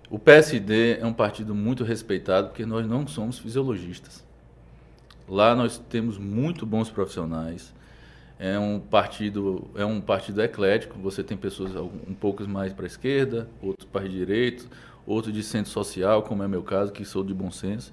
[0.10, 4.23] O PSD é um partido muito respeitado porque nós não somos fisiologistas.
[5.27, 7.72] Lá nós temos muito bons profissionais,
[8.40, 10.98] é um partido é um partido eclético.
[10.99, 14.64] Você tem pessoas um pouco mais para a esquerda, outros para a direita,
[15.06, 17.91] outros de centro social, como é meu caso, que sou de bom senso.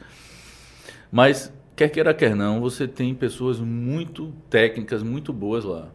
[1.11, 5.89] Mas quer queira quer não, você tem pessoas muito técnicas, muito boas lá.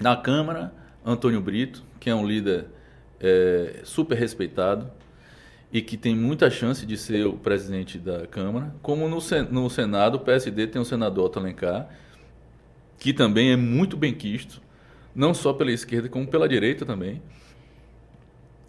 [0.00, 0.72] Na Câmara,
[1.04, 2.66] Antônio Brito, que é um líder
[3.20, 4.90] é, super respeitado
[5.70, 8.74] e que tem muita chance de ser o presidente da Câmara.
[8.82, 9.18] Como no,
[9.50, 11.88] no Senado, o PSD tem o senador Otto Alencar,
[13.02, 14.62] que também é muito bem quisto,
[15.12, 17.20] não só pela esquerda, como pela direita também,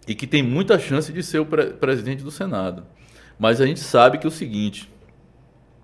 [0.08, 2.84] e que tem muita chance de ser o pre presidente do Senado.
[3.38, 4.90] Mas a gente sabe que é o seguinte: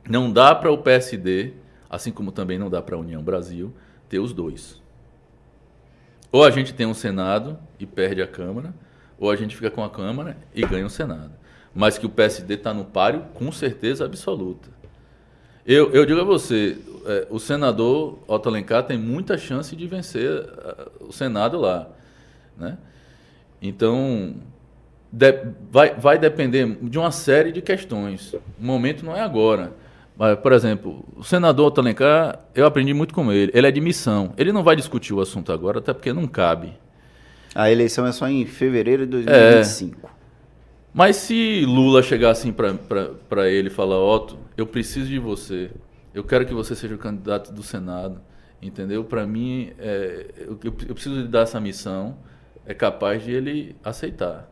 [0.08, 1.52] não dá para o PSD,
[1.88, 3.72] assim como também não dá para a União Brasil,
[4.08, 4.82] ter os dois.
[6.32, 8.74] Ou a gente tem um Senado e perde a Câmara,
[9.16, 11.34] ou a gente fica com a Câmara e ganha o Senado.
[11.72, 14.70] Mas que o PSD está no páreo, com certeza absoluta.
[15.64, 20.30] Eu, eu digo a você, é, o senador Otto Alencar tem muita chance de vencer
[20.30, 21.88] uh, o Senado lá.
[22.56, 22.76] Né?
[23.60, 24.34] Então,
[25.12, 25.32] de,
[25.70, 28.34] vai, vai depender de uma série de questões.
[28.34, 29.72] O momento não é agora.
[30.16, 33.50] Mas, por exemplo, o senador Otto Alencar, eu aprendi muito com ele.
[33.54, 34.34] Ele é de missão.
[34.36, 36.74] Ele não vai discutir o assunto agora, até porque não cabe.
[37.54, 40.06] A eleição é só em fevereiro de 2025.
[40.06, 40.10] É,
[40.92, 45.70] mas se Lula chegar assim para ele e falar, Otto, eu preciso de você,
[46.12, 48.20] eu quero que você seja o candidato do Senado,
[48.60, 49.04] entendeu?
[49.04, 52.18] Para mim, é, eu, eu, preciso lhe dar essa missão,
[52.66, 54.50] é capaz de ele aceitar.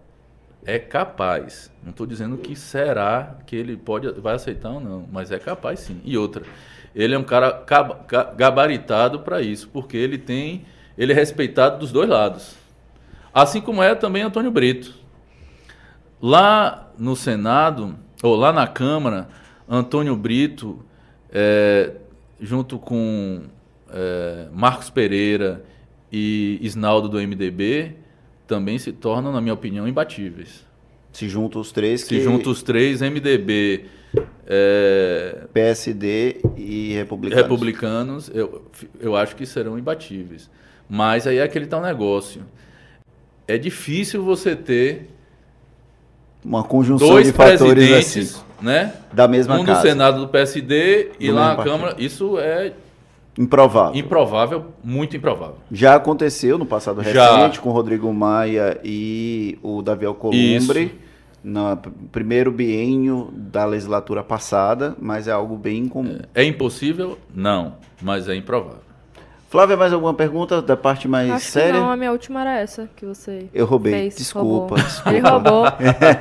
[0.64, 1.72] é capaz.
[1.82, 5.80] Não estou dizendo que será que ele pode, vai aceitar ou não, mas é capaz
[5.80, 6.00] sim.
[6.04, 6.44] E outra,
[6.94, 7.64] ele é um cara
[8.36, 10.64] gabaritado para isso, porque ele tem,
[10.96, 12.56] ele é respeitado dos dois lados.
[13.32, 14.94] Assim como é também Antônio Brito.
[16.20, 19.28] Lá no Senado, ou lá na Câmara,
[19.68, 20.84] Antônio Brito,
[21.32, 21.92] é,
[22.40, 23.42] junto com
[23.90, 25.64] é, Marcos Pereira
[26.10, 27.94] e Isnaldo do MDB,
[28.46, 30.66] também se tornam, na minha opinião, imbatíveis.
[31.12, 32.02] Se juntam os três.
[32.02, 32.20] Se que...
[32.20, 33.86] juntam os três, MDB,
[34.46, 35.46] é...
[35.52, 37.42] PSD e Republicanos.
[37.42, 38.64] Republicanos, eu,
[39.00, 40.50] eu acho que serão imbatíveis.
[40.88, 42.42] Mas aí é aquele tal negócio.
[43.46, 45.10] É difícil você ter
[46.44, 48.92] uma conjunção dois de fatores assim, né?
[49.12, 49.80] Da mesma um casa.
[49.80, 51.72] Um no Senado do PSD do e lá na partido.
[51.72, 51.94] Câmara.
[51.98, 52.72] Isso é
[53.38, 53.94] Improvável.
[53.94, 55.58] Improvável, muito improvável.
[55.70, 57.62] Já aconteceu no passado recente Já.
[57.62, 60.98] com o Rodrigo Maia e o Davi Alcolumbre.
[61.44, 61.76] No
[62.10, 66.18] primeiro bienio da legislatura passada, mas é algo bem incomum.
[66.34, 67.16] É, é impossível?
[67.32, 68.87] Não, mas é improvável.
[69.48, 71.80] Flávia, mais alguma pergunta da parte mais Acho séria?
[71.80, 73.46] não, a minha última era essa que você.
[73.54, 73.94] Eu roubei.
[73.94, 74.76] Fez, desculpa, roubou.
[74.76, 75.10] desculpa.
[75.10, 75.64] Ele roubou.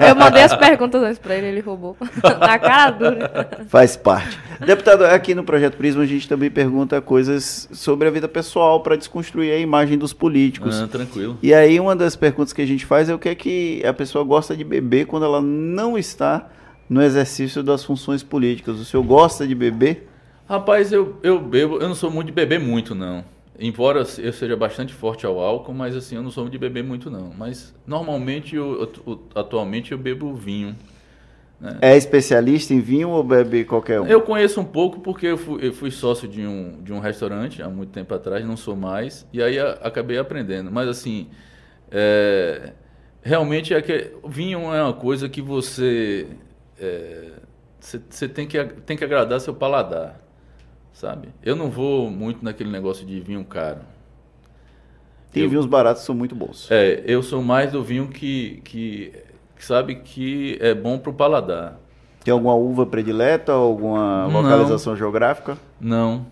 [0.08, 1.98] Eu mandei as perguntas antes para ele, ele roubou.
[2.40, 3.66] Na cara dura.
[3.68, 4.40] Faz parte.
[4.66, 8.96] Deputado, aqui no Projeto Prisma a gente também pergunta coisas sobre a vida pessoal para
[8.96, 10.82] desconstruir a imagem dos políticos.
[10.82, 11.38] Ah, tranquilo.
[11.44, 13.92] E aí uma das perguntas que a gente faz é o que é que a
[13.92, 16.48] pessoa gosta de beber quando ela não está
[16.90, 18.80] no exercício das funções políticas.
[18.80, 20.08] O senhor gosta de beber?
[20.48, 23.24] Rapaz, eu, eu bebo, eu não sou muito de beber muito, não.
[23.60, 27.12] Embora eu seja bastante forte ao álcool, mas assim, eu não sou de beber muito,
[27.12, 27.34] não.
[27.36, 30.76] Mas normalmente, eu, eu, atualmente, eu bebo vinho.
[31.60, 31.78] Né?
[31.82, 34.06] É especialista em vinho ou bebe qualquer um?
[34.06, 37.62] Eu conheço um pouco porque eu fui, eu fui, sócio de um, de um restaurante
[37.62, 40.72] há muito tempo atrás, não sou mais, e aí a, acabei aprendendo.
[40.72, 41.28] Mas assim,
[41.92, 42.74] é,
[43.22, 46.28] realmente é que vinho é uma coisa que você,
[46.80, 47.32] é,
[47.80, 50.27] você, você tem, que, tem que agradar seu paladar
[50.98, 51.30] sabe?
[51.44, 53.82] Eu não vou muito naquele negócio de vinho caro.
[55.32, 56.72] Tem eu, vinhos baratos que são muito bons.
[56.72, 59.14] É, eu sou mais do vinho que, que,
[59.56, 61.80] que sabe que é bom para o paladar.
[62.24, 65.56] Tem alguma uva predileta, alguma localização não, geográfica?
[65.80, 66.26] Não.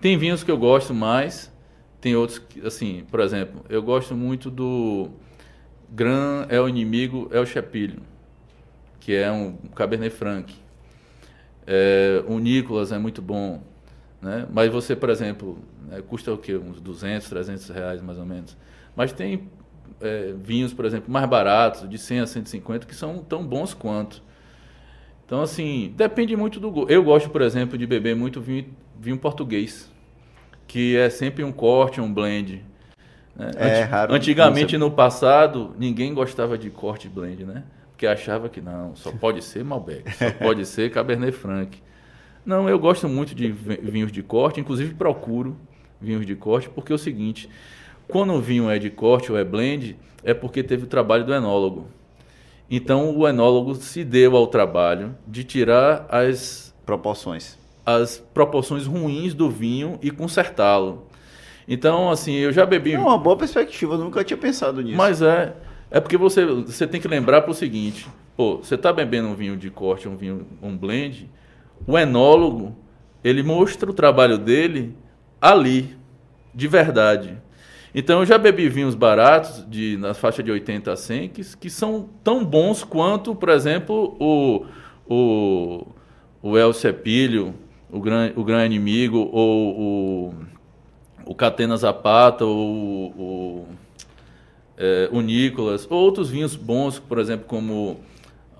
[0.00, 1.52] Tem vinhos que eu gosto mais,
[2.00, 5.08] tem outros que, assim, por exemplo, eu gosto muito do
[5.88, 8.02] Gran é o inimigo, é o Chapilho,
[8.98, 10.52] que é um Cabernet Franc.
[11.64, 13.62] É, o Nicolas é muito bom.
[14.24, 14.46] Né?
[14.50, 16.56] Mas você, por exemplo, né, custa o quê?
[16.56, 18.56] Uns 200, 300 reais mais ou menos.
[18.96, 19.50] Mas tem
[20.00, 24.22] é, vinhos, por exemplo, mais baratos, de 100 a 150, que são tão bons quanto.
[25.26, 26.90] Então, assim, depende muito do gosto.
[26.90, 28.66] Eu gosto, por exemplo, de beber muito vinho,
[28.98, 29.92] vinho português,
[30.66, 32.64] que é sempre um corte, um blend.
[33.36, 33.50] Né?
[33.56, 34.14] É Ant raro.
[34.14, 37.62] Antigamente, no passado, ninguém gostava de corte blend, né?
[37.90, 41.78] Porque achava que não, só pode ser Malbec, só pode ser Cabernet Franc.
[42.44, 45.56] Não, eu gosto muito de vinhos de corte, inclusive procuro
[46.00, 47.48] vinhos de corte, porque é o seguinte,
[48.06, 51.32] quando o vinho é de corte ou é blend, é porque teve o trabalho do
[51.32, 51.86] enólogo.
[52.70, 59.50] Então o enólogo se deu ao trabalho de tirar as proporções, as proporções ruins do
[59.50, 61.06] vinho e consertá-lo.
[61.66, 62.92] Então, assim, eu já bebi.
[62.92, 64.96] É uma boa perspectiva, eu nunca tinha pensado nisso.
[64.96, 65.54] Mas é.
[65.90, 68.06] É porque você, você tem que lembrar para o seguinte:
[68.36, 71.30] pô, você está bebendo um vinho de corte, um vinho, um blend,
[71.86, 72.76] o enólogo,
[73.22, 74.94] ele mostra o trabalho dele
[75.40, 75.96] ali,
[76.54, 77.38] de verdade.
[77.94, 81.70] Então eu já bebi vinhos baratos, de, na faixa de 80 a 100, que, que
[81.70, 84.66] são tão bons quanto, por exemplo, o,
[85.08, 85.86] o,
[86.42, 87.54] o El Cepilho,
[87.90, 90.34] o gran, o gran Inimigo, ou o,
[91.24, 93.68] o Catena Zapata, ou o,
[94.76, 98.00] é, o Nicolas, outros vinhos bons, por exemplo, como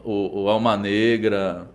[0.04, 1.68] o, o Alma Negra,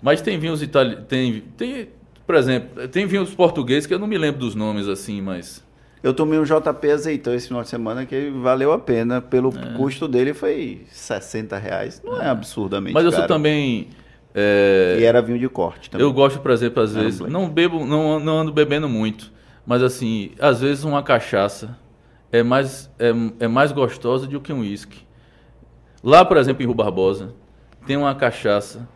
[0.00, 1.04] mas tem vinhos italianos.
[1.06, 1.88] Tem, tem,
[2.26, 5.66] por exemplo, tem vinhos portugueses que eu não me lembro dos nomes assim, mas.
[6.02, 9.20] Eu tomei um JP azeitão esse final de semana que valeu a pena.
[9.20, 9.76] Pelo é.
[9.76, 12.00] custo dele foi 60 reais.
[12.04, 13.22] Não é, é absurdamente Mas eu caro.
[13.22, 13.88] sou também.
[14.32, 14.98] É...
[15.00, 16.06] E era vinho de corte também.
[16.06, 17.18] Eu gosto, por exemplo, às vezes.
[17.20, 19.32] Não bebo, não, não ando bebendo muito.
[19.66, 21.76] Mas assim, às vezes uma cachaça
[22.30, 25.00] é mais, é, é mais gostosa do que um uísque.
[26.02, 27.34] Lá, por exemplo, em Rua Barbosa,
[27.86, 28.88] tem uma cachaça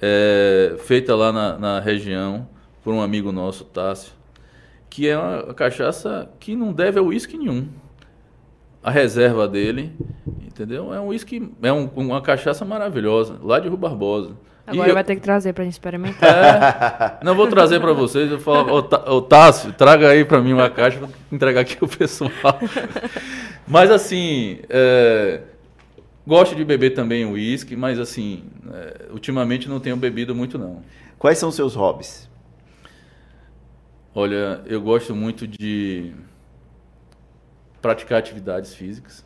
[0.00, 2.48] é, feita lá na, na, região
[2.82, 4.12] por um amigo nosso, Tássio,
[4.88, 7.68] que é uma cachaça que não deve a uísque nenhum.
[8.82, 9.92] A reserva dele,
[10.40, 10.94] entendeu?
[10.94, 14.36] É um uísque, é um, uma cachaça maravilhosa, lá de Rua Barbosa.
[14.66, 17.18] Agora vai ter que trazer para a gente experimentar.
[17.22, 20.68] É, não vou trazer para vocês, eu falo, ô, Tássio, traga aí para mim uma
[20.68, 22.30] caixa para entregar aqui o pessoal.
[23.66, 25.40] Mas assim, é,
[26.26, 30.82] Gosto de beber também uísque, mas assim, é, ultimamente não tenho bebido muito não.
[31.18, 32.28] Quais são seus hobbies?
[34.14, 36.12] Olha, eu gosto muito de
[37.80, 39.24] praticar atividades físicas.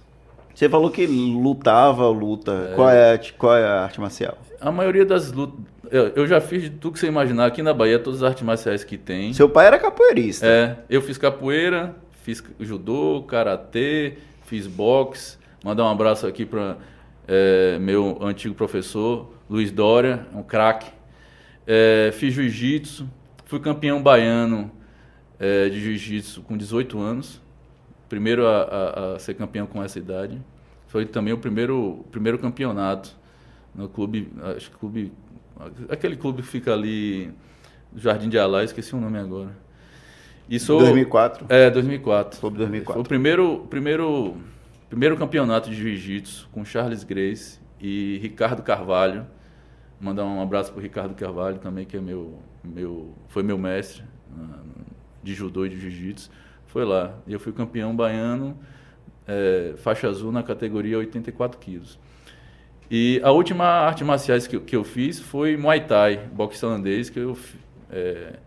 [0.55, 2.71] Você falou que lutava, luta.
[2.73, 2.75] É...
[2.75, 4.37] Qual, é, qual é a arte marcial?
[4.61, 5.59] A maioria das lutas.
[5.91, 8.43] Eu, eu, já fiz de tudo que você imaginar aqui na Bahia, todas as artes
[8.43, 9.33] marciais que tem.
[9.33, 10.47] Seu pai era capoeirista.
[10.47, 15.40] É, eu fiz capoeira, fiz judô, karatê, fiz boxe.
[15.63, 16.79] Mandar um abraço aqui para
[17.29, 20.91] é, meu antigo professor, Luiz Dória, um craque.
[21.67, 23.07] É, fiz jiu-jitsu,
[23.45, 24.71] fui campeão baiano
[25.39, 27.41] é, de jiu-jitsu com 18 anos.
[28.09, 30.41] Primeiro a, a, a, ser campeão com essa idade.
[30.89, 33.17] Foi também o primeiro, primeiro campeonato
[33.75, 35.13] no clube, acho que clube,
[35.89, 37.33] aquele clube que fica ali
[37.95, 39.51] Jardim de Alá, esqueci o nome agora.
[40.49, 41.47] E sou, 2004.
[41.49, 42.41] É, 2004.
[42.41, 42.95] Clube 2004.
[42.95, 44.37] Foi o primeiro, primeiro,
[44.91, 49.27] primeiro campeonato de jiu-jitsu com Charles Grace e Ricardo Carvalho.
[49.99, 54.03] Mandar um abraço para Ricardo Carvalho também, que é meu, meu, foi meu mestre
[55.23, 56.31] de judô e de jiu-jitsu.
[56.67, 57.15] Foi lá.
[57.27, 58.59] E eu fui campeão baiano,
[59.27, 61.99] é, faixa azul na categoria 84 quilos.
[62.91, 67.21] E a última arte marciais que, que eu fiz foi Muay Thai, boxe holandês, que
[67.21, 67.39] eu...
[67.91, 68.39] É,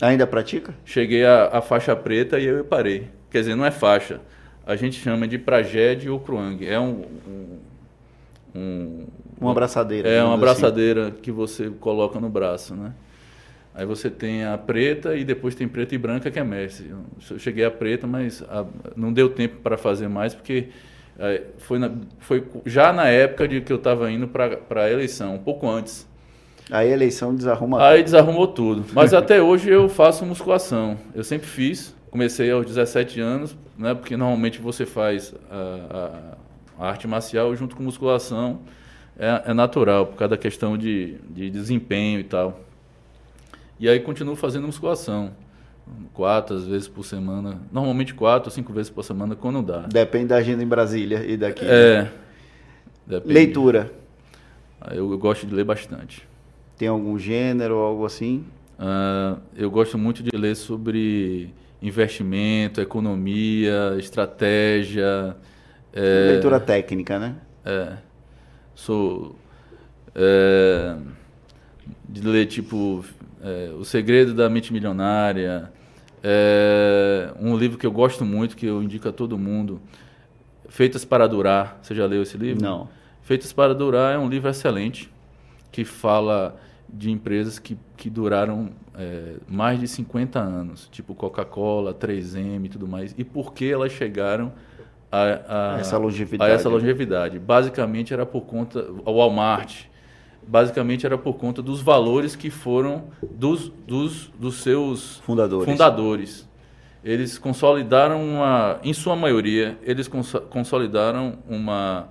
[0.00, 0.74] Ainda pratica?
[0.82, 3.10] Cheguei à, faixa preta e eu parei.
[3.30, 4.20] Quer dizer, não é faixa.
[4.70, 6.64] A gente chama de prajed ou kruang.
[6.64, 7.58] É um, um,
[8.54, 9.06] um
[9.40, 10.08] uma abraçadeira.
[10.08, 10.42] É uma assim.
[10.42, 11.16] abraçadeira assim.
[11.20, 12.92] que você coloca no braço, né?
[13.74, 16.94] Aí você tem a preta e depois tem preta e branca que é mestre.
[17.28, 18.64] Eu cheguei a preta, mas a,
[18.94, 20.68] não deu tempo para fazer mais porque
[21.18, 21.90] é, foi, na,
[22.20, 26.08] foi já na época de que eu estava indo para a eleição, um pouco antes.
[26.70, 28.04] Aí a eleição desarruma Aí tudo.
[28.04, 28.84] desarrumou tudo.
[28.92, 30.96] Mas até hoje eu faço musculação.
[31.12, 31.92] Eu sempre fiz.
[32.10, 33.94] Comecei aos 17 anos, né?
[33.94, 36.36] Porque normalmente você faz a,
[36.78, 38.60] a, a arte marcial junto com musculação.
[39.18, 42.58] É, é, natural, por causa da questão de, de desempenho e tal.
[43.78, 45.32] E aí continuo fazendo musculação
[46.12, 47.60] quatro às vezes por semana.
[47.72, 49.80] Normalmente quatro cinco vezes por semana, quando dá.
[49.80, 51.64] Depende da agenda em Brasília e daqui.
[51.64, 52.10] É.
[53.06, 53.22] Né?
[53.24, 53.92] Leitura.
[54.90, 56.26] Eu, eu, gosto de ler bastante.
[56.78, 58.44] Tem algum gênero ou algo assim?
[58.78, 65.36] Uh, eu gosto muito de ler sobre investimento, economia, estratégia.
[65.92, 67.36] É, Leitura técnica, né?
[67.64, 67.96] É.
[68.74, 69.36] Sou.
[70.14, 70.96] É,
[72.08, 73.04] de ler tipo
[73.42, 75.70] é, O Segredo da Mente Milionária,
[76.22, 79.80] é, um livro que eu gosto muito, que eu indico a todo mundo,
[80.68, 81.78] Feitas para Durar.
[81.82, 82.62] Você já leu esse livro?
[82.62, 82.88] Não.
[83.22, 85.10] Feitas para Durar é um livro excelente,
[85.72, 86.56] que fala
[86.92, 92.86] de empresas que, que duraram é, mais de 50 anos, tipo Coca-Cola, 3M e tudo
[92.86, 94.52] mais, e por que elas chegaram
[95.10, 96.50] a, a, essa longevidade.
[96.50, 97.38] a essa longevidade.
[97.38, 99.84] Basicamente era por conta, o Walmart,
[100.46, 105.66] basicamente era por conta dos valores que foram dos, dos, dos seus fundadores.
[105.66, 106.48] fundadores.
[107.02, 110.08] Eles consolidaram uma, em sua maioria, eles
[110.50, 112.08] consolidaram uma,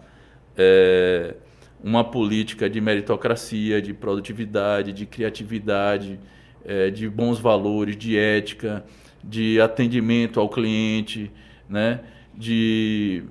[0.57, 1.35] é,
[1.83, 6.19] uma política de meritocracia, de produtividade, de criatividade,
[6.65, 8.83] é, de bons valores, de ética,
[9.23, 11.31] de atendimento ao cliente,
[11.69, 12.01] né?
[12.35, 13.23] de,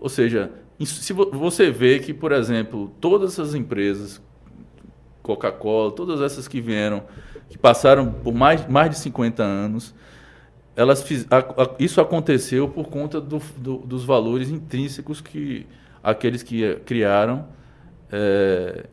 [0.00, 0.50] ou seja,
[0.84, 4.20] se você vê que, por exemplo, todas essas empresas,
[5.22, 7.02] Coca-Cola, todas essas que vieram,
[7.48, 9.94] que passaram por mais, mais de 50 anos,
[10.74, 15.66] elas fiz, a, a, isso aconteceu por conta do, do, dos valores intrínsecos que
[16.02, 17.46] aqueles que criaram
[18.10, 18.86] é,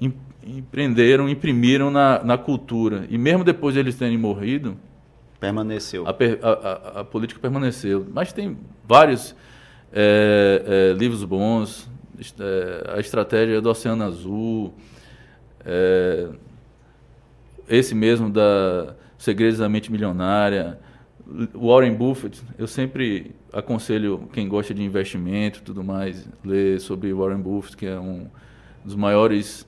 [0.46, 3.06] empreenderam, imprimiram na, na cultura.
[3.10, 4.78] E mesmo depois de eles terem morrido,
[5.40, 6.06] permaneceu.
[6.08, 8.06] A, a, a política permaneceu.
[8.14, 8.58] Mas tem
[8.88, 9.36] vários
[9.92, 11.90] é, é, livros bons,
[12.40, 14.74] é, a estratégia do Oceano Azul,
[15.66, 16.30] é,
[17.68, 20.78] esse mesmo da Segredos da Mente Milionária,
[21.54, 27.40] Warren Buffett, eu sempre aconselho quem gosta de investimento e tudo mais, ler sobre Warren
[27.40, 28.28] Buffett, que é um
[28.84, 29.68] dos maiores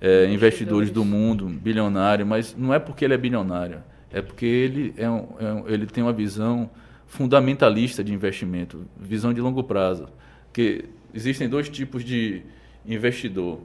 [0.00, 3.82] é, investidores do mundo, bilionário, mas não é porque ele é bilionário,
[4.12, 6.70] é porque ele, é um, é um, ele tem uma visão
[7.06, 10.08] fundamentalista de investimento, visão de longo prazo.
[10.52, 12.42] Que existem dois tipos de
[12.86, 13.60] investidor.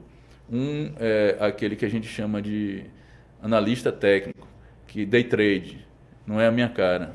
[0.50, 2.84] Um é aquele que a gente chama de
[3.42, 4.46] analista técnico,
[4.86, 5.86] que day trade,
[6.26, 7.14] não é a minha cara.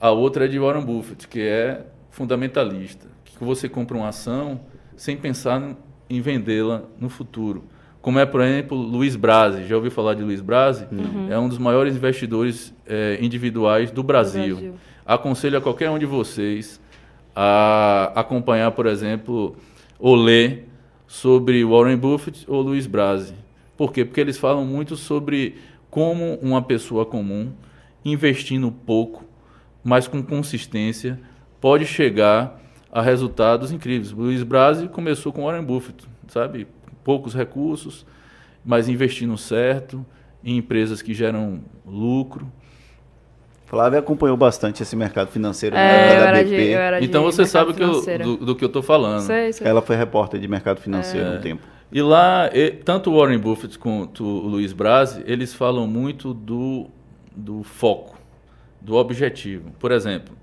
[0.00, 4.60] A outra é de Warren Buffett, que é fundamentalista, que você compra uma ação
[4.96, 5.76] sem pensar
[6.16, 7.64] em vendê-la no futuro.
[8.00, 9.66] Como é, por exemplo, Luiz Brasi.
[9.66, 10.86] Já ouviu falar de Luiz Brasi?
[10.90, 11.28] Uhum.
[11.30, 14.56] É um dos maiores investidores é, individuais do Brasil.
[14.56, 14.74] Brasil.
[15.06, 16.80] Aconselho a qualquer um de vocês
[17.34, 19.56] a acompanhar, por exemplo,
[19.98, 20.68] ou ler
[21.06, 23.34] sobre Warren Buffett ou Luiz Brasi.
[23.76, 24.04] Por quê?
[24.04, 25.56] Porque eles falam muito sobre
[25.90, 27.52] como uma pessoa comum,
[28.04, 29.24] investindo pouco,
[29.84, 31.20] mas com consistência,
[31.60, 32.61] pode chegar
[32.92, 34.12] a resultados incríveis.
[34.12, 36.66] Luiz Brasi começou com Warren Buffett, sabe?
[37.02, 38.04] Poucos recursos,
[38.62, 40.04] mas investindo certo,
[40.44, 42.52] em empresas que geram lucro.
[43.64, 46.50] Flávia acompanhou bastante esse mercado financeiro é, da BP.
[46.50, 49.22] De, de então você sabe que eu, do, do, que eu estou falando.
[49.22, 49.66] Sei, sei.
[49.66, 51.38] Ela foi repórter de mercado financeiro é.
[51.38, 51.62] um tempo.
[51.90, 52.50] E lá,
[52.84, 56.86] tanto o Warren Buffett quanto o Luiz Brasi, eles falam muito do,
[57.34, 58.18] do foco,
[58.78, 59.70] do objetivo.
[59.78, 60.34] Por exemplo,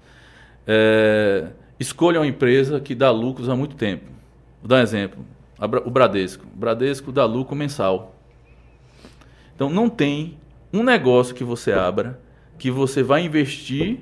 [0.65, 1.47] é,
[1.79, 4.05] escolha uma empresa que dá lucros há muito tempo.
[4.61, 5.25] Vou dar um exemplo.
[5.85, 6.45] O Bradesco.
[6.45, 8.15] O Bradesco dá lucro mensal.
[9.55, 10.37] Então, não tem
[10.71, 12.19] um negócio que você abra
[12.57, 13.99] que você vai investir,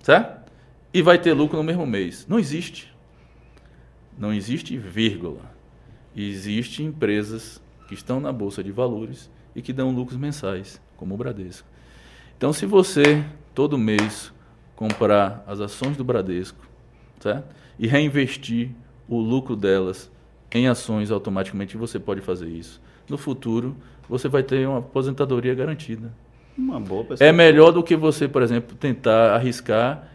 [0.00, 0.50] certo?
[0.94, 2.24] E vai ter lucro no mesmo mês.
[2.28, 2.94] Não existe.
[4.16, 5.42] Não existe vírgula.
[6.14, 11.18] Existem empresas que estão na bolsa de valores e que dão lucros mensais, como o
[11.18, 11.68] Bradesco.
[12.36, 13.24] Então, se você
[13.54, 14.32] todo mês
[14.74, 16.65] comprar as ações do Bradesco,
[17.20, 17.44] certo?
[17.78, 18.70] E reinvestir
[19.08, 20.10] o lucro delas
[20.52, 22.80] em ações automaticamente, você pode fazer isso.
[23.08, 23.76] No futuro,
[24.08, 26.12] você vai ter uma aposentadoria garantida.
[26.56, 30.08] Uma boa É melhor do que você, por exemplo, tentar arriscar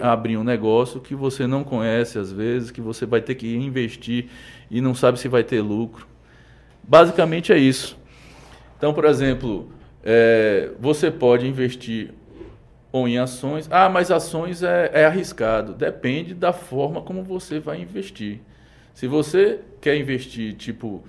[0.00, 4.26] abrir um negócio que você não conhece às vezes, que você vai ter que investir
[4.70, 6.06] e não sabe se vai ter lucro.
[6.82, 7.98] Basicamente é isso.
[8.76, 9.72] Então, por exemplo,
[10.04, 12.14] é, você pode investir
[12.90, 13.68] ou em ações.
[13.70, 15.74] Ah, mas ações é, é arriscado.
[15.74, 18.40] Depende da forma como você vai investir.
[18.94, 21.04] Se você quer investir, tipo,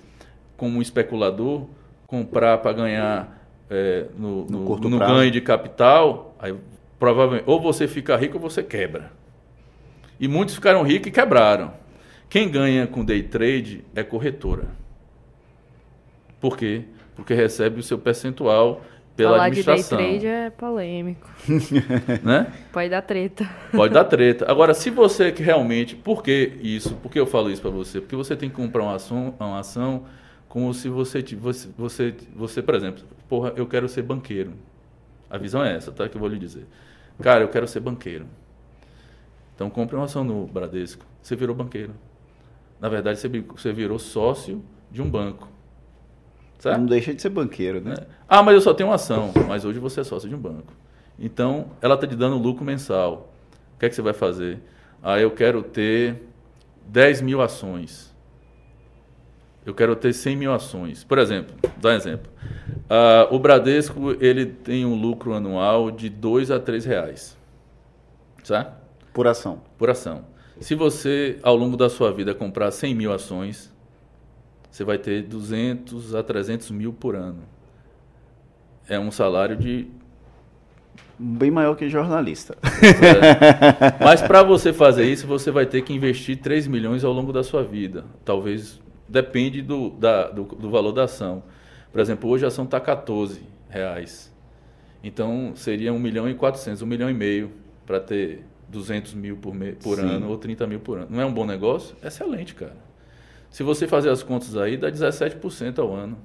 [0.56, 1.66] como um especulador,
[2.06, 6.54] comprar para ganhar é, no, no, no, no ganho de capital, aí
[6.98, 9.10] provavelmente ou você fica rico ou você quebra.
[10.18, 11.72] E muitos ficaram ricos e quebraram.
[12.28, 14.68] Quem ganha com day trade é corretora.
[16.40, 16.84] Por quê?
[17.16, 18.82] Porque recebe o seu percentual
[19.16, 19.98] pela Falar administração.
[19.98, 21.28] de day trade é polêmico.
[22.22, 22.52] né?
[22.72, 23.48] Pode dar treta.
[23.72, 24.50] Pode dar treta.
[24.50, 26.94] Agora, se você que realmente, por que isso?
[26.96, 28.00] Por que eu falo isso para você?
[28.00, 30.04] Porque você tem que comprar uma ação, uma ação
[30.48, 34.52] como se você, você, você, você, por exemplo, porra, eu quero ser banqueiro.
[35.28, 36.08] A visão é essa, tá?
[36.08, 36.66] Que eu vou lhe dizer.
[37.22, 38.26] Cara, eu quero ser banqueiro.
[39.54, 41.04] Então compre uma ação no Bradesco.
[41.22, 41.94] Você virou banqueiro.
[42.80, 45.48] Na verdade, você virou sócio de um banco.
[46.60, 46.78] Certo?
[46.78, 47.94] Não deixa de ser banqueiro, né?
[47.98, 48.06] É.
[48.28, 49.32] Ah, mas eu só tenho uma ação.
[49.48, 50.74] Mas hoje você é sócio de um banco.
[51.18, 53.32] Então, ela está te dando lucro mensal.
[53.74, 54.60] O que é que você vai fazer?
[55.02, 56.22] Ah, eu quero ter
[56.86, 58.14] 10 mil ações.
[59.64, 61.02] Eu quero ter 100 mil ações.
[61.02, 62.30] Por exemplo, dá um exemplo.
[62.90, 67.38] Ah, o Bradesco ele tem um lucro anual de 2 a 3 reais.
[68.44, 68.74] Certo?
[69.14, 69.62] Por ação.
[69.78, 70.26] Por ação.
[70.60, 73.69] Se você, ao longo da sua vida, comprar 100 mil ações,
[74.70, 77.42] você vai ter 200 a 300 mil por ano.
[78.88, 79.88] É um salário de.
[81.18, 82.56] Bem maior que jornalista.
[82.62, 84.02] É.
[84.02, 87.42] Mas para você fazer isso, você vai ter que investir 3 milhões ao longo da
[87.42, 88.04] sua vida.
[88.24, 88.80] Talvez.
[89.08, 91.42] Depende do, da, do, do valor da ação.
[91.90, 94.32] Por exemplo, hoje a ação está 14 reais.
[95.02, 97.50] Então seria 1 milhão e 400, 1 milhão e meio
[97.84, 101.08] para ter 200 mil por, me, por ano ou 30 mil por ano.
[101.10, 101.96] Não é um bom negócio?
[102.04, 102.76] Excelente, cara.
[103.50, 106.16] Se você fazer as contas aí, dá 17% ao ano.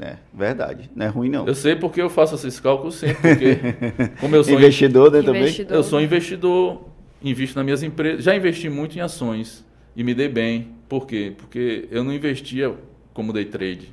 [0.00, 0.90] É, verdade.
[0.96, 1.46] Não é ruim, não.
[1.46, 3.56] Eu sei porque eu faço esses cálculos sempre, porque
[4.20, 5.66] como eu sou investidor, né, investidor.
[5.66, 5.76] também?
[5.76, 6.88] Eu sou investidor,
[7.22, 8.24] invisto nas minhas empresas.
[8.24, 9.64] Já investi muito em ações
[9.94, 10.68] e me dei bem.
[10.88, 11.34] Por quê?
[11.36, 12.74] Porque eu não investia
[13.12, 13.92] como day trade.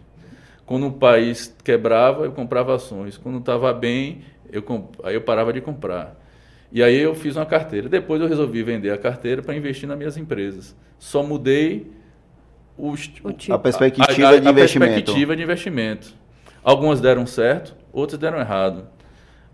[0.65, 3.17] Quando o país quebrava, eu comprava ações.
[3.17, 4.21] Quando estava bem,
[4.51, 4.95] eu comp...
[5.03, 6.17] aí eu parava de comprar.
[6.71, 7.89] E aí eu fiz uma carteira.
[7.89, 10.75] Depois eu resolvi vender a carteira para investir nas minhas empresas.
[10.97, 11.87] Só mudei
[12.79, 12.93] o,
[13.23, 14.93] o tipo, a perspectiva a, a, de a investimento.
[14.93, 16.13] perspectiva de investimento.
[16.63, 18.85] Algumas deram certo, outras deram errado.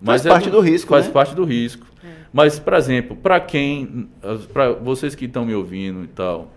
[0.02, 1.12] Mas faz é parte do, do risco, Faz né?
[1.12, 1.86] parte do risco.
[2.04, 2.08] É.
[2.32, 4.10] Mas, por exemplo, para quem,
[4.54, 6.52] para vocês que estão me ouvindo e tal,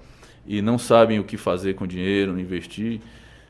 [0.47, 3.01] e não sabem o que fazer com dinheiro, investir,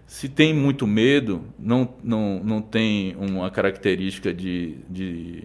[0.07, 5.45] se tem muito medo, não, não, não tem uma característica de, de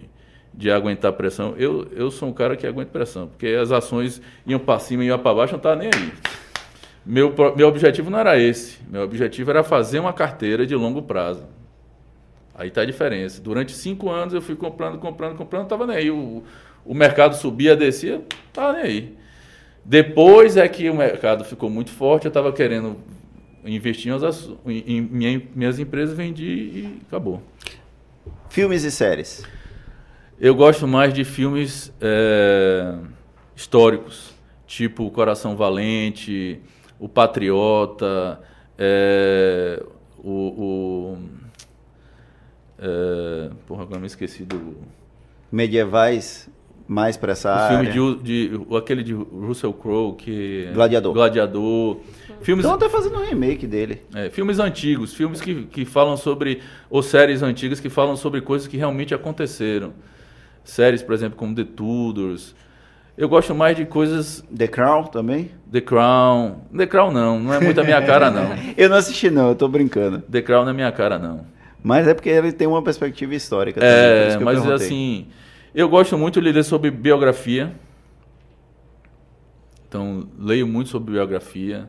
[0.56, 1.54] de aguentar pressão.
[1.58, 5.08] Eu, eu sou um cara que aguenta pressão, porque as ações iam para cima e
[5.08, 6.12] iam para baixo, não estava nem aí.
[7.04, 8.78] Meu, meu objetivo não era esse.
[8.88, 11.44] Meu objetivo era fazer uma carteira de longo prazo.
[12.54, 13.42] Aí está a diferença.
[13.42, 16.10] Durante cinco anos eu fui comprando, comprando, comprando, não estava nem aí.
[16.10, 16.42] O,
[16.84, 19.16] o mercado subia, descia, estava nem aí.
[19.84, 22.96] Depois é que o mercado ficou muito forte, eu estava querendo
[23.64, 24.12] investir
[24.66, 27.42] em, em, em minhas empresas, vendi e acabou.
[28.48, 29.44] Filmes e séries.
[30.40, 32.94] Eu gosto mais de filmes é,
[33.54, 34.34] históricos,
[34.66, 36.60] tipo Coração Valente,
[37.04, 38.40] O Patriota,
[38.78, 39.82] é,
[40.16, 41.18] o, o
[42.78, 44.74] é, porra, agora me esqueci do.
[45.52, 46.48] Medievais
[46.88, 47.92] mais para essa o área.
[47.92, 51.12] filme de, de, aquele de Russell Crowe que Gladiador.
[51.12, 51.98] Gladiador.
[52.40, 54.00] Filmes, Estão até fazendo um remake dele.
[54.14, 58.66] É, filmes antigos, filmes que, que falam sobre ou séries antigas que falam sobre coisas
[58.66, 59.92] que realmente aconteceram.
[60.64, 62.54] Séries, por exemplo, como The Tudors.
[63.16, 64.44] Eu gosto mais de coisas.
[64.56, 65.50] The Crown também?
[65.70, 66.62] The Crown.
[66.76, 68.50] The Crown não, não é muito a minha cara, não.
[68.76, 70.20] eu não assisti, não, eu tô brincando.
[70.22, 71.46] The Crown não é minha cara, não.
[71.82, 73.80] Mas é porque ele tem uma perspectiva histórica.
[73.80, 75.26] Também, é, mas assim,
[75.74, 77.72] eu gosto muito de ler sobre biografia.
[79.86, 81.88] Então, leio muito sobre biografia.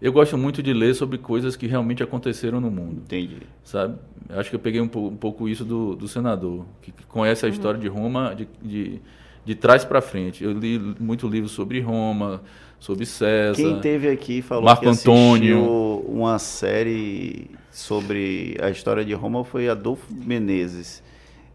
[0.00, 3.02] Eu gosto muito de ler sobre coisas que realmente aconteceram no mundo.
[3.04, 3.42] Entendi.
[3.62, 3.96] Sabe?
[4.30, 7.48] Acho que eu peguei um, um pouco isso do, do senador, que, que conhece a
[7.48, 7.54] uhum.
[7.54, 9.00] história de Roma de, de,
[9.48, 10.44] de trás para frente.
[10.44, 12.42] Eu li muito livro sobre Roma,
[12.78, 13.56] sobre César.
[13.56, 16.04] Quem teve aqui falou Marco que Antônio.
[16.06, 21.02] uma série sobre a história de Roma foi Adolfo Menezes.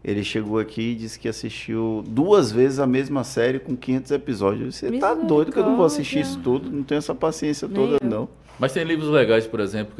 [0.02, 4.74] Ele chegou aqui e disse que assistiu duas vezes a mesma série com 500 episódios.
[4.74, 6.68] Você tá doido que eu não vou assistir isso tudo?
[6.68, 8.28] Não tenho essa paciência toda, não.
[8.58, 9.94] Mas tem livros legais, por exemplo,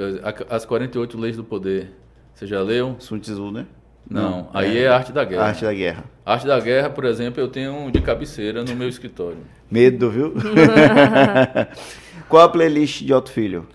[0.51, 1.93] As 48 Leis do Poder.
[2.35, 2.97] Você já leu?
[2.99, 3.67] Sun Tzu, né?
[4.09, 5.45] Não, aí é, é Arte da Guerra.
[5.45, 6.05] Arte da Guerra.
[6.25, 9.39] Arte da Guerra, por exemplo, eu tenho um de cabeceira no meu escritório.
[9.71, 10.35] Medo, viu?
[12.29, 13.67] Qual a playlist de Otto Filho?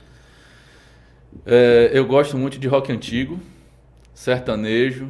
[1.45, 3.39] É, eu gosto muito de rock antigo,
[4.13, 5.09] sertanejo,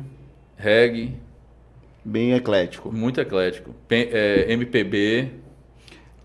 [0.56, 1.16] reggae.
[2.04, 2.91] Bem eclético.
[2.91, 3.74] Muito eclético.
[3.88, 5.32] P é, MPB,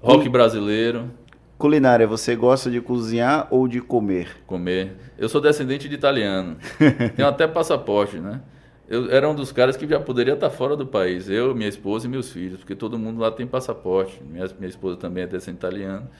[0.01, 1.11] rock brasileiro.
[1.59, 4.37] Culinária, você gosta de cozinhar ou de comer?
[4.47, 4.97] Comer.
[5.16, 6.57] Eu sou descendente de italiano.
[7.16, 8.41] Tenho até passaporte, né?
[8.89, 11.28] Eu era um dos caras que já poderia estar fora do país.
[11.28, 14.20] Eu, minha esposa e meus filhos, porque todo mundo lá tem passaporte.
[14.23, 16.11] Minha, minha esposa também é descendente italiana.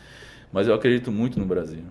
[0.53, 1.83] Mas eu acredito muito no Brasil.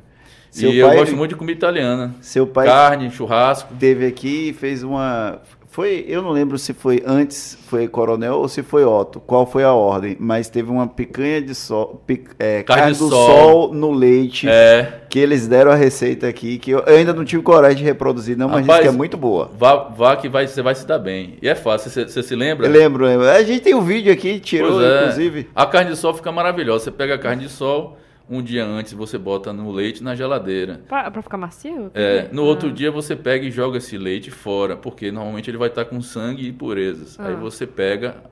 [0.49, 2.13] Seu e eu gosto muito de comida italiana.
[2.21, 3.73] Seu pai carne, churrasco.
[3.79, 5.41] Teve aqui e fez uma
[5.73, 9.63] foi, eu não lembro se foi antes, foi Coronel ou se foi Otto, qual foi
[9.63, 13.27] a ordem, mas teve uma picanha de sol, pic, é, carne, carne do sol.
[13.27, 13.73] sol.
[13.73, 15.01] no leite, é.
[15.09, 18.37] que eles deram a receita aqui, que eu, eu ainda não tive coragem de reproduzir,
[18.37, 19.49] não, mas Rapaz, que é muito boa.
[19.57, 21.39] Vá, vá que vai, você vai se dar bem.
[21.41, 22.67] E é fácil, você, você se lembra?
[22.67, 23.27] Eu lembro, lembro.
[23.27, 24.99] A gente tem um vídeo aqui, tirou, é.
[25.01, 25.49] inclusive.
[25.55, 26.83] A carne de sol fica maravilhosa.
[26.83, 27.97] Você pega a carne de sol
[28.29, 30.81] um dia antes você bota no leite na geladeira.
[30.87, 31.91] Pra, pra ficar macio?
[31.93, 32.45] É, no ah.
[32.45, 36.01] outro dia você pega e joga esse leite fora, porque normalmente ele vai estar com
[36.01, 37.19] sangue e impurezas.
[37.19, 37.27] Ah.
[37.27, 38.23] Aí você pega,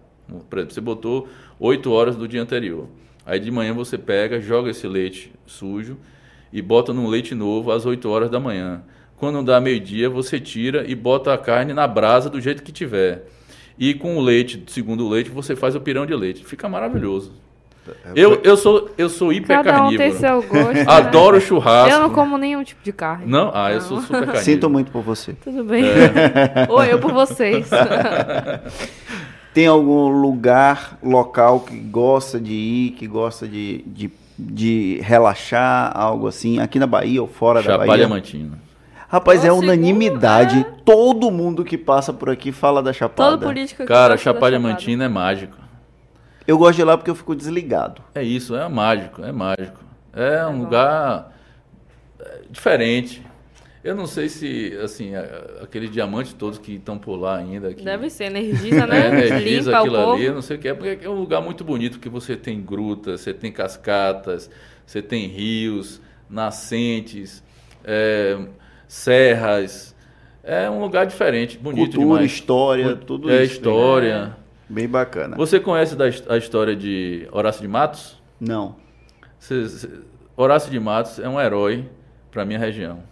[0.50, 1.28] por exemplo, você botou
[1.60, 2.88] 8 horas do dia anterior.
[3.26, 5.98] Aí de manhã você pega, joga esse leite sujo
[6.52, 8.84] e bota num leite novo às 8 horas da manhã.
[9.18, 13.28] Quando dá meio-dia, você tira e bota a carne na brasa do jeito que tiver.
[13.78, 16.44] E com o leite, segundo o leite, você faz o pirão de leite.
[16.44, 17.34] Fica maravilhoso.
[18.16, 19.86] Eu, eu sou, eu sou hiper Cada.
[19.86, 20.86] Um tem seu gosto, né?
[20.88, 21.42] Adoro né?
[21.42, 21.92] churrasco.
[21.92, 23.26] Eu não como nenhum tipo de carne.
[23.26, 23.52] Não?
[23.54, 24.44] Ah, eu sou super carnívoro.
[24.44, 25.34] Sinto muito por você.
[25.34, 25.84] Tudo bem.
[25.86, 26.68] É.
[26.70, 27.70] Ou eu por vocês.
[29.54, 36.28] tem algum lugar local que gosta de ir, que gosta de, de, de relaxar, algo
[36.28, 38.22] assim, aqui na Bahia ou fora Chapalha da Bahia?
[38.22, 38.62] Chapada
[39.10, 40.60] Rapaz, é unanimidade.
[40.60, 40.64] É.
[40.86, 43.32] Todo mundo que passa por aqui fala da Chapada.
[43.32, 45.61] Todo político Cara, Chapada Chapada é mágico.
[46.52, 48.02] Eu gosto de ir lá porque eu fico desligado.
[48.14, 49.80] É isso, é mágico, é mágico.
[50.12, 51.34] É um lugar
[52.20, 53.26] é, diferente.
[53.82, 55.14] Eu não sei se, assim,
[55.64, 57.74] aqueles diamantes todos que estão por lá ainda.
[57.74, 59.00] Que, Deve ser, energiza, né?
[59.00, 61.64] É, energiza Limpa aquilo ali, não sei o que é, porque é um lugar muito
[61.64, 64.50] bonito, que você tem grutas, você tem cascatas,
[64.86, 67.42] você tem rios, nascentes,
[67.82, 68.38] é,
[68.90, 69.96] serras.
[70.44, 72.32] É um lugar diferente, bonito Cultura, demais.
[72.34, 73.42] história, tudo é isso.
[73.42, 74.41] É história.
[74.72, 75.36] Bem bacana.
[75.36, 78.18] Você conhece da, a história de Horácio de Matos?
[78.40, 78.78] Não.
[79.38, 79.90] Cê, cê,
[80.36, 81.90] Horácio de Matos é um herói
[82.32, 83.04] para minha região.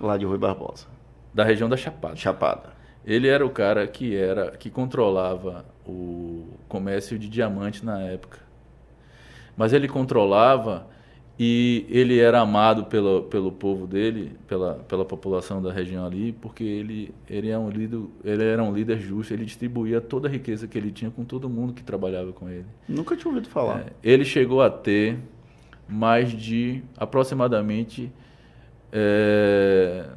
[0.00, 0.88] Lá de Rui Barbosa.
[1.32, 2.16] Da região da Chapada.
[2.16, 2.70] Chapada.
[3.04, 8.38] Ele era o cara que era que controlava o comércio de diamante na época.
[9.56, 10.88] Mas ele controlava
[11.42, 16.62] e ele era amado pelo, pelo povo dele, pela, pela população da região ali, porque
[16.62, 20.68] ele, ele, é um líder, ele era um líder justo, ele distribuía toda a riqueza
[20.68, 22.66] que ele tinha com todo mundo que trabalhava com ele.
[22.86, 23.80] Nunca tinha ouvido falar.
[23.80, 25.16] É, ele chegou a ter
[25.88, 28.12] mais de aproximadamente
[28.92, 30.08] é,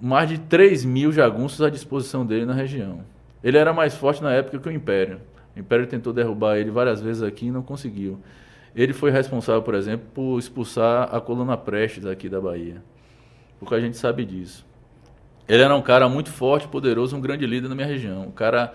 [0.00, 3.02] mais de 3 mil jagunços à disposição dele na região.
[3.40, 5.20] Ele era mais forte na época que o Império.
[5.54, 8.18] O Império tentou derrubar ele várias vezes aqui e não conseguiu.
[8.74, 12.82] Ele foi responsável, por exemplo, por expulsar a coluna Prestes aqui da Bahia.
[13.58, 14.66] Porque a gente sabe disso.
[15.48, 18.22] Ele era um cara muito forte, poderoso, um grande líder na minha região.
[18.22, 18.74] Um cara.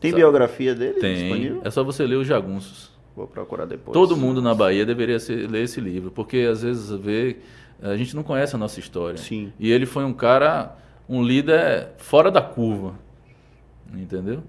[0.00, 0.98] Tem biografia dele?
[0.98, 1.14] Tem.
[1.14, 1.60] Disponível?
[1.64, 2.90] É só você ler os jagunços.
[3.14, 3.94] Vou procurar depois.
[3.94, 7.38] Todo mundo na Bahia deveria ser, ler esse livro, porque às vezes vê,
[7.80, 9.16] a gente não conhece a nossa história.
[9.16, 9.52] Sim.
[9.58, 10.76] E ele foi um cara,
[11.08, 12.94] um líder fora da curva,
[13.94, 14.42] entendeu?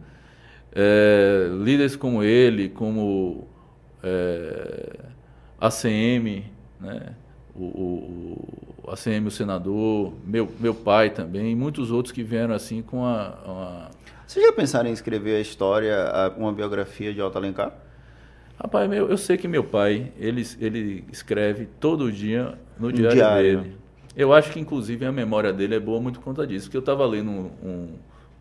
[0.73, 3.47] É, líderes como ele, como
[4.03, 4.99] é,
[5.59, 6.45] ACM,
[6.79, 7.13] né?
[7.55, 12.53] o, o, o ACM, o senador, meu, meu pai também, e muitos outros que vieram
[12.53, 13.89] assim com a, a...
[14.25, 15.95] Vocês já pensaram em escrever a história,
[16.37, 17.73] uma biografia de Otto Alencar?
[18.59, 23.61] Rapaz, meu, eu sei que meu pai, ele, ele escreve todo dia no diário, diário,
[23.61, 23.77] dele.
[24.15, 26.65] Eu acho que, inclusive, a memória dele é boa muito por conta disso.
[26.65, 27.93] Porque eu estava lendo um, um,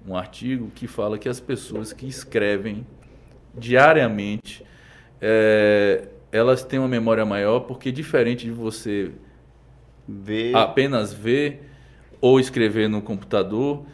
[0.09, 2.87] um, artigo que fala que as pessoas que escrevem
[3.55, 4.65] diariamente,
[5.21, 9.13] é, elas têm uma memória maior, porque diferente de você
[10.07, 10.55] ver.
[10.55, 11.71] apenas ver
[12.21, 13.85] ou escrever no computador,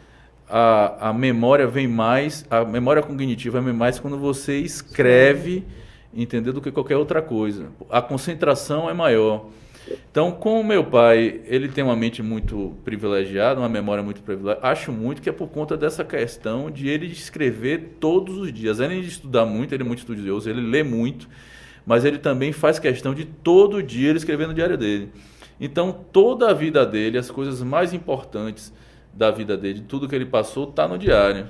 [0.49, 5.63] a, a memória vem mais, a memória cognitiva vem mais quando você escreve,
[6.13, 7.69] entendeu, do que qualquer outra coisa.
[7.89, 9.47] A concentração é maior.
[10.11, 14.65] Então, com o meu pai, ele tem uma mente muito privilegiada, uma memória muito privilegiada.
[14.65, 18.79] Acho muito que é por conta dessa questão de ele escrever todos os dias.
[18.79, 21.27] Além de estudar muito, ele é muito estudioso, ele lê muito
[21.85, 25.11] mas ele também faz questão de todo dia ele escrever no diário dele.
[25.59, 28.73] Então, toda a vida dele, as coisas mais importantes
[29.13, 31.47] da vida dele, tudo que ele passou, está no diário.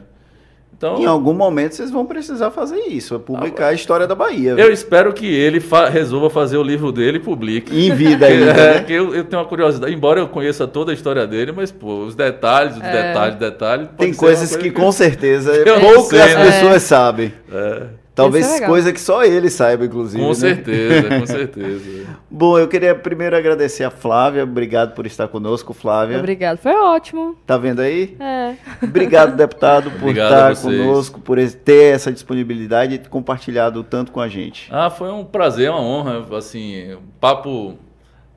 [0.75, 4.15] Então, em algum momento vocês vão precisar fazer isso, é publicar ah, a história da
[4.15, 4.51] Bahia.
[4.51, 4.71] Eu viu?
[4.71, 7.73] espero que ele fa resolva fazer o livro dele e publique.
[7.73, 8.51] Em vida ainda.
[8.59, 8.83] é, né?
[8.83, 12.05] que eu, eu, tenho uma curiosidade, embora eu conheça toda a história dele, mas pô,
[12.05, 12.91] os detalhes, os é.
[12.91, 13.87] detalhes, detalhes.
[13.97, 16.45] Tem coisas coisa que, que, com certeza poucas sei, né?
[16.51, 17.33] pessoas sabem.
[17.51, 18.02] É.
[18.15, 20.21] Talvez é coisa que só ele saiba, inclusive.
[20.21, 20.35] Com né?
[20.35, 22.07] certeza, com certeza.
[22.29, 24.43] Bom, eu queria primeiro agradecer a Flávia.
[24.43, 26.19] Obrigado por estar conosco, Flávia.
[26.19, 27.35] Obrigado, foi ótimo.
[27.45, 28.15] Tá vendo aí?
[28.19, 28.53] É.
[28.83, 34.21] Obrigado, deputado, por Obrigado estar conosco, por ter essa disponibilidade e ter compartilhado tanto com
[34.21, 34.67] a gente.
[34.71, 36.23] Ah, foi um prazer, uma honra.
[36.37, 37.77] Assim, um papo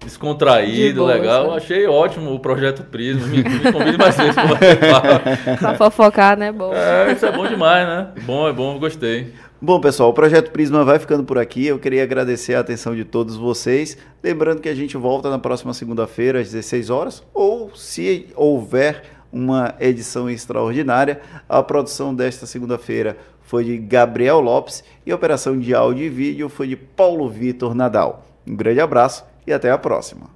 [0.00, 1.54] descontraído, boa, legal.
[1.54, 3.26] Achei ótimo o projeto Prisma.
[3.26, 6.52] Me, me convide mais vezes para Pra fofocar, né?
[6.52, 6.72] Bom.
[6.72, 8.08] É, isso é bom demais, né?
[8.22, 9.32] Bom, é bom, gostei.
[9.58, 11.66] Bom, pessoal, o Projeto Prisma vai ficando por aqui.
[11.66, 13.96] Eu queria agradecer a atenção de todos vocês.
[14.22, 19.02] Lembrando que a gente volta na próxima segunda-feira, às 16 horas, ou se houver
[19.32, 21.22] uma edição extraordinária.
[21.48, 26.50] A produção desta segunda-feira foi de Gabriel Lopes e a operação de áudio e vídeo
[26.50, 28.26] foi de Paulo Vitor Nadal.
[28.46, 30.35] Um grande abraço e até a próxima.